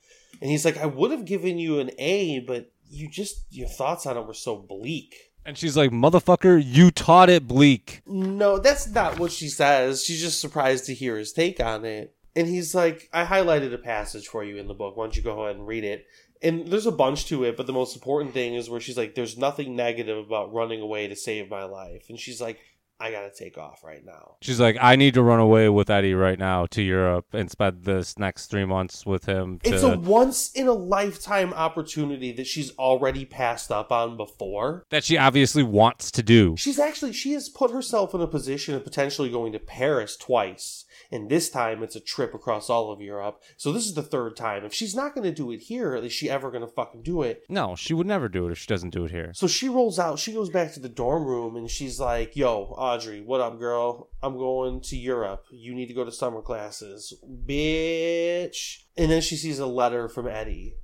And 0.40 0.50
he's 0.50 0.64
like, 0.64 0.78
"I 0.78 0.86
would 0.86 1.10
have 1.10 1.26
given 1.26 1.58
you 1.58 1.80
an 1.80 1.90
A, 1.98 2.40
but 2.40 2.72
you 2.94 3.08
just 3.08 3.44
your 3.50 3.68
thoughts 3.68 4.06
on 4.06 4.16
it 4.16 4.26
were 4.26 4.34
so 4.34 4.56
bleak." 4.56 5.14
And 5.46 5.58
she's 5.58 5.76
like, 5.76 5.90
motherfucker, 5.90 6.62
you 6.64 6.90
taught 6.90 7.28
it 7.28 7.46
bleak. 7.46 8.00
No, 8.06 8.58
that's 8.58 8.88
not 8.88 9.18
what 9.18 9.30
she 9.30 9.48
says. 9.48 10.02
She's 10.02 10.22
just 10.22 10.40
surprised 10.40 10.86
to 10.86 10.94
hear 10.94 11.18
his 11.18 11.32
take 11.32 11.60
on 11.60 11.84
it. 11.84 12.14
And 12.34 12.48
he's 12.48 12.74
like, 12.74 13.08
I 13.12 13.24
highlighted 13.24 13.72
a 13.72 13.78
passage 13.78 14.26
for 14.26 14.42
you 14.42 14.56
in 14.56 14.68
the 14.68 14.74
book. 14.74 14.96
Why 14.96 15.04
don't 15.04 15.16
you 15.16 15.22
go 15.22 15.42
ahead 15.42 15.56
and 15.56 15.66
read 15.66 15.84
it? 15.84 16.06
And 16.42 16.68
there's 16.68 16.86
a 16.86 16.92
bunch 16.92 17.26
to 17.26 17.44
it, 17.44 17.56
but 17.56 17.66
the 17.66 17.72
most 17.72 17.94
important 17.94 18.34
thing 18.34 18.54
is 18.54 18.68
where 18.68 18.80
she's 18.80 18.96
like, 18.96 19.14
There's 19.14 19.38
nothing 19.38 19.76
negative 19.76 20.18
about 20.18 20.52
running 20.52 20.80
away 20.80 21.08
to 21.08 21.16
save 21.16 21.50
my 21.50 21.64
life. 21.64 22.06
And 22.08 22.18
she's 22.18 22.40
like, 22.40 22.58
I 23.04 23.10
gotta 23.10 23.30
take 23.30 23.58
off 23.58 23.84
right 23.84 24.02
now. 24.02 24.36
She's 24.40 24.58
like, 24.58 24.78
I 24.80 24.96
need 24.96 25.12
to 25.12 25.22
run 25.22 25.38
away 25.38 25.68
with 25.68 25.90
Eddie 25.90 26.14
right 26.14 26.38
now 26.38 26.64
to 26.66 26.80
Europe 26.80 27.26
and 27.34 27.50
spend 27.50 27.84
this 27.84 28.18
next 28.18 28.46
three 28.46 28.64
months 28.64 29.04
with 29.04 29.26
him. 29.26 29.58
To... 29.64 29.74
It's 29.74 29.82
a 29.82 29.98
once 29.98 30.50
in 30.52 30.68
a 30.68 30.72
lifetime 30.72 31.52
opportunity 31.52 32.32
that 32.32 32.46
she's 32.46 32.74
already 32.78 33.26
passed 33.26 33.70
up 33.70 33.92
on 33.92 34.16
before. 34.16 34.86
that 34.88 35.04
she 35.04 35.18
obviously 35.18 35.62
wants 35.62 36.10
to 36.12 36.22
do. 36.22 36.56
She's 36.56 36.78
actually 36.78 37.12
she 37.12 37.32
has 37.32 37.50
put 37.50 37.70
herself 37.70 38.14
in 38.14 38.22
a 38.22 38.26
position 38.26 38.74
of 38.74 38.84
potentially 38.84 39.28
going 39.28 39.52
to 39.52 39.58
Paris 39.58 40.16
twice, 40.16 40.83
and 41.10 41.28
this 41.28 41.50
time 41.50 41.82
it's 41.82 41.96
a 41.96 42.00
trip 42.00 42.34
across 42.34 42.70
all 42.70 42.92
of 42.92 43.00
Europe. 43.00 43.42
So 43.56 43.72
this 43.72 43.86
is 43.86 43.94
the 43.94 44.02
third 44.02 44.36
time. 44.36 44.64
If 44.64 44.74
she's 44.74 44.94
not 44.94 45.14
going 45.14 45.24
to 45.24 45.34
do 45.34 45.50
it 45.50 45.60
here, 45.60 45.94
is 45.94 46.12
she 46.12 46.30
ever 46.30 46.50
going 46.50 46.62
to 46.62 46.72
fucking 46.72 47.02
do 47.02 47.22
it? 47.22 47.44
No, 47.48 47.76
she 47.76 47.94
would 47.94 48.06
never 48.06 48.28
do 48.28 48.46
it 48.46 48.52
if 48.52 48.58
she 48.58 48.66
doesn't 48.66 48.90
do 48.90 49.04
it 49.04 49.10
here. 49.10 49.32
So 49.34 49.46
she 49.46 49.68
rolls 49.68 49.98
out. 49.98 50.18
She 50.18 50.32
goes 50.32 50.50
back 50.50 50.72
to 50.74 50.80
the 50.80 50.88
dorm 50.88 51.24
room, 51.24 51.56
and 51.56 51.70
she's 51.70 52.00
like, 52.00 52.36
"Yo, 52.36 52.74
Audrey, 52.76 53.20
what 53.20 53.40
up, 53.40 53.58
girl? 53.58 54.10
I'm 54.22 54.36
going 54.36 54.80
to 54.82 54.96
Europe. 54.96 55.44
You 55.50 55.74
need 55.74 55.86
to 55.86 55.94
go 55.94 56.04
to 56.04 56.12
summer 56.12 56.42
classes, 56.42 57.12
bitch." 57.46 58.84
And 58.96 59.10
then 59.10 59.20
she 59.20 59.36
sees 59.36 59.58
a 59.58 59.66
letter 59.66 60.08
from 60.08 60.28
Eddie 60.28 60.76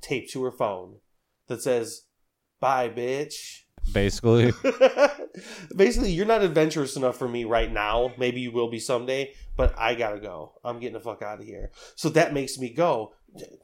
taped 0.00 0.30
to 0.32 0.42
her 0.44 0.52
phone 0.52 0.96
that 1.48 1.62
says, 1.62 2.02
"Bye, 2.60 2.88
bitch." 2.88 3.64
Basically, 3.92 4.52
Basically, 5.76 6.12
you're 6.12 6.26
not 6.26 6.42
adventurous 6.42 6.96
enough 6.96 7.16
for 7.16 7.28
me 7.28 7.44
right 7.44 7.72
now. 7.72 8.12
Maybe 8.18 8.40
you 8.40 8.52
will 8.52 8.68
be 8.68 8.78
someday, 8.78 9.32
but 9.56 9.78
I 9.78 9.94
gotta 9.94 10.18
go. 10.18 10.52
I'm 10.64 10.80
getting 10.80 10.94
the 10.94 11.00
fuck 11.00 11.22
out 11.22 11.40
of 11.40 11.46
here. 11.46 11.70
So 11.94 12.08
that 12.10 12.32
makes 12.32 12.58
me 12.58 12.70
go. 12.70 13.12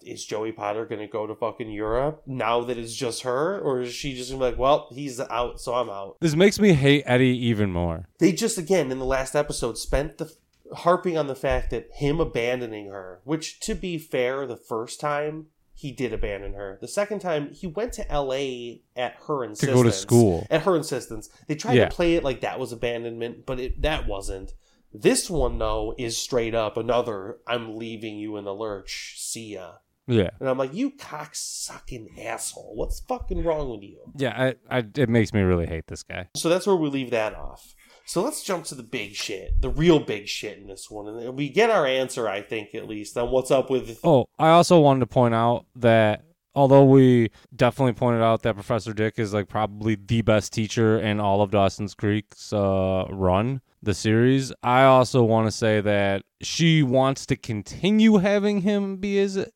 Is 0.02 0.24
Joey 0.24 0.52
Potter 0.52 0.86
gonna 0.86 1.08
go 1.08 1.26
to 1.26 1.34
fucking 1.34 1.70
Europe 1.70 2.22
now 2.26 2.62
that 2.62 2.78
it's 2.78 2.94
just 2.94 3.22
her, 3.22 3.58
or 3.58 3.80
is 3.80 3.92
she 3.92 4.14
just 4.14 4.30
gonna 4.30 4.44
be 4.44 4.50
like, 4.50 4.58
well, 4.58 4.88
he's 4.92 5.18
out, 5.18 5.60
so 5.60 5.74
I'm 5.74 5.90
out? 5.90 6.16
this 6.20 6.36
makes 6.36 6.60
me 6.60 6.72
hate 6.72 7.02
Eddie 7.04 7.36
even 7.46 7.72
more. 7.72 8.08
They 8.18 8.32
just 8.32 8.58
again 8.58 8.92
in 8.92 8.98
the 9.00 9.04
last 9.04 9.34
episode 9.34 9.76
spent 9.76 10.18
the 10.18 10.32
harping 10.74 11.16
on 11.18 11.26
the 11.26 11.34
fact 11.34 11.70
that 11.70 11.88
him 11.94 12.20
abandoning 12.20 12.86
her, 12.90 13.20
which 13.24 13.58
to 13.60 13.74
be 13.74 13.98
fair, 13.98 14.46
the 14.46 14.56
first 14.56 15.00
time 15.00 15.46
he 15.76 15.92
did 15.92 16.12
abandon 16.12 16.54
her. 16.54 16.78
The 16.80 16.88
second 16.88 17.20
time 17.20 17.52
he 17.52 17.66
went 17.66 17.92
to 17.94 18.10
L.A. 18.10 18.82
at 18.96 19.14
her 19.28 19.44
insistence. 19.44 19.70
To 19.70 19.76
go 19.76 19.82
to 19.82 19.92
school. 19.92 20.46
at 20.50 20.62
her 20.62 20.74
insistence. 20.74 21.28
They 21.46 21.54
tried 21.54 21.74
Yeah. 21.74 21.88
to 21.88 21.94
play 21.94 22.14
it 22.14 22.24
like 22.24 22.40
that 22.40 22.58
was 22.58 22.72
abandonment, 22.72 23.44
but 23.46 23.60
it, 23.60 23.82
that 23.82 24.06
wasn't. 24.08 24.52
This 24.92 25.28
one 25.28 25.58
though 25.58 25.94
is 25.98 26.16
straight 26.16 26.54
up 26.54 26.76
another 26.78 27.36
I'm 27.46 27.76
leaving 27.76 28.16
you 28.16 28.36
in 28.38 28.44
the 28.44 28.54
lurch. 28.54 29.14
See 29.18 29.54
ya. 29.54 29.72
Yeah. 30.08 30.30
And 30.40 30.48
I'm 30.48 30.56
like, 30.56 30.72
you 30.72 30.92
cocksucking 30.92 32.24
asshole. 32.24 32.74
What's 32.76 33.00
fucking 33.00 33.42
wrong 33.44 33.70
with 33.70 33.82
you? 33.82 33.98
Yeah, 34.16 34.54
I, 34.70 34.78
I, 34.78 34.84
it 34.94 35.08
makes 35.08 35.32
me 35.32 35.40
really 35.42 35.66
hate 35.66 35.86
this 35.88 36.02
guy. 36.02 36.28
So 36.36 36.48
that's 36.48 36.66
where 36.66 36.76
we 36.76 36.88
leave 36.88 37.10
that 37.10 37.34
off. 37.34 37.74
So 38.06 38.22
let's 38.22 38.44
jump 38.44 38.64
to 38.66 38.76
the 38.76 38.84
big 38.84 39.14
shit, 39.16 39.60
the 39.60 39.68
real 39.68 39.98
big 39.98 40.28
shit 40.28 40.58
in 40.58 40.68
this 40.68 40.88
one. 40.88 41.08
And 41.08 41.36
we 41.36 41.48
get 41.48 41.70
our 41.70 41.84
answer, 41.84 42.28
I 42.28 42.40
think, 42.40 42.72
at 42.72 42.86
least, 42.86 43.18
on 43.18 43.32
what's 43.32 43.50
up 43.50 43.68
with. 43.68 43.98
Oh, 44.04 44.26
I 44.38 44.50
also 44.50 44.78
wanted 44.78 45.00
to 45.00 45.06
point 45.06 45.34
out 45.34 45.66
that 45.74 46.22
although 46.54 46.84
we 46.84 47.30
definitely 47.54 47.94
pointed 47.94 48.22
out 48.22 48.42
that 48.42 48.54
Professor 48.54 48.92
Dick 48.92 49.18
is 49.18 49.34
like 49.34 49.48
probably 49.48 49.96
the 49.96 50.22
best 50.22 50.52
teacher 50.52 50.98
in 51.00 51.18
all 51.18 51.42
of 51.42 51.50
Dawson's 51.50 51.94
Creek's 51.94 52.52
uh, 52.52 53.06
run, 53.10 53.60
the 53.82 53.92
series, 53.92 54.52
I 54.62 54.84
also 54.84 55.24
want 55.24 55.48
to 55.48 55.52
say 55.52 55.80
that 55.80 56.22
she 56.40 56.84
wants 56.84 57.26
to 57.26 57.36
continue 57.36 58.18
having 58.18 58.60
him 58.60 58.98
be 58.98 59.16
his, 59.16 59.46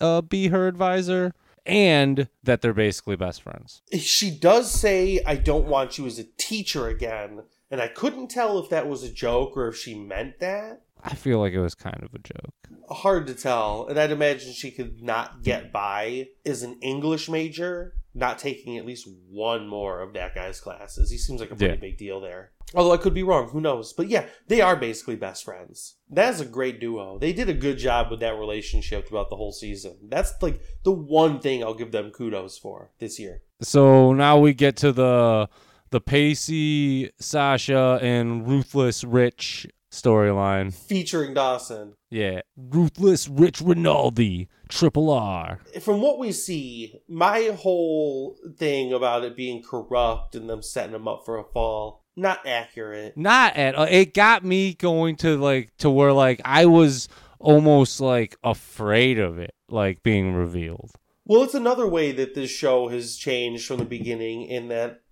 uh, 0.00 0.22
be 0.22 0.48
her 0.48 0.66
advisor, 0.66 1.34
and 1.66 2.28
that 2.42 2.62
they're 2.62 2.72
basically 2.72 3.16
best 3.16 3.42
friends. 3.42 3.82
She 3.98 4.30
does 4.30 4.70
say, 4.70 5.20
I 5.26 5.36
don't 5.36 5.66
want 5.66 5.98
you 5.98 6.06
as 6.06 6.18
a 6.18 6.24
teacher 6.38 6.88
again. 6.88 7.42
And 7.70 7.80
I 7.80 7.88
couldn't 7.88 8.28
tell 8.28 8.58
if 8.58 8.70
that 8.70 8.88
was 8.88 9.02
a 9.02 9.12
joke 9.12 9.56
or 9.56 9.68
if 9.68 9.76
she 9.76 9.94
meant 9.94 10.38
that. 10.40 10.82
I 11.04 11.14
feel 11.14 11.38
like 11.38 11.52
it 11.52 11.60
was 11.60 11.74
kind 11.74 12.02
of 12.02 12.12
a 12.14 12.18
joke. 12.18 12.54
Hard 12.90 13.26
to 13.28 13.34
tell. 13.34 13.86
And 13.88 13.98
I'd 13.98 14.10
imagine 14.10 14.52
she 14.52 14.70
could 14.70 15.02
not 15.02 15.42
get 15.42 15.70
by 15.72 16.28
as 16.44 16.62
an 16.62 16.78
English 16.80 17.28
major, 17.28 17.94
not 18.14 18.38
taking 18.38 18.76
at 18.78 18.86
least 18.86 19.06
one 19.30 19.68
more 19.68 20.00
of 20.00 20.14
that 20.14 20.34
guy's 20.34 20.60
classes. 20.60 21.10
He 21.10 21.18
seems 21.18 21.40
like 21.40 21.50
a 21.50 21.56
pretty 21.56 21.74
Yeah. 21.74 21.80
big 21.80 21.98
deal 21.98 22.20
there. 22.20 22.52
Although 22.74 22.92
I 22.92 22.96
could 22.98 23.14
be 23.14 23.22
wrong, 23.22 23.48
who 23.48 23.60
knows? 23.60 23.92
But 23.92 24.08
yeah, 24.08 24.26
they 24.48 24.60
are 24.60 24.76
basically 24.76 25.16
best 25.16 25.44
friends. 25.44 25.96
That's 26.10 26.40
a 26.40 26.44
great 26.44 26.80
duo. 26.80 27.18
They 27.18 27.32
did 27.32 27.48
a 27.48 27.54
good 27.54 27.78
job 27.78 28.10
with 28.10 28.20
that 28.20 28.38
relationship 28.38 29.08
throughout 29.08 29.30
the 29.30 29.36
whole 29.36 29.52
season. 29.52 29.96
That's 30.08 30.32
like 30.42 30.60
the 30.82 30.92
one 30.92 31.38
thing 31.40 31.62
I'll 31.62 31.74
give 31.74 31.92
them 31.92 32.10
kudos 32.10 32.58
for 32.58 32.90
this 32.98 33.18
year. 33.18 33.42
So 33.62 34.12
now 34.12 34.38
we 34.38 34.52
get 34.52 34.76
to 34.78 34.92
the 34.92 35.48
the 35.90 36.00
Pacey, 36.00 37.10
Sasha, 37.18 37.98
and 38.02 38.46
Ruthless 38.46 39.04
Rich 39.04 39.66
storyline. 39.90 40.72
Featuring 40.72 41.34
Dawson. 41.34 41.94
Yeah, 42.10 42.40
Ruthless 42.56 43.28
Rich 43.28 43.60
Rinaldi, 43.60 44.48
Triple 44.68 45.10
R. 45.10 45.60
From 45.80 46.00
what 46.00 46.18
we 46.18 46.32
see, 46.32 47.00
my 47.08 47.56
whole 47.58 48.36
thing 48.56 48.92
about 48.92 49.24
it 49.24 49.36
being 49.36 49.62
corrupt 49.62 50.34
and 50.34 50.48
them 50.48 50.62
setting 50.62 50.94
him 50.94 51.08
up 51.08 51.22
for 51.24 51.38
a 51.38 51.44
fall, 51.44 52.04
not 52.16 52.46
accurate. 52.46 53.16
Not 53.16 53.56
at 53.56 53.74
all. 53.74 53.86
It 53.88 54.14
got 54.14 54.44
me 54.44 54.74
going 54.74 55.16
to 55.16 55.36
like 55.36 55.76
to 55.78 55.90
where 55.90 56.12
like 56.12 56.40
I 56.44 56.66
was 56.66 57.08
almost 57.38 58.00
like 58.00 58.36
afraid 58.42 59.18
of 59.18 59.38
it, 59.38 59.54
like 59.68 60.02
being 60.02 60.34
revealed. 60.34 60.90
Well, 61.24 61.42
it's 61.42 61.54
another 61.54 61.86
way 61.86 62.12
that 62.12 62.34
this 62.34 62.50
show 62.50 62.88
has 62.88 63.16
changed 63.16 63.66
from 63.66 63.78
the 63.78 63.84
beginning 63.84 64.44
in 64.46 64.68
that 64.68 65.02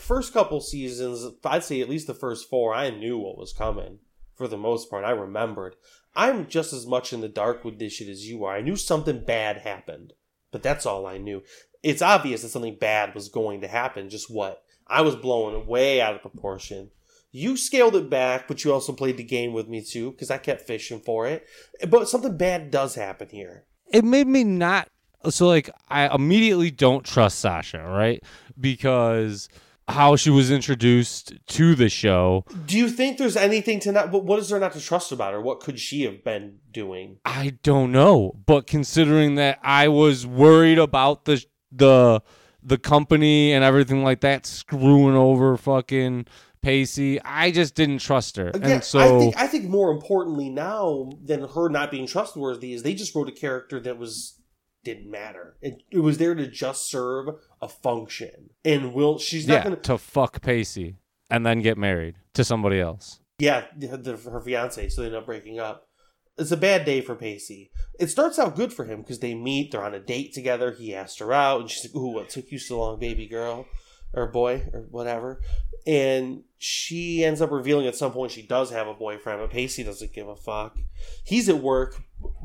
first 0.00 0.32
couple 0.32 0.60
seasons, 0.60 1.26
I'd 1.44 1.64
say 1.64 1.80
at 1.80 1.88
least 1.88 2.06
the 2.06 2.14
first 2.14 2.48
four, 2.48 2.74
I 2.74 2.90
knew 2.90 3.18
what 3.18 3.38
was 3.38 3.52
coming 3.52 3.98
for 4.34 4.48
the 4.48 4.56
most 4.56 4.90
part. 4.90 5.04
I 5.04 5.10
remembered. 5.10 5.76
I'm 6.16 6.46
just 6.46 6.72
as 6.72 6.86
much 6.86 7.12
in 7.12 7.20
the 7.20 7.28
dark 7.28 7.64
with 7.64 7.78
this 7.78 7.94
shit 7.94 8.08
as 8.08 8.28
you 8.28 8.44
are. 8.44 8.56
I 8.56 8.60
knew 8.60 8.76
something 8.76 9.24
bad 9.24 9.58
happened, 9.58 10.12
but 10.52 10.62
that's 10.62 10.86
all 10.86 11.06
I 11.06 11.18
knew. 11.18 11.42
It's 11.82 12.02
obvious 12.02 12.42
that 12.42 12.48
something 12.48 12.76
bad 12.80 13.14
was 13.14 13.28
going 13.28 13.60
to 13.60 13.68
happen, 13.68 14.08
just 14.08 14.30
what? 14.30 14.62
I 14.86 15.02
was 15.02 15.16
blowing 15.16 15.66
way 15.66 16.00
out 16.00 16.14
of 16.14 16.22
proportion. 16.22 16.90
You 17.32 17.56
scaled 17.56 17.96
it 17.96 18.08
back, 18.08 18.46
but 18.46 18.64
you 18.64 18.72
also 18.72 18.92
played 18.92 19.16
the 19.16 19.24
game 19.24 19.52
with 19.52 19.68
me 19.68 19.82
too, 19.82 20.12
because 20.12 20.30
I 20.30 20.38
kept 20.38 20.66
fishing 20.66 21.00
for 21.00 21.26
it. 21.26 21.46
But 21.88 22.08
something 22.08 22.36
bad 22.36 22.70
does 22.70 22.94
happen 22.94 23.28
here. 23.28 23.64
it 23.88 24.04
made 24.04 24.28
me 24.28 24.44
not 24.44 24.88
so 25.30 25.46
like 25.46 25.70
I 25.88 26.14
immediately 26.14 26.70
don't 26.70 27.04
trust 27.04 27.38
Sasha, 27.40 27.82
right? 27.82 28.22
Because 28.60 29.48
how 29.88 30.16
she 30.16 30.30
was 30.30 30.50
introduced 30.50 31.34
to 31.46 31.74
the 31.74 31.88
show, 31.88 32.44
Do 32.66 32.78
you 32.78 32.88
think 32.88 33.18
there's 33.18 33.36
anything 33.36 33.80
to 33.80 33.92
not? 33.92 34.10
But 34.10 34.24
what 34.24 34.38
is 34.38 34.48
there 34.48 34.58
not 34.58 34.72
to 34.72 34.80
trust 34.80 35.12
about 35.12 35.32
her? 35.32 35.40
What 35.40 35.60
could 35.60 35.78
she 35.78 36.02
have 36.02 36.24
been 36.24 36.58
doing? 36.72 37.18
I 37.24 37.58
don't 37.62 37.92
know. 37.92 38.36
But 38.46 38.66
considering 38.66 39.34
that 39.36 39.58
I 39.62 39.88
was 39.88 40.26
worried 40.26 40.78
about 40.78 41.24
the 41.26 41.44
the 41.70 42.22
the 42.62 42.78
company 42.78 43.52
and 43.52 43.62
everything 43.62 44.02
like 44.02 44.20
that 44.20 44.46
screwing 44.46 45.14
over 45.14 45.56
fucking 45.56 46.26
Pacey, 46.62 47.20
I 47.20 47.50
just 47.50 47.74
didn't 47.74 47.98
trust 47.98 48.38
her. 48.38 48.48
Again, 48.48 48.70
and 48.70 48.84
so 48.84 48.98
I 49.00 49.18
think 49.18 49.36
I 49.36 49.46
think 49.46 49.64
more 49.66 49.90
importantly 49.90 50.48
now 50.48 51.10
than 51.22 51.46
her 51.46 51.68
not 51.68 51.90
being 51.90 52.06
trustworthy 52.06 52.72
is 52.72 52.82
they 52.82 52.94
just 52.94 53.14
wrote 53.14 53.28
a 53.28 53.32
character 53.32 53.78
that 53.80 53.98
was 53.98 54.40
didn't 54.84 55.10
matter. 55.10 55.56
It, 55.60 55.82
it 55.90 56.00
was 56.00 56.18
there 56.18 56.34
to 56.34 56.46
just 56.46 56.88
serve 56.88 57.28
a 57.64 57.68
function. 57.68 58.50
And 58.64 58.94
will 58.94 59.18
she's 59.18 59.48
not 59.48 59.54
yeah, 59.54 59.64
gonna 59.64 59.76
to 59.76 59.98
fuck 59.98 60.42
Pacey 60.42 60.96
and 61.30 61.44
then 61.44 61.60
get 61.60 61.78
married 61.78 62.16
to 62.34 62.44
somebody 62.44 62.80
else. 62.80 63.20
Yeah, 63.38 63.64
the, 63.76 64.16
her 64.16 64.40
fiance, 64.40 64.90
so 64.90 65.00
they 65.00 65.08
end 65.08 65.16
up 65.16 65.26
breaking 65.26 65.58
up. 65.58 65.88
It's 66.36 66.52
a 66.52 66.56
bad 66.56 66.84
day 66.84 67.00
for 67.00 67.14
Pacey. 67.14 67.70
It 67.98 68.08
starts 68.08 68.38
out 68.38 68.56
good 68.56 68.72
for 68.72 68.84
him 68.84 69.00
because 69.00 69.20
they 69.20 69.34
meet, 69.34 69.70
they're 69.70 69.84
on 69.84 69.94
a 69.94 70.00
date 70.00 70.32
together. 70.32 70.72
He 70.72 70.94
asked 70.94 71.18
her 71.20 71.32
out, 71.32 71.60
and 71.60 71.70
she's 71.70 71.84
like, 71.84 71.96
"Ooh, 71.96 72.12
what 72.12 72.28
took 72.28 72.50
you 72.50 72.58
so 72.58 72.80
long, 72.80 72.98
baby 72.98 73.26
girl, 73.26 73.66
or 74.12 74.26
boy, 74.26 74.68
or 74.72 74.86
whatever?" 74.90 75.40
And 75.86 76.42
she 76.58 77.24
ends 77.24 77.40
up 77.40 77.50
revealing 77.50 77.86
at 77.86 77.96
some 77.96 78.12
point 78.12 78.32
she 78.32 78.46
does 78.46 78.70
have 78.70 78.88
a 78.88 78.94
boyfriend, 78.94 79.40
but 79.40 79.50
Pacey 79.50 79.84
doesn't 79.84 80.12
give 80.12 80.28
a 80.28 80.36
fuck. 80.36 80.76
He's 81.24 81.48
at 81.48 81.58
work 81.58 82.02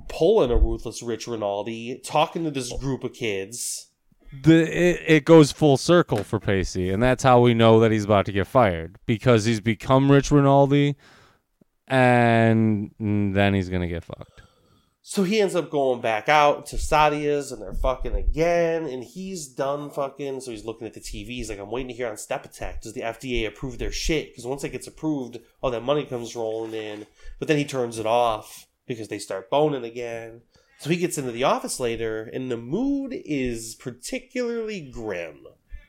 pulling 0.08 0.52
a 0.52 0.58
ruthless 0.58 1.02
rich 1.02 1.28
Rinaldi, 1.28 2.02
talking 2.04 2.44
to 2.44 2.52
this 2.52 2.74
group 2.74 3.04
of 3.04 3.14
kids. 3.14 3.89
The 4.32 4.62
it, 4.62 5.04
it 5.08 5.26
goes 5.26 5.52
full 5.52 5.78
circle 5.78 6.24
for 6.24 6.40
Pacey, 6.40 6.90
and 6.90 7.02
that's 7.02 7.24
how 7.24 7.42
we 7.42 7.54
know 7.54 7.80
that 7.80 7.92
he's 7.92 8.06
about 8.06 8.26
to 8.28 8.32
get 8.32 8.48
fired 8.48 8.98
because 9.06 9.46
he's 9.46 9.60
become 9.60 10.12
Rich 10.12 10.32
Rinaldi, 10.32 10.96
and 11.88 12.92
then 13.00 13.54
he's 13.54 13.70
gonna 13.70 13.88
get 13.88 14.04
fucked. 14.04 14.42
So 15.12 15.24
he 15.24 15.42
ends 15.42 15.56
up 15.56 15.72
going 15.72 16.02
back 16.02 16.30
out 16.30 16.68
to 16.68 16.76
Sadia's 16.76 17.52
and 17.52 17.60
they're 17.60 17.74
fucking 17.74 18.14
again. 18.14 18.86
And 18.86 19.04
he's 19.04 19.48
done 19.48 19.90
fucking. 19.90 20.40
So 20.42 20.52
he's 20.52 20.66
looking 20.66 20.86
at 20.86 20.94
the 20.94 21.00
TV. 21.00 21.30
He's 21.30 21.50
like, 21.50 21.58
I'm 21.58 21.72
waiting 21.72 21.88
to 21.88 21.96
hear 21.96 22.10
on 22.10 22.16
Step 22.16 22.46
Attack. 22.46 22.84
Does 22.84 22.94
the 22.94 23.02
FDA 23.02 23.48
approve 23.48 23.80
their 23.80 23.92
shit? 23.92 24.30
Because 24.30 24.46
once 24.46 24.64
it 24.64 24.70
gets 24.70 24.86
approved, 24.86 25.40
all 25.62 25.72
that 25.72 25.82
money 25.82 26.06
comes 26.06 26.36
rolling 26.36 26.76
in. 26.76 27.08
But 27.40 27.48
then 27.48 27.58
he 27.58 27.66
turns 27.66 27.98
it 27.98 28.06
off 28.06 28.68
because 28.86 29.08
they 29.08 29.18
start 29.18 29.50
boning 29.50 29.84
again. 29.84 30.42
So 30.80 30.90
he 30.90 30.96
gets 30.98 31.18
into 31.18 31.32
the 31.32 31.44
office 31.44 31.80
later 31.80 32.24
and 32.34 32.50
the 32.50 32.58
mood 32.58 33.14
is 33.14 33.76
particularly 33.76 34.82
grim. 34.82 35.46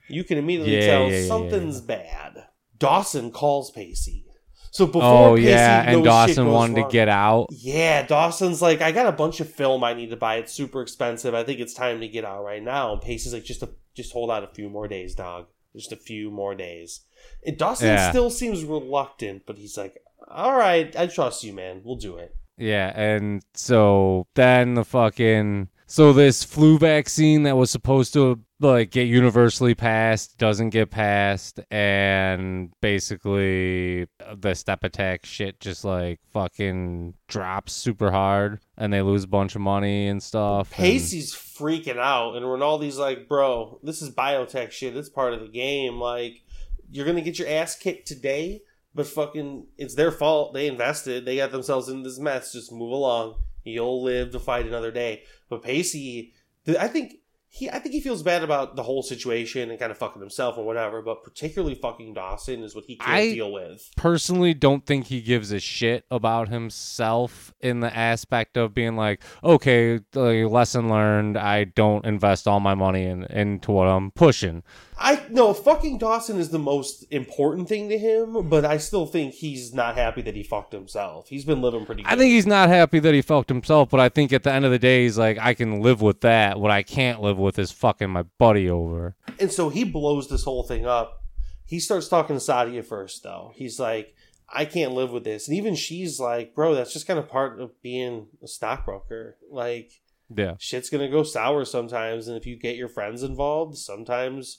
You 0.09 0.25
can 0.25 0.37
immediately 0.39 0.75
Yeah, 0.77 0.87
tell 0.87 1.11
yeah, 1.11 1.19
yeah, 1.21 1.29
something's 1.29 1.81
bad. 1.81 2.47
Dawson 2.79 3.31
calls 3.31 3.71
Pacey. 3.71 4.25
So 4.73 4.87
before 4.87 5.03
Oh 5.05 5.37
Pacey 5.37 5.49
yeah, 5.51 5.83
and 5.91 6.03
Dawson 6.05 6.47
wanted 6.49 6.77
wrong- 6.81 6.89
to 6.91 6.93
get 6.93 7.09
out. 7.09 7.47
yeah, 7.51 8.05
Dawson's 8.07 8.61
like, 8.63 8.81
I 8.81 8.93
got 8.93 9.07
a 9.07 9.13
bunch 9.13 9.41
of 9.41 9.49
film 9.53 9.83
I 9.85 9.95
need 9.95 10.11
to 10.11 10.17
buy. 10.17 10.37
It's 10.37 10.53
super 10.53 10.81
expensive. 10.83 11.35
I 11.35 11.45
think 11.45 11.61
it's 11.61 11.75
time 11.75 12.01
to 12.01 12.09
get 12.09 12.25
out 12.25 12.45
right 12.45 12.63
now. 12.63 12.93
And 12.93 13.01
Pacey's 13.01 13.33
like, 13.33 13.45
just 13.45 13.63
a, 13.63 13.69
just 13.95 14.13
hold 14.13 14.31
out 14.31 14.45
a 14.45 14.49
few 14.49 14.69
more 14.69 14.89
days, 14.89 15.15
dog. 15.15 15.47
Just 15.77 15.93
a 15.93 15.97
few 15.97 16.31
more 16.31 16.55
days. 16.57 17.01
And 17.47 17.57
Dawson 17.57 17.89
Yeah. 17.89 18.11
still 18.11 18.31
seems 18.31 18.65
reluctant, 18.65 19.43
but 19.47 19.57
he's 19.59 19.77
like, 19.77 20.03
all 20.29 20.57
right, 20.57 20.95
I 20.97 21.07
trust 21.07 21.45
you, 21.45 21.53
man. 21.53 21.83
We'll 21.85 21.97
do 21.97 22.17
it. 22.17 22.35
Yeah, 22.61 22.93
and 22.95 23.43
so 23.55 24.27
then 24.35 24.75
the 24.75 24.85
fucking 24.85 25.69
so 25.87 26.13
this 26.13 26.45
flu 26.45 26.79
vaccine 26.79 27.43
that 27.45 27.57
was 27.57 27.71
supposed 27.71 28.13
to 28.13 28.39
like 28.61 28.91
get 28.91 29.09
universally 29.09 29.75
passed 29.75 30.37
doesn't 30.39 30.71
get 30.71 30.91
passed, 30.91 31.59
and 31.71 32.71
basically 32.81 34.03
uh, 34.25 34.37
the 34.39 34.55
step 34.55 34.85
attack 34.85 35.25
shit 35.25 35.59
just 35.59 35.85
like 35.85 36.21
fucking 36.33 37.15
drops 37.29 37.73
super 37.73 38.11
hard, 38.11 38.61
and 38.77 38.93
they 38.93 39.03
lose 39.03 39.25
a 39.25 39.29
bunch 39.29 39.55
of 39.55 39.63
money 39.63 40.07
and 40.09 40.23
stuff. 40.23 40.71
and- 40.73 40.77
Pacey's 40.85 41.35
freaking 41.35 41.99
out, 41.99 42.37
and 42.37 42.45
Rinaldi's 42.45 42.99
like, 42.99 43.27
bro, 43.29 43.81
this 43.83 44.03
is 44.03 44.11
biotech 44.15 44.71
shit. 44.71 44.97
It's 44.97 45.09
part 45.09 45.33
of 45.33 45.41
the 45.41 45.49
game. 45.49 45.99
Like, 45.99 46.43
you're 46.91 47.07
gonna 47.07 47.21
get 47.23 47.39
your 47.39 47.49
ass 47.49 47.75
kicked 47.77 48.07
today, 48.07 48.61
but 48.95 49.07
fucking, 49.07 49.67
it's 49.79 49.95
their 49.95 50.11
fault. 50.11 50.55
They 50.55 50.67
invested. 50.67 51.25
They 51.25 51.37
got 51.37 51.53
themselves 51.53 51.89
in 51.89 52.03
this 52.03 52.19
mess. 52.19 52.53
Just 52.53 52.73
move 52.73 52.93
along. 52.93 53.37
You'll 53.65 54.03
live 54.03 54.33
to 54.33 54.41
fight 54.41 54.67
another 54.67 54.91
day. 54.91 55.23
But 55.49 55.63
Pacey, 55.63 56.33
I 56.79 56.89
think 56.89 57.15
he, 57.53 57.69
I 57.69 57.81
think 57.81 57.93
he 57.95 58.01
feels 58.01 58.23
bad 58.23 58.45
about 58.45 58.77
the 58.77 58.83
whole 58.85 59.03
situation 59.03 59.71
and 59.71 59.79
kind 59.79 59.91
of 59.91 59.99
fucking 59.99 60.21
himself 60.23 60.57
or 60.57 60.65
whatever. 60.65 61.03
But 61.03 61.25
particularly 61.25 61.75
fucking 61.75 62.15
Dawson 62.15 62.63
is 62.63 62.75
what 62.77 62.85
he 62.85 62.97
can't 62.97 63.11
I- 63.11 63.33
deal 63.33 63.53
with. 63.53 63.91
personally 63.97 64.55
don't 64.55 64.87
think 64.87 65.07
he 65.07 65.21
gives 65.21 65.51
a 65.53 65.59
shit 65.61 66.05
about 66.11 66.49
himself 66.49 67.53
in 67.61 67.81
the 67.81 67.95
aspect 67.95 68.57
of 68.57 68.73
being 68.75 68.97
like, 68.97 69.23
okay, 69.43 69.99
lesson 70.15 70.89
learned. 70.89 71.37
I 71.37 71.65
don't 71.65 72.07
invest 72.07 72.47
all 72.47 72.61
my 72.61 72.75
money 72.75 73.05
in, 73.05 73.25
into 73.25 73.73
what 73.73 73.89
I'm 73.89 74.11
pushing. 74.13 74.63
I 75.03 75.25
no 75.31 75.55
fucking 75.55 75.97
Dawson 75.97 76.39
is 76.39 76.51
the 76.51 76.59
most 76.59 77.07
important 77.11 77.69
thing 77.71 77.89
to 77.89 77.97
him, 77.99 78.49
but 78.51 78.67
I 78.67 78.77
still 78.77 79.07
think 79.07 79.33
he's 79.33 79.73
not 79.73 79.95
happy 79.97 80.21
that 80.23 80.37
he 80.37 80.43
fucked 80.43 80.75
himself. 80.75 81.29
He's 81.31 81.47
been 81.47 81.63
living 81.63 81.87
pretty. 81.87 82.03
good. 82.03 82.13
I 82.13 82.17
think 82.17 82.33
he's 82.33 82.47
not 82.47 82.69
happy 82.69 82.99
that 82.99 83.15
he 83.15 83.23
fucked 83.23 83.49
himself, 83.49 83.89
but 83.89 83.99
I 83.99 84.11
think 84.11 84.31
at 84.31 84.43
the 84.43 84.53
end 84.53 84.67
of 84.67 84.71
the 84.71 84.79
day, 84.79 85.05
he's 85.05 85.17
like, 85.17 85.39
I 85.39 85.55
can 85.55 85.81
live 85.81 86.03
with 86.03 86.21
that. 86.21 86.61
What 86.61 86.71
I 86.71 86.83
can't 86.83 87.23
live 87.23 87.39
with 87.39 87.59
is 87.59 87.73
fucking 87.73 88.11
my 88.11 88.25
buddy 88.39 88.69
over. 88.69 89.17
and 89.39 89.51
so 89.51 89.71
he 89.71 89.85
blows 89.85 90.29
this 90.29 90.45
whole 90.45 90.65
thing 90.65 90.85
up. 90.85 91.23
He 91.65 91.81
starts 91.81 92.09
talking 92.09 92.37
to 92.37 92.43
Sadia 92.45 92.85
first, 92.85 93.23
though. 93.23 93.53
He's 93.55 93.81
like, 93.81 94.15
"I 94.53 94.67
can't 94.67 94.93
live 94.93 95.13
with 95.13 95.25
this," 95.25 95.49
and 95.49 95.57
even 95.57 95.77
she's 95.77 96.21
like, 96.21 96.55
"Bro, 96.55 96.75
that's 96.75 96.93
just 96.93 97.07
kind 97.07 97.19
of 97.19 97.27
part 97.29 97.59
of 97.59 97.81
being 97.81 98.27
a 98.43 98.49
stockbroker. 98.49 99.39
Like, 99.51 99.93
Yeah. 100.37 100.57
shit's 100.59 100.91
gonna 100.91 101.09
go 101.09 101.23
sour 101.23 101.65
sometimes, 101.65 102.29
and 102.29 102.37
if 102.37 102.45
you 102.45 102.57
get 102.59 102.77
your 102.77 102.89
friends 102.89 103.23
involved, 103.23 103.79
sometimes." 103.79 104.59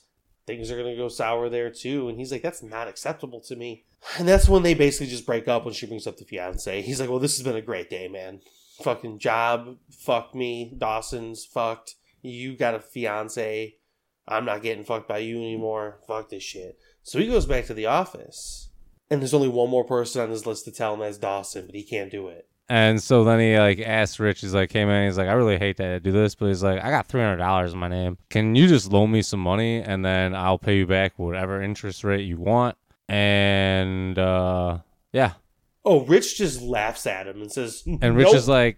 Things 0.52 0.70
are 0.70 0.78
gonna 0.78 0.97
go 0.97 1.08
sour 1.08 1.47
there 1.47 1.70
too, 1.70 2.10
and 2.10 2.20
he's 2.20 2.32
like, 2.32 2.41
"That's 2.41 2.62
not 2.62 2.89
acceptable 2.89 3.39
to 3.41 3.56
me." 3.56 3.86
And 4.18 4.28
that's 4.28 4.49
when 4.49 4.64
they 4.64 4.74
basically 4.74 5.08
just 5.08 5.26
break 5.26 5.47
up 5.47 5.64
when 5.64 5.74
she 5.74 5.86
brings 5.86 6.06
up 6.06 6.18
the 6.18 6.26
fiance. 6.26 6.82
He's 6.82 6.99
like, 6.99 7.10
"Well, 7.10 7.20
this 7.20 7.38
has 7.38 7.45
been 7.45 7.56
a 7.56 7.62
great 7.62 7.89
day, 7.89 8.10
man. 8.10 8.41
Fucking 8.82 9.20
job, 9.20 9.78
fuck 9.89 10.36
me. 10.36 10.74
Dawson's 10.78 11.45
fucked. 11.45 11.95
You 12.22 12.58
got 12.58 12.76
a 12.76 12.80
fiance. 12.80 13.78
I'm 14.28 14.43
not 14.43 14.62
getting 14.62 14.84
fucked 14.84 15.08
by 15.08 15.20
you 15.20 15.38
anymore. 15.38 16.02
Fuck 16.06 16.30
this 16.30 16.43
shit." 16.43 16.78
So 17.02 17.18
he 17.18 17.28
goes 17.28 17.45
back 17.45 17.66
to 17.68 17.74
the 17.74 17.86
office, 17.86 18.70
and 19.10 19.22
there's 19.22 19.34
only 19.34 19.47
one 19.47 19.70
more 19.70 19.86
person 19.86 20.22
on 20.22 20.32
his 20.32 20.45
list 20.45 20.66
to 20.66 20.72
tell 20.72 20.93
him 20.93 20.99
that's 20.99 21.18
Dawson, 21.18 21.66
but 21.66 21.76
he 21.76 21.84
can't 21.84 22.12
do 22.12 22.28
it. 22.28 22.49
And 22.72 23.03
so 23.03 23.26
then 23.26 23.41
he 23.41 23.59
like 23.59 23.82
asks 23.82 24.17
Rich, 24.17 24.39
he's 24.39 24.53
like, 24.53 24.72
hey 24.72 24.86
man, 24.86 25.05
he's 25.05 25.17
like, 25.17 25.28
I 25.28 25.34
really 25.34 25.57
hate 25.57 25.76
to 25.76 25.99
do 25.99 26.13
this, 26.13 26.36
but 26.36 26.45
he's 26.45 26.63
like, 26.63 26.82
I 26.82 26.89
got 26.89 27.05
$300 27.09 27.74
in 27.74 27.78
my 27.78 27.89
name. 27.89 28.17
Can 28.30 28.55
you 28.55 28.65
just 28.65 28.93
loan 28.93 29.11
me 29.11 29.24
some 29.24 29.41
money 29.41 29.82
and 29.82 30.05
then 30.05 30.34
I'll 30.34 30.57
pay 30.57 30.78
you 30.78 30.88
back 30.88 31.19
whatever 31.19 31.61
interest 31.61 32.05
rate 32.05 32.22
you 32.22 32.38
want? 32.38 32.78
And 33.09 34.17
uh, 34.17 34.78
yeah. 35.11 35.34
Oh, 35.84 36.05
Rich 36.05 36.38
just 36.38 36.61
laughs 36.61 37.05
at 37.05 37.28
him 37.28 37.41
and 37.41 37.51
says, 37.51 37.84
And 37.86 38.15
Rich 38.15 38.28
"Nope." 38.28 38.36
is 38.36 38.47
like, 38.47 38.78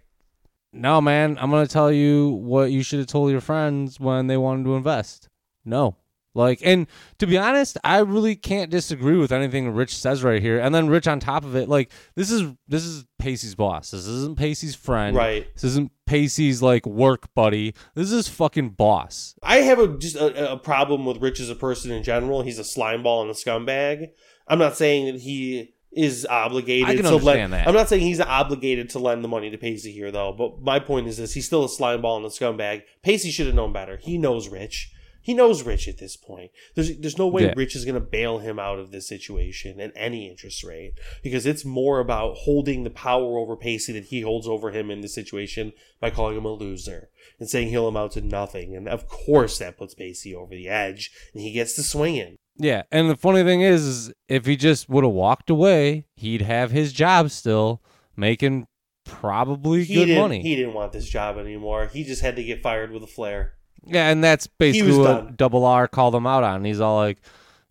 no, 0.71 0.99
man, 0.99 1.37
I'm 1.39 1.51
going 1.51 1.67
to 1.67 1.71
tell 1.71 1.91
you 1.91 2.29
what 2.29 2.71
you 2.71 2.81
should 2.81 2.97
have 2.97 3.07
told 3.07 3.29
your 3.29 3.41
friends 3.41 3.99
when 3.99 4.25
they 4.25 4.37
wanted 4.37 4.63
to 4.63 4.75
invest. 4.75 5.29
No. 5.65 5.97
Like, 6.35 6.59
and 6.63 6.87
to 7.19 7.27
be 7.27 7.37
honest, 7.37 7.77
I 7.83 7.99
really 7.99 8.35
can't 8.35 8.71
disagree 8.71 9.17
with 9.17 9.31
anything 9.31 9.69
Rich 9.71 9.95
says 9.95 10.23
right 10.23 10.41
here. 10.41 10.59
And 10.59 10.73
then 10.73 10.87
Rich 10.87 11.07
on 11.07 11.19
top 11.19 11.45
of 11.45 11.55
it, 11.55 11.69
like, 11.69 11.91
this 12.15 12.31
is 12.31 12.51
this 12.67 12.83
is 12.83 13.05
Pacey's 13.19 13.55
boss. 13.55 13.91
This 13.91 14.07
isn't 14.07 14.37
Pacey's 14.37 14.75
friend. 14.75 15.15
right." 15.15 15.47
This 15.53 15.63
isn't 15.63 15.91
Pacey's 16.05 16.61
like 16.61 16.85
work 16.85 17.33
buddy. 17.35 17.73
This 17.93 18.11
is 18.11 18.27
fucking 18.27 18.69
boss. 18.71 19.35
I 19.43 19.57
have 19.57 19.79
a 19.79 19.97
just 19.97 20.15
a, 20.15 20.53
a 20.53 20.57
problem 20.57 21.05
with 21.05 21.21
Rich 21.21 21.39
as 21.39 21.49
a 21.49 21.55
person 21.55 21.91
in 21.91 22.03
general. 22.03 22.41
He's 22.41 22.59
a 22.59 22.63
slimeball 22.63 23.21
and 23.21 23.29
a 23.29 23.33
scumbag. 23.33 24.09
I'm 24.47 24.59
not 24.59 24.75
saying 24.75 25.05
that 25.05 25.21
he 25.21 25.73
is 25.95 26.25
obligated 26.25 26.89
I 26.89 26.95
can 26.95 27.03
to 27.03 27.09
understand 27.09 27.51
lend. 27.51 27.53
that. 27.53 27.67
I'm 27.67 27.75
not 27.75 27.87
saying 27.87 28.01
he's 28.01 28.19
obligated 28.19 28.89
to 28.91 28.99
lend 28.99 29.23
the 29.23 29.27
money 29.27 29.51
to 29.51 29.57
Pacey 29.57 29.91
here, 29.91 30.11
though. 30.11 30.33
But 30.33 30.61
my 30.61 30.79
point 30.79 31.07
is 31.07 31.17
this: 31.17 31.33
he's 31.33 31.45
still 31.45 31.63
a 31.63 31.67
slimeball 31.67 32.17
and 32.17 32.25
a 32.25 32.29
scumbag. 32.29 32.81
Pacey 33.03 33.29
should 33.29 33.45
have 33.45 33.55
known 33.55 33.71
better. 33.71 33.97
He 33.97 34.17
knows 34.17 34.49
Rich. 34.49 34.91
He 35.23 35.33
knows 35.33 35.63
Rich 35.63 35.87
at 35.87 35.97
this 35.97 36.15
point. 36.17 36.51
There's 36.75 36.97
there's 36.97 37.17
no 37.17 37.27
way 37.27 37.43
Yeah. 37.43 37.53
Rich 37.55 37.75
is 37.75 37.85
going 37.85 37.95
to 37.95 38.01
bail 38.01 38.39
him 38.39 38.59
out 38.59 38.77
of 38.77 38.91
this 38.91 39.07
situation 39.07 39.79
at 39.79 39.93
any 39.95 40.29
interest 40.29 40.63
rate 40.63 40.93
because 41.23 41.45
it's 41.45 41.65
more 41.65 41.99
about 41.99 42.35
holding 42.39 42.83
the 42.83 42.89
power 42.89 43.37
over 43.37 43.55
Pacey 43.55 43.93
that 43.93 44.05
he 44.05 44.21
holds 44.21 44.47
over 44.47 44.71
him 44.71 44.91
in 44.91 45.01
this 45.01 45.15
situation 45.15 45.71
by 45.99 46.09
calling 46.09 46.37
him 46.37 46.45
a 46.45 46.51
loser 46.51 47.09
and 47.39 47.49
saying 47.49 47.69
he'll 47.69 47.87
amount 47.87 48.11
to 48.11 48.21
nothing. 48.21 48.75
And 48.75 48.87
of 48.87 49.07
course, 49.07 49.57
that 49.59 49.77
puts 49.77 49.93
Pacey 49.93 50.35
over 50.35 50.53
the 50.53 50.67
edge, 50.67 51.11
and 51.33 51.41
he 51.41 51.51
gets 51.51 51.73
to 51.75 51.83
swinging. 51.83 52.35
Yeah, 52.57 52.83
and 52.91 53.09
the 53.09 53.17
funny 53.17 53.43
thing 53.43 53.61
is, 53.61 53.83
is 53.83 54.13
if 54.27 54.45
he 54.45 54.55
just 54.55 54.87
would 54.87 55.03
have 55.03 55.13
walked 55.13 55.49
away, 55.49 56.05
he'd 56.17 56.41
have 56.41 56.69
his 56.69 56.93
job 56.93 57.31
still, 57.31 57.81
making 58.15 58.67
probably 59.05 59.83
He 59.83 59.95
good 59.95 60.17
money. 60.17 60.41
He 60.41 60.55
didn't 60.55 60.73
want 60.73 60.91
this 60.91 61.09
job 61.09 61.37
anymore. 61.37 61.87
He 61.91 62.03
just 62.03 62.21
had 62.21 62.35
to 62.35 62.43
get 62.43 62.61
fired 62.61 62.91
with 62.91 63.03
a 63.03 63.07
flare. 63.07 63.53
Yeah, 63.85 64.09
and 64.09 64.23
that's 64.23 64.47
basically 64.47 64.97
what. 64.97 65.37
Double 65.37 65.65
R 65.65 65.87
called 65.87 66.15
him 66.15 66.27
out 66.27 66.43
on. 66.43 66.65
He's 66.65 66.79
all 66.79 66.97
like, 66.97 67.19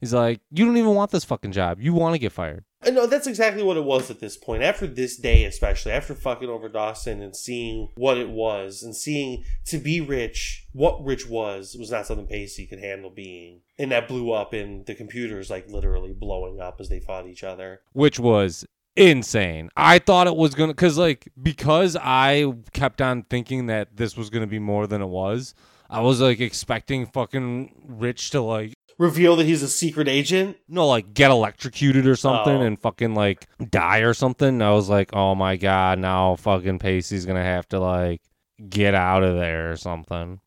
he's 0.01 0.15
like, 0.15 0.41
you 0.51 0.65
don't 0.65 0.77
even 0.77 0.95
want 0.95 1.11
this 1.11 1.25
fucking 1.25 1.53
job. 1.53 1.81
You 1.81 1.95
want 1.95 2.15
to 2.15 2.19
get 2.19 2.33
fired. 2.33 2.65
And 2.85 2.97
no, 2.97 3.07
that's 3.07 3.29
exactly 3.29 3.63
what 3.63 3.77
it 3.77 3.85
was 3.85 4.11
at 4.11 4.19
this 4.19 4.37
point. 4.37 4.65
After 4.65 4.89
this 4.89 5.17
day, 5.17 5.45
especially 5.45 5.93
after 5.93 6.17
fucking 6.17 6.49
over 6.49 6.69
Dawson 6.69 7.23
and 7.23 7.37
seeing 7.37 7.89
what 7.95 8.19
it 8.19 8.29
was, 8.29 8.83
and 8.83 8.97
seeing 8.97 9.45
to 9.67 9.79
be 9.79 10.01
rich, 10.01 10.67
what 10.73 11.05
rich 11.05 11.29
was 11.29 11.77
was 11.79 11.93
not 11.93 12.07
something 12.07 12.27
Pacey 12.27 12.67
could 12.67 12.81
handle 12.81 13.11
being, 13.11 13.61
and 13.79 13.93
that 13.93 14.09
blew 14.09 14.33
up 14.33 14.53
in 14.53 14.83
the 14.85 14.97
computers 14.97 15.49
like 15.49 15.69
literally 15.69 16.13
blowing 16.13 16.61
up 16.61 16.81
as 16.81 16.89
they 16.89 16.99
fought 16.99 17.29
each 17.29 17.45
other. 17.45 17.83
which 17.93 18.19
was 18.19 18.67
insane. 18.97 19.71
I 19.77 20.01
thought 20.01 20.27
it 20.27 20.35
was 20.37 20.57
gonna 20.57 20.75
cause 20.75 20.99
like 20.99 21.29
because 21.41 21.97
I 21.97 22.53
kept 22.73 23.01
on 23.01 23.23
thinking 23.23 23.67
that 23.67 23.97
this 23.97 24.17
was 24.17 24.29
gonna 24.29 24.49
be 24.49 24.59
more 24.59 24.89
than 24.89 25.01
it 25.01 25.09
was. 25.09 25.55
I 25.93 26.01
was 26.01 26.21
like 26.21 26.41
expecting 26.41 27.07
fucking 27.07 27.85
Rich 27.87 28.31
to 28.31 28.41
like 28.41 28.73
Reveal 28.99 29.37
that 29.37 29.47
he's 29.47 29.63
a 29.63 29.69
secret 29.69 30.07
agent. 30.09 30.57
no 30.69 30.87
like 30.87 31.13
get 31.15 31.31
electrocuted 31.31 32.07
or 32.07 32.15
something 32.17 32.57
Oh. 32.59 32.63
and 32.63 32.81
fucking 32.81 33.15
like 33.15 33.47
die 33.71 33.99
or 33.99 34.15
something. 34.15 34.61
I 34.63 34.71
was 34.73 34.89
like, 34.89 35.11
oh 35.15 35.35
my 35.35 35.57
god, 35.57 35.99
now 35.99 36.37
fucking 36.37 36.79
Pacey's 36.79 37.27
gonna 37.27 37.43
have 37.43 37.69
to 37.69 37.81
like 37.81 38.21
get 38.69 38.95
out 38.95 39.23
of 39.25 39.35
there 39.37 39.73
or 39.73 39.77
something. 39.77 40.41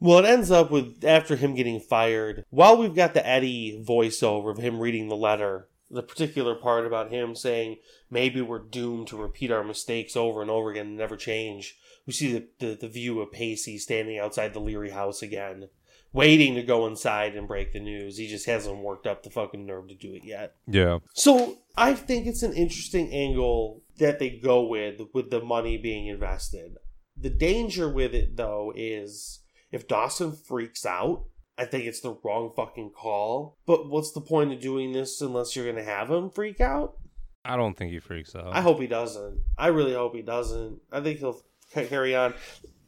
Well, 0.00 0.18
it 0.18 0.26
ends 0.26 0.50
up 0.50 0.70
with 0.70 1.02
after 1.04 1.36
him 1.36 1.54
getting 1.54 1.80
fired. 1.80 2.44
While 2.50 2.76
we've 2.76 2.94
got 2.94 3.14
the 3.14 3.26
Eddie 3.26 3.82
voiceover 3.88 4.50
of 4.50 4.58
him 4.58 4.80
reading 4.80 5.08
the 5.08 5.16
letter, 5.16 5.68
the 5.90 6.02
particular 6.02 6.54
part 6.56 6.84
about 6.86 7.10
him 7.10 7.34
saying 7.34 7.76
maybe 8.10 8.42
we're 8.42 8.58
doomed 8.58 9.06
to 9.08 9.16
repeat 9.16 9.50
our 9.50 9.64
mistakes 9.64 10.14
over 10.16 10.42
and 10.42 10.50
over 10.50 10.70
again 10.72 10.86
and 10.88 10.96
never 10.98 11.16
change. 11.16 11.76
We 12.06 12.12
see 12.12 12.32
the, 12.32 12.48
the, 12.58 12.74
the 12.74 12.88
view 12.88 13.20
of 13.20 13.32
Pacey 13.32 13.78
standing 13.78 14.18
outside 14.18 14.52
the 14.52 14.60
Leary 14.60 14.90
house 14.90 15.22
again, 15.22 15.68
waiting 16.12 16.54
to 16.54 16.62
go 16.62 16.86
inside 16.86 17.34
and 17.34 17.48
break 17.48 17.72
the 17.72 17.80
news. 17.80 18.18
He 18.18 18.26
just 18.26 18.46
hasn't 18.46 18.78
worked 18.78 19.06
up 19.06 19.22
the 19.22 19.30
fucking 19.30 19.64
nerve 19.64 19.88
to 19.88 19.94
do 19.94 20.14
it 20.14 20.24
yet. 20.24 20.54
Yeah. 20.66 20.98
So 21.14 21.58
I 21.76 21.94
think 21.94 22.26
it's 22.26 22.42
an 22.42 22.52
interesting 22.52 23.12
angle 23.12 23.82
that 23.98 24.18
they 24.18 24.30
go 24.30 24.66
with 24.66 25.00
with 25.12 25.30
the 25.30 25.42
money 25.42 25.76
being 25.76 26.06
invested. 26.06 26.76
The 27.16 27.30
danger 27.30 27.88
with 27.88 28.14
it 28.14 28.36
though 28.36 28.72
is 28.74 29.40
if 29.72 29.88
Dawson 29.88 30.32
freaks 30.32 30.84
out, 30.84 31.24
I 31.56 31.64
think 31.64 31.84
it's 31.84 32.00
the 32.00 32.16
wrong 32.24 32.52
fucking 32.54 32.90
call. 32.90 33.56
But 33.66 33.88
what's 33.88 34.12
the 34.12 34.20
point 34.20 34.52
of 34.52 34.60
doing 34.60 34.92
this 34.92 35.20
unless 35.20 35.54
you're 35.54 35.70
gonna 35.70 35.84
have 35.84 36.10
him 36.10 36.30
freak 36.30 36.60
out? 36.60 36.96
I 37.44 37.56
don't 37.56 37.76
think 37.76 37.92
he 37.92 37.98
freaks 37.98 38.34
out. 38.34 38.54
I 38.54 38.62
hope 38.62 38.80
he 38.80 38.86
doesn't. 38.86 39.40
I 39.58 39.68
really 39.68 39.92
hope 39.92 40.14
he 40.14 40.22
doesn't. 40.22 40.80
I 40.90 41.00
think 41.00 41.18
he'll 41.18 41.42
carry 41.74 42.14
on. 42.14 42.34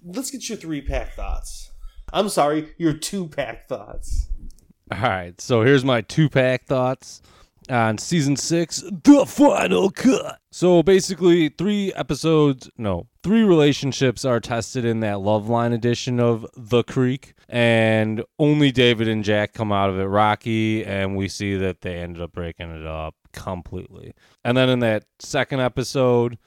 Let's 0.05 0.31
get 0.31 0.49
your 0.49 0.59
three 0.59 0.81
pack 0.81 1.15
thoughts. 1.15 1.71
I'm 2.13 2.29
sorry, 2.29 2.75
your 2.79 2.93
two 2.93 3.27
pack 3.29 3.69
thoughts. 3.69 4.29
All 4.93 5.01
right, 5.01 5.41
so 5.41 5.63
here's 5.63 5.85
my 5.85 6.01
two 6.01 6.29
pack 6.29 6.67
thoughts 6.67 7.21
on 7.69 7.99
season 7.99 8.37
six, 8.37 8.85
the 9.03 9.27
final 9.27 9.91
cut. 9.91 10.39
So 10.53 10.85
basically, 10.85 11.49
three 11.49 11.93
episodes, 11.95 12.71
no, 12.79 13.09
three 13.25 13.43
relationships 13.43 14.25
are 14.25 14.39
tested 14.39 14.85
in 14.85 15.01
that 15.01 15.21
Love 15.21 15.49
Line 15.49 15.73
edition 15.73 16.21
of 16.21 16.47
The 16.57 16.85
Creek, 16.85 17.35
and 17.49 18.23
only 18.39 18.71
David 18.71 19.09
and 19.09 19.25
Jack 19.25 19.53
come 19.53 19.73
out 19.73 19.91
of 19.91 19.99
it 19.99 20.05
rocky, 20.05 20.85
and 20.85 21.17
we 21.17 21.27
see 21.27 21.57
that 21.57 21.81
they 21.81 21.97
ended 21.97 22.23
up 22.23 22.33
breaking 22.33 22.71
it 22.71 22.87
up 22.87 23.17
completely. 23.33 24.15
And 24.45 24.57
then 24.57 24.69
in 24.69 24.79
that 24.79 25.05
second 25.19 25.61
episode, 25.61 26.39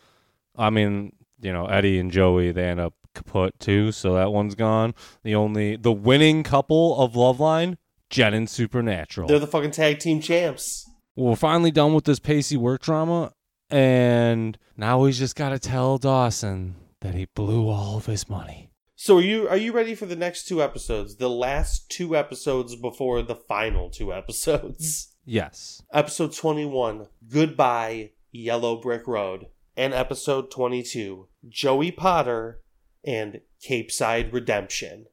I 0.58 0.70
mean, 0.70 1.12
you 1.42 1.54
know, 1.54 1.66
Eddie 1.66 2.00
and 2.00 2.12
Joey, 2.12 2.52
they 2.52 2.66
end 2.66 2.80
up 2.80 2.94
kaput 3.16 3.60
too, 3.60 3.92
so 3.92 4.14
that 4.16 4.32
one's 4.32 4.56
gone. 4.56 4.94
The 5.24 5.36
only, 5.36 5.76
the 5.76 5.92
winning 5.92 6.44
couple 6.44 7.00
of 7.00 7.14
Loveline, 7.14 7.78
Jen 8.10 8.34
and 8.34 8.50
Supernatural. 8.50 9.28
They're 9.28 9.40
the 9.40 9.48
fucking 9.48 9.72
tag 9.72 10.00
team 10.00 10.22
champs. 10.22 10.90
Well, 11.16 11.32
we're 11.32 11.36
finally 11.36 11.72
done 11.72 11.94
with 11.94 12.06
this 12.06 12.20
Pacey 12.20 12.58
work 12.58 12.82
drama, 12.82 13.34
and 13.70 14.58
now 14.78 15.04
he's 15.06 15.20
just 15.20 15.36
got 15.36 15.50
to 15.50 15.60
tell 15.60 15.98
Dawson 15.98 16.76
that 17.02 17.16
he 17.16 17.28
blew 17.36 17.70
all 17.70 17.98
of 17.98 18.06
his 18.06 18.30
money. 18.30 18.72
So 18.96 19.18
are 19.18 19.22
you 19.22 19.48
are 19.48 19.56
you 19.56 19.72
ready 19.72 19.96
for 19.96 20.06
the 20.06 20.16
next 20.18 20.46
two 20.46 20.62
episodes? 20.62 21.16
The 21.16 21.30
last 21.30 21.90
two 21.90 22.18
episodes 22.18 22.76
before 22.76 23.22
the 23.22 23.36
final 23.36 23.90
two 23.90 24.12
episodes. 24.22 25.16
Yes. 25.26 25.82
Episode 25.94 26.34
21, 26.34 27.08
Goodbye 27.32 28.12
Yellow 28.32 28.82
Brick 28.82 29.08
Road, 29.08 29.46
and 29.80 29.94
episode 29.94 30.52
22, 30.52 31.30
Joey 31.48 31.90
Potter 31.90 32.60
and 33.06 33.40
Capeside 33.64 34.34
Redemption. 34.34 35.06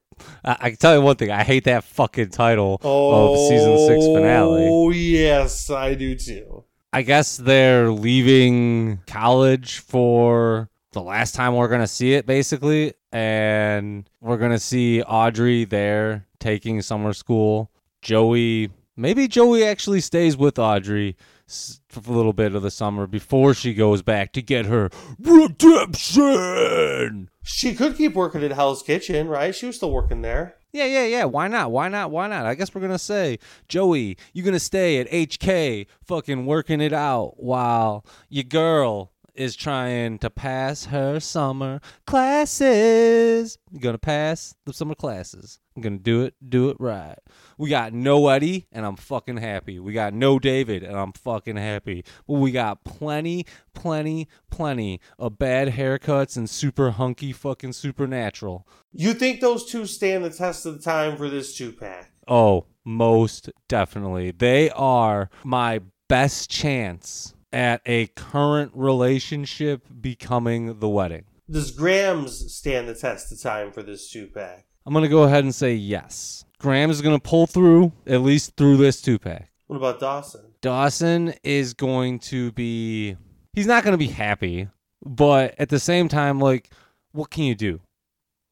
I, 0.43 0.57
I 0.59 0.69
can 0.71 0.77
tell 0.77 0.93
you 0.93 1.01
one 1.01 1.15
thing. 1.15 1.31
I 1.31 1.45
hate 1.45 1.63
that 1.63 1.85
fucking 1.85 2.31
title 2.31 2.81
oh, 2.83 3.31
of 3.33 3.47
season 3.47 3.87
six 3.87 4.05
finale. 4.05 4.67
Oh 4.69 4.89
yes, 4.89 5.69
I 5.69 5.93
do 5.93 6.15
too. 6.15 6.65
I 6.91 7.01
guess 7.03 7.37
they're 7.37 7.91
leaving 7.91 8.99
college 9.07 9.79
for 9.79 10.69
the 10.91 11.01
last 11.01 11.33
time 11.33 11.55
we're 11.55 11.69
going 11.69 11.79
to 11.79 11.87
see 11.87 12.15
it, 12.15 12.25
basically. 12.25 12.93
And 13.13 14.09
we're 14.19 14.37
going 14.37 14.51
to 14.51 14.59
see 14.59 15.01
Audrey 15.01 15.63
there 15.63 16.25
taking 16.39 16.81
summer 16.81 17.13
school. 17.13 17.71
Joey, 18.01 18.71
maybe 18.97 19.29
Joey 19.29 19.63
actually 19.63 20.01
stays 20.01 20.35
with 20.35 20.59
Audrey 20.59 21.15
a 21.49 22.11
little 22.11 22.33
bit 22.33 22.55
of 22.55 22.61
the 22.61 22.71
summer 22.71 23.07
before 23.07 23.53
she 23.53 23.73
goes 23.73 24.01
back 24.01 24.33
to 24.33 24.41
get 24.41 24.65
her 24.65 24.89
redemption. 25.19 27.29
She 27.43 27.73
could 27.73 27.95
keep 27.95 28.13
working 28.13 28.43
at 28.43 28.51
Hell's 28.51 28.83
Kitchen, 28.83 29.27
right? 29.27 29.55
She 29.55 29.65
was 29.65 29.77
still 29.77 29.91
working 29.91 30.21
there. 30.21 30.55
Yeah, 30.73 30.85
yeah, 30.85 31.05
yeah. 31.05 31.23
Why 31.23 31.47
not? 31.47 31.71
Why 31.71 31.87
not? 31.87 32.11
Why 32.11 32.27
not? 32.27 32.45
I 32.45 32.55
guess 32.55 32.75
we're 32.75 32.81
gonna 32.81 32.99
say, 32.99 33.39
Joey, 33.67 34.17
you 34.33 34.43
gonna 34.43 34.59
stay 34.59 34.99
at 34.99 35.09
HK, 35.09 35.87
fucking 36.03 36.45
working 36.45 36.81
it 36.81 36.93
out 36.93 37.35
while 37.37 38.05
your 38.29 38.43
girl 38.43 39.13
is 39.37 39.55
trying 39.55 40.17
to 40.19 40.29
pass 40.29 40.85
her 40.85 41.19
summer 41.19 41.79
classes. 42.05 43.57
You're 43.71 43.81
gonna 43.81 43.97
pass 43.97 44.55
the 44.65 44.73
summer 44.73 44.95
classes. 44.95 45.59
I'm 45.75 45.81
gonna 45.81 45.99
do 45.99 46.23
it, 46.23 46.33
do 46.47 46.69
it 46.69 46.77
right. 46.79 47.19
We 47.57 47.69
got 47.69 47.93
no 47.93 48.27
Eddie, 48.29 48.67
and 48.71 48.85
I'm 48.85 48.95
fucking 48.95 49.37
happy. 49.37 49.79
We 49.79 49.93
got 49.93 50.13
no 50.13 50.39
David, 50.39 50.83
and 50.83 50.97
I'm 50.97 51.13
fucking 51.13 51.55
happy. 51.55 52.03
But 52.27 52.39
we 52.39 52.51
got 52.51 52.83
plenty, 52.83 53.45
plenty, 53.75 54.27
plenty 54.49 54.99
of 55.19 55.37
bad 55.37 55.69
haircuts 55.69 56.35
and 56.35 56.49
super 56.49 56.91
hunky 56.91 57.31
fucking 57.31 57.73
supernatural. 57.73 58.67
You 58.91 59.13
think 59.13 59.39
those 59.39 59.65
two 59.65 59.85
stand 59.85 60.25
the 60.25 60.31
test 60.31 60.65
of 60.65 60.73
the 60.73 60.83
time 60.83 61.15
for 61.15 61.29
this 61.29 61.55
two 61.55 61.71
pack? 61.71 62.11
Oh, 62.27 62.65
most 62.83 63.51
definitely. 63.67 64.31
They 64.31 64.71
are 64.71 65.29
my 65.43 65.81
best 66.09 66.49
chance 66.49 67.35
at 67.51 67.81
a 67.85 68.07
current 68.07 68.71
relationship 68.75 69.83
becoming 70.01 70.79
the 70.79 70.89
wedding. 70.89 71.25
Does 71.49 71.71
Grams 71.71 72.53
stand 72.53 72.87
the 72.89 72.95
test 72.95 73.31
of 73.31 73.41
time 73.41 73.71
for 73.71 73.81
this 73.81 74.11
two 74.11 74.27
pack? 74.27 74.65
I'm 74.85 74.93
going 74.93 75.03
to 75.03 75.09
go 75.09 75.23
ahead 75.23 75.43
and 75.43 75.55
say 75.55 75.73
yes. 75.73 76.45
Grams 76.59 76.95
is 76.95 77.01
going 77.01 77.17
to 77.17 77.21
pull 77.21 77.47
through, 77.47 77.91
at 78.05 78.21
least 78.21 78.55
through 78.57 78.77
this 78.77 79.01
two 79.01 79.19
pack. 79.19 79.51
What 79.67 79.77
about 79.77 79.99
Dawson? 79.99 80.41
Dawson 80.61 81.33
is 81.43 81.73
going 81.73 82.19
to 82.19 82.51
be. 82.53 83.17
He's 83.53 83.67
not 83.67 83.83
going 83.83 83.93
to 83.93 83.97
be 83.97 84.07
happy, 84.07 84.69
but 85.05 85.55
at 85.59 85.69
the 85.69 85.79
same 85.79 86.07
time, 86.07 86.39
like, 86.39 86.69
what 87.11 87.29
can 87.29 87.43
you 87.43 87.55
do? 87.55 87.81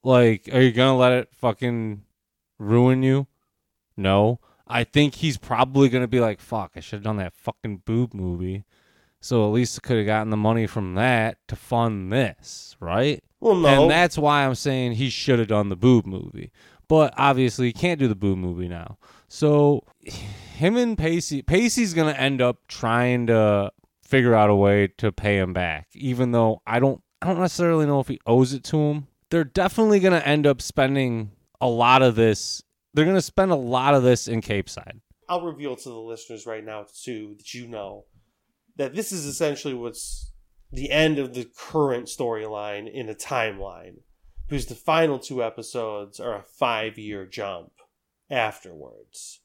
Like, 0.04 0.50
are 0.54 0.62
you 0.62 0.72
going 0.72 0.94
to 0.94 0.98
let 0.98 1.14
it 1.14 1.30
fucking 1.34 2.04
ruin 2.60 3.02
you? 3.04 3.28
No. 3.98 4.40
I 4.68 4.84
think 4.84 5.16
he's 5.16 5.38
probably 5.38 5.90
going 5.90 6.04
to 6.04 6.08
be 6.08 6.20
like, 6.20 6.40
fuck, 6.40 6.72
I 6.76 6.80
should 6.80 6.98
have 6.98 7.04
done 7.04 7.18
that 7.18 7.34
fucking 7.34 7.84
boob 7.86 8.14
movie. 8.14 8.66
So 9.26 9.44
at 9.44 9.54
least 9.54 9.82
could 9.82 9.98
have 9.98 10.06
gotten 10.06 10.30
the 10.30 10.38
money 10.38 10.68
from 10.68 10.94
that 10.94 11.40
to 11.48 11.56
fund 11.56 12.14
this, 12.14 12.78
right? 12.80 13.24
Well, 13.40 13.56
no. 13.56 13.82
And 13.82 13.90
that's 13.90 14.20
why 14.20 14.46
I'm 14.46 14.54
saying 14.54 14.92
he 14.92 15.10
should 15.10 15.40
have 15.40 15.48
done 15.48 15.70
the 15.70 15.76
boob 15.76 16.06
movie. 16.06 16.52
But 16.88 17.12
obviously, 17.18 17.66
he 17.66 17.74
can't 17.74 18.00
do 18.00 18.08
the 18.08 18.14
boob 18.14 18.38
movie 18.38 18.68
now. 18.68 19.00
So 19.28 19.84
him 20.04 20.78
and 20.78 20.96
Pacey, 20.96 21.42
Pacey's 21.42 21.96
going 21.96 22.14
to 22.14 22.22
end 22.22 22.40
up 22.40 22.68
trying 22.68 23.26
to 23.26 23.72
figure 24.04 24.36
out 24.36 24.52
a 24.52 24.56
way 24.56 24.90
to 25.00 25.12
pay 25.12 25.40
him 25.40 25.54
back, 25.54 25.88
even 25.96 26.32
though 26.32 26.62
I 26.68 26.78
don't, 26.78 27.02
I 27.20 27.26
don't 27.26 27.40
necessarily 27.40 27.88
know 27.88 28.02
if 28.02 28.08
he 28.08 28.20
owes 28.28 28.54
it 28.54 28.64
to 28.66 28.78
him. 28.78 29.08
They're 29.32 29.44
definitely 29.44 30.02
going 30.02 30.14
to 30.14 30.28
end 30.28 30.46
up 30.46 30.62
spending 30.62 31.32
a 31.60 31.68
lot 31.68 32.04
of 32.04 32.14
this. 32.14 32.62
They're 32.94 33.06
going 33.06 33.18
to 33.18 33.24
spend 33.24 33.50
a 33.50 33.56
lot 33.56 33.96
of 33.96 34.04
this 34.04 34.28
in 34.28 34.42
Capeside. 34.42 35.02
I'll 35.28 35.42
reveal 35.42 35.76
to 35.76 35.90
the 35.90 35.96
listeners 35.96 36.46
right 36.46 36.64
now 36.64 36.86
too 37.02 37.34
that 37.40 37.56
you 37.56 37.68
know 37.68 38.06
that 38.76 38.96
this 38.96 39.12
is 39.12 39.26
essentially 39.26 39.74
what's 39.74 40.32
the 40.72 40.92
end 40.92 41.20
of 41.20 41.34
the 41.34 41.46
current 41.58 42.08
storyline 42.08 42.92
in 42.92 43.10
a 43.10 43.16
timeline 43.16 43.98
because 44.48 44.66
the 44.66 44.76
final 44.76 45.20
two 45.20 45.44
episodes 45.44 46.20
are 46.20 46.36
a 46.36 46.44
five 46.44 46.98
year 46.98 47.26
jump 47.26 47.72
afterwards. 48.30 49.42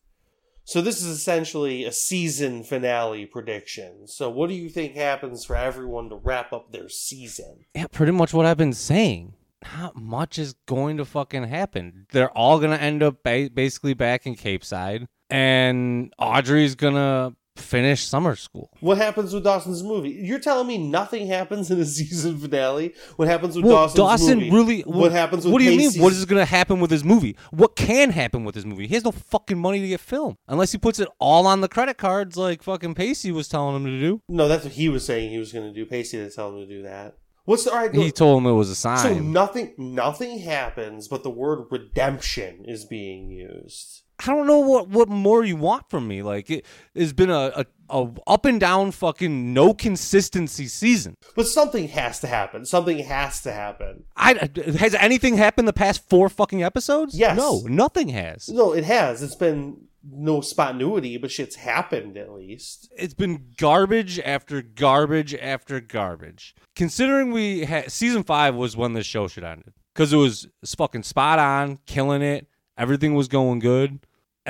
So 0.64 0.80
this 0.80 1.02
is 1.02 1.06
essentially 1.06 1.84
a 1.84 1.92
season 1.92 2.62
finale 2.62 3.26
prediction. 3.26 4.06
So 4.06 4.30
what 4.30 4.48
do 4.48 4.54
you 4.54 4.68
think 4.68 4.94
happens 4.94 5.44
for 5.44 5.56
everyone 5.56 6.08
to 6.10 6.16
wrap 6.16 6.52
up 6.52 6.70
their 6.70 6.88
season? 6.88 7.64
Yeah, 7.74 7.86
pretty 7.88 8.12
much 8.12 8.32
what 8.32 8.46
I've 8.46 8.56
been 8.56 8.72
saying. 8.72 9.34
Not 9.76 9.96
much 9.96 10.38
is 10.38 10.54
going 10.66 10.96
to 10.98 11.04
fucking 11.04 11.44
happen. 11.44 12.06
They're 12.12 12.30
all 12.30 12.60
gonna 12.60 12.76
end 12.76 13.02
up 13.02 13.22
ba- 13.22 13.50
basically 13.52 13.94
back 13.94 14.26
in 14.26 14.34
Capeside, 14.34 15.06
and 15.28 16.14
Audrey's 16.18 16.76
gonna 16.76 17.34
finish 17.61 18.04
summer 18.04 18.34
school. 18.36 18.70
What 18.80 18.98
happens 18.98 19.32
with 19.32 19.44
Dawson's 19.44 19.82
movie? 19.82 20.11
You're 20.11 20.38
telling 20.38 20.66
me 20.66 20.78
nothing 20.78 21.26
happens 21.26 21.70
in 21.70 21.78
a 21.80 21.84
season 21.96 22.38
finale? 22.38 22.94
What 23.16 23.28
happens 23.28 23.56
with 23.56 23.64
Well, 23.64 23.74
Dawson's 23.76 23.96
Dawson 23.96 24.38
movie? 24.38 24.50
really. 24.50 24.80
What 24.82 25.12
happens 25.12 25.44
with 25.44 25.52
What 25.52 25.58
do 25.61 25.64
you 25.70 25.76
mean? 25.78 25.92
What 26.00 26.12
is 26.12 26.24
going 26.24 26.40
to 26.40 26.44
happen 26.50 26.80
with 26.80 26.90
his 26.90 27.04
movie? 27.04 27.36
What 27.50 27.76
can 27.76 28.11
happen 28.11 28.44
with 28.44 28.54
his 28.54 28.66
movie? 28.66 28.86
He 28.86 28.94
has 28.94 29.04
no 29.04 29.12
fucking 29.12 29.58
money 29.58 29.80
to 29.80 29.88
get 29.88 30.00
filmed 30.00 30.36
unless 30.48 30.72
he 30.72 30.78
puts 30.78 30.98
it 30.98 31.08
all 31.18 31.46
on 31.46 31.61
the 31.61 31.68
credit 31.68 31.98
cards, 31.98 32.36
like 32.36 32.62
fucking 32.62 32.94
Pacey 32.94 33.30
was 33.32 33.48
telling 33.48 33.76
him 33.76 33.84
to 33.84 33.98
do. 34.00 34.22
No, 34.28 34.48
that's 34.48 34.64
what 34.64 34.72
he 34.74 34.88
was 34.88 35.04
saying 35.04 35.30
he 35.30 35.38
was 35.38 35.52
going 35.52 35.66
to 35.66 35.72
do. 35.74 35.86
Pacey 35.86 36.16
didn't 36.18 36.34
tell 36.34 36.50
him 36.50 36.61
to 36.61 36.66
do 36.66 36.82
that. 36.82 37.16
What's 37.46 37.64
the 37.64 37.72
all 37.72 37.78
right? 37.78 37.92
He 37.94 38.12
told 38.12 38.40
him 38.42 38.46
it 38.48 38.52
was 38.52 38.70
a 38.70 38.74
sign. 38.76 38.98
so 38.98 39.14
nothing, 39.18 39.74
nothing 39.76 40.38
happens, 40.40 41.08
but 41.08 41.22
the 41.22 41.30
word 41.30 41.66
redemption 41.70 42.64
is 42.66 42.84
being 42.84 43.30
used. 43.30 44.02
I 44.20 44.26
don't 44.26 44.46
know 44.46 44.58
what 44.58 44.88
what 44.88 45.08
more 45.08 45.44
you 45.44 45.56
want 45.56 45.88
from 45.88 46.06
me. 46.06 46.22
Like 46.22 46.50
it 46.50 46.66
has 46.94 47.12
been 47.12 47.30
a, 47.30 47.52
a, 47.56 47.66
a 47.88 48.10
up 48.26 48.44
and 48.44 48.60
down 48.60 48.90
fucking 48.90 49.54
no 49.54 49.72
consistency 49.72 50.66
season. 50.66 51.14
But 51.34 51.46
something 51.46 51.88
has 51.88 52.20
to 52.20 52.26
happen. 52.26 52.66
Something 52.66 52.98
has 52.98 53.40
to 53.42 53.52
happen. 53.52 54.04
I 54.16 54.50
has 54.78 54.94
anything 54.94 55.36
happened 55.36 55.68
the 55.68 55.72
past 55.72 56.08
four 56.08 56.28
fucking 56.28 56.62
episodes? 56.62 57.16
Yes. 57.16 57.36
No, 57.36 57.62
nothing 57.66 58.08
has. 58.08 58.48
No, 58.48 58.72
it 58.72 58.84
has. 58.84 59.22
It's 59.22 59.34
been 59.34 59.86
no 60.02 60.40
spontaneity, 60.40 61.16
but 61.18 61.30
shit's 61.30 61.56
happened 61.56 62.16
at 62.16 62.32
least. 62.32 62.90
It's 62.96 63.14
been 63.14 63.52
garbage 63.58 64.18
after 64.20 64.62
garbage 64.62 65.34
after 65.34 65.80
garbage. 65.80 66.54
Considering 66.76 67.32
we 67.32 67.64
had 67.64 67.90
season 67.90 68.22
five 68.22 68.54
was 68.54 68.76
when 68.76 68.92
this 68.92 69.06
show 69.06 69.28
should 69.28 69.44
end 69.44 69.72
because 69.94 70.12
it 70.12 70.16
was 70.16 70.48
fucking 70.76 71.02
spot 71.02 71.38
on, 71.38 71.78
killing 71.86 72.22
it. 72.22 72.46
Everything 72.78 73.14
was 73.14 73.28
going 73.28 73.58
good, 73.58 74.00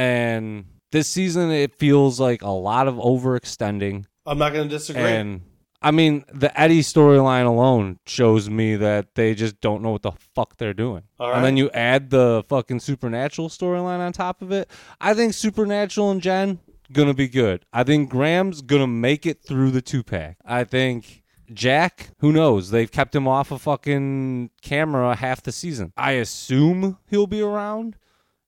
and 0.01 0.65
this 0.93 1.09
season 1.09 1.51
it 1.51 1.75
feels 1.75 2.19
like 2.19 2.41
a 2.41 2.49
lot 2.49 2.89
of 2.89 2.95
overextending. 2.95 4.07
I'm 4.25 4.39
not 4.39 4.55
going 4.55 4.67
to 4.67 4.75
disagree. 4.75 5.03
And 5.03 5.43
I 5.83 5.91
mean, 5.91 6.25
the 6.33 6.59
Eddie 6.59 6.81
storyline 6.81 7.47
alone 7.47 7.99
shows 8.07 8.49
me 8.49 8.77
that 8.77 9.15
they 9.15 9.35
just 9.35 9.61
don't 9.61 9.83
know 9.83 9.91
what 9.91 10.03
the 10.03 10.13
fuck 10.35 10.57
they're 10.57 10.73
doing. 10.73 11.03
And 11.19 11.45
then 11.45 11.59
you 11.59 11.71
add 11.71 12.09
the 12.09 12.45
fucking 12.49 12.81
supernatural 12.81 13.51
storyline 13.51 13.99
on 13.99 14.13
top 14.13 14.41
of 14.41 14.53
it. 14.53 14.71
I 15.01 15.13
think 15.13 15.35
supernatural 15.35 16.11
and 16.11 16.23
Jen 16.23 16.61
gonna 16.93 17.15
be 17.15 17.29
good. 17.29 17.67
I 17.73 17.85
think 17.85 18.11
Grams' 18.11 18.63
gonna 18.63 18.87
make 18.87 19.27
it 19.27 19.43
through 19.43 19.71
the 19.71 19.83
two 19.83 20.03
pack. 20.03 20.39
I 20.47 20.65
think 20.65 21.23
Jack, 21.53 22.11
who 22.21 22.33
knows? 22.33 22.71
They've 22.71 22.91
kept 22.91 23.15
him 23.15 23.29
off 23.29 23.51
of 23.51 23.63
fucking 23.63 24.51
camera 24.63 25.15
half 25.15 25.43
the 25.43 25.53
season. 25.53 25.93
I 25.97 26.13
assume 26.13 26.99
he'll 27.09 27.27
be 27.27 27.43
around 27.43 27.97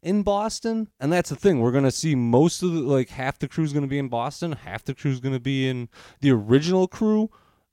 in 0.02 0.22
Boston. 0.22 0.88
And 1.00 1.12
that's 1.12 1.30
the 1.30 1.36
thing. 1.36 1.60
We're 1.60 1.72
going 1.72 1.84
to 1.84 1.90
see 1.90 2.14
most 2.14 2.62
of 2.62 2.72
the, 2.72 2.80
like, 2.80 3.10
half 3.10 3.38
the 3.38 3.48
crew's 3.48 3.72
going 3.72 3.84
to 3.84 3.88
be 3.88 3.98
in 3.98 4.08
Boston, 4.08 4.52
half 4.52 4.84
the 4.84 4.94
crew's 4.94 5.20
going 5.20 5.34
to 5.34 5.40
be 5.40 5.68
in 5.68 5.88
the 6.20 6.30
original 6.30 6.88
crew 6.88 7.30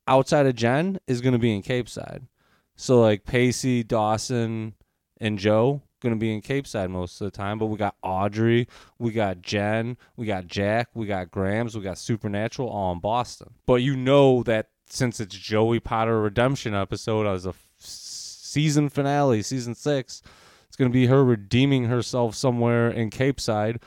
outside 0.07 0.45
of 0.45 0.55
Jen 0.55 0.99
is 1.07 1.21
going 1.21 1.33
to 1.33 1.39
be 1.39 1.53
in 1.53 1.61
Capeside. 1.61 2.27
So, 2.75 3.01
like, 3.01 3.25
Pacey, 3.25 3.83
Dawson, 3.83 4.75
and 5.19 5.37
Joe 5.37 5.81
going 6.01 6.15
to 6.15 6.19
be 6.19 6.33
in 6.33 6.41
Capeside 6.41 6.89
most 6.89 7.19
of 7.19 7.25
the 7.25 7.37
time. 7.37 7.59
But 7.59 7.67
we 7.67 7.77
got 7.77 7.95
Audrey, 8.01 8.67
we 8.97 9.11
got 9.11 9.41
Jen, 9.41 9.97
we 10.15 10.25
got 10.25 10.47
Jack, 10.47 10.89
we 10.93 11.05
got 11.05 11.31
Grams, 11.31 11.75
we 11.75 11.83
got 11.83 11.97
Supernatural 11.97 12.69
all 12.69 12.93
in 12.93 12.99
Boston. 12.99 13.53
But 13.65 13.75
you 13.75 13.95
know 13.95 14.43
that 14.43 14.69
since 14.89 15.19
it's 15.19 15.35
Joey 15.35 15.79
Potter 15.79 16.21
redemption 16.21 16.73
episode 16.73 17.27
as 17.27 17.45
a 17.45 17.49
f- 17.49 17.67
season 17.77 18.89
finale, 18.89 19.41
season 19.41 19.75
six, 19.75 20.21
it's 20.69 20.77
going 20.77 20.89
to 20.89 20.93
be 20.93 21.07
her 21.07 21.23
redeeming 21.23 21.85
herself 21.85 22.35
somewhere 22.35 22.89
in 22.89 23.09
Capeside. 23.09 23.81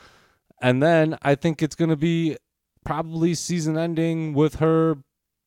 And 0.61 0.83
then 0.83 1.17
I 1.21 1.35
think 1.35 1.61
it's 1.61 1.75
going 1.75 1.89
to 1.89 1.95
be 1.95 2.37
probably 2.85 3.33
season 3.33 3.77
ending 3.77 4.33
with 4.33 4.55
her 4.55 4.97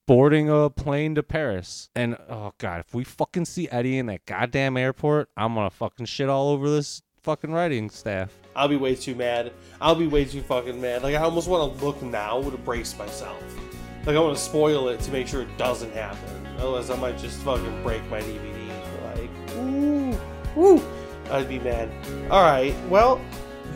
boarding 0.06 0.48
a 0.48 0.70
plane 0.70 1.14
to 1.14 1.22
Paris. 1.22 1.90
And 1.94 2.16
oh 2.28 2.52
god, 2.58 2.80
if 2.80 2.94
we 2.94 3.04
fucking 3.04 3.44
see 3.44 3.68
Eddie 3.70 3.98
in 3.98 4.06
that 4.06 4.24
goddamn 4.26 4.76
airport, 4.76 5.28
I'm 5.36 5.54
going 5.54 5.68
to 5.68 5.76
fucking 5.76 6.06
shit 6.06 6.28
all 6.28 6.50
over 6.50 6.68
this 6.68 7.02
fucking 7.22 7.52
writing 7.52 7.90
staff. 7.90 8.32
I'll 8.54 8.68
be 8.68 8.76
way 8.76 8.94
too 8.94 9.14
mad. 9.14 9.52
I'll 9.80 9.94
be 9.94 10.06
way 10.06 10.24
too 10.24 10.42
fucking 10.42 10.80
mad. 10.80 11.02
Like 11.02 11.14
I 11.14 11.18
almost 11.18 11.48
want 11.48 11.78
to 11.78 11.84
look 11.84 12.00
now 12.02 12.40
to 12.40 12.56
brace 12.56 12.96
myself. 12.96 13.42
Like 14.06 14.16
I 14.16 14.20
want 14.20 14.36
to 14.36 14.42
spoil 14.42 14.88
it 14.88 15.00
to 15.00 15.10
make 15.10 15.26
sure 15.26 15.42
it 15.42 15.58
doesn't 15.58 15.92
happen. 15.92 16.46
Otherwise, 16.58 16.88
I 16.88 16.96
might 16.96 17.18
just 17.18 17.38
fucking 17.40 17.82
break 17.82 18.08
my 18.08 18.20
DVD. 18.20 18.68
Like, 19.04 19.56
ooh, 19.56 20.18
woo, 20.54 20.82
I'd 21.30 21.48
be 21.48 21.58
mad. 21.58 21.90
All 22.30 22.42
right, 22.42 22.74
well, 22.88 23.20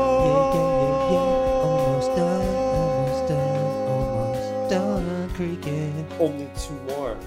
yeah, 0.52 1.12
yeah. 1.12 1.26
Almost 1.66 2.16
done, 2.16 2.46
almost 2.56 3.28
done, 3.28 3.88
almost 3.88 4.70
done 4.70 5.30
creaking. 5.34 6.06
Only 6.20 6.48
two 6.56 6.80
more 6.94 7.18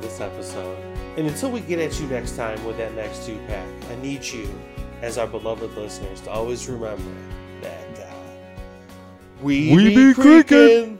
this 0.00 0.20
episode. 0.20 0.78
And 1.16 1.26
until 1.26 1.50
we 1.50 1.60
get 1.60 1.78
at 1.78 1.98
you 2.00 2.06
next 2.08 2.36
time 2.36 2.62
with 2.64 2.76
that 2.78 2.94
next 2.94 3.26
two 3.26 3.38
pack, 3.46 3.66
I 3.90 3.96
need 3.96 4.24
you, 4.24 4.48
as 5.02 5.18
our 5.18 5.26
beloved 5.26 5.76
listeners, 5.76 6.20
to 6.22 6.30
always 6.30 6.68
remember 6.68 7.02
that 7.62 7.98
uh, 8.00 8.12
we, 9.42 9.74
We 9.74 9.94
be 9.94 10.14
creaking. 10.14 10.98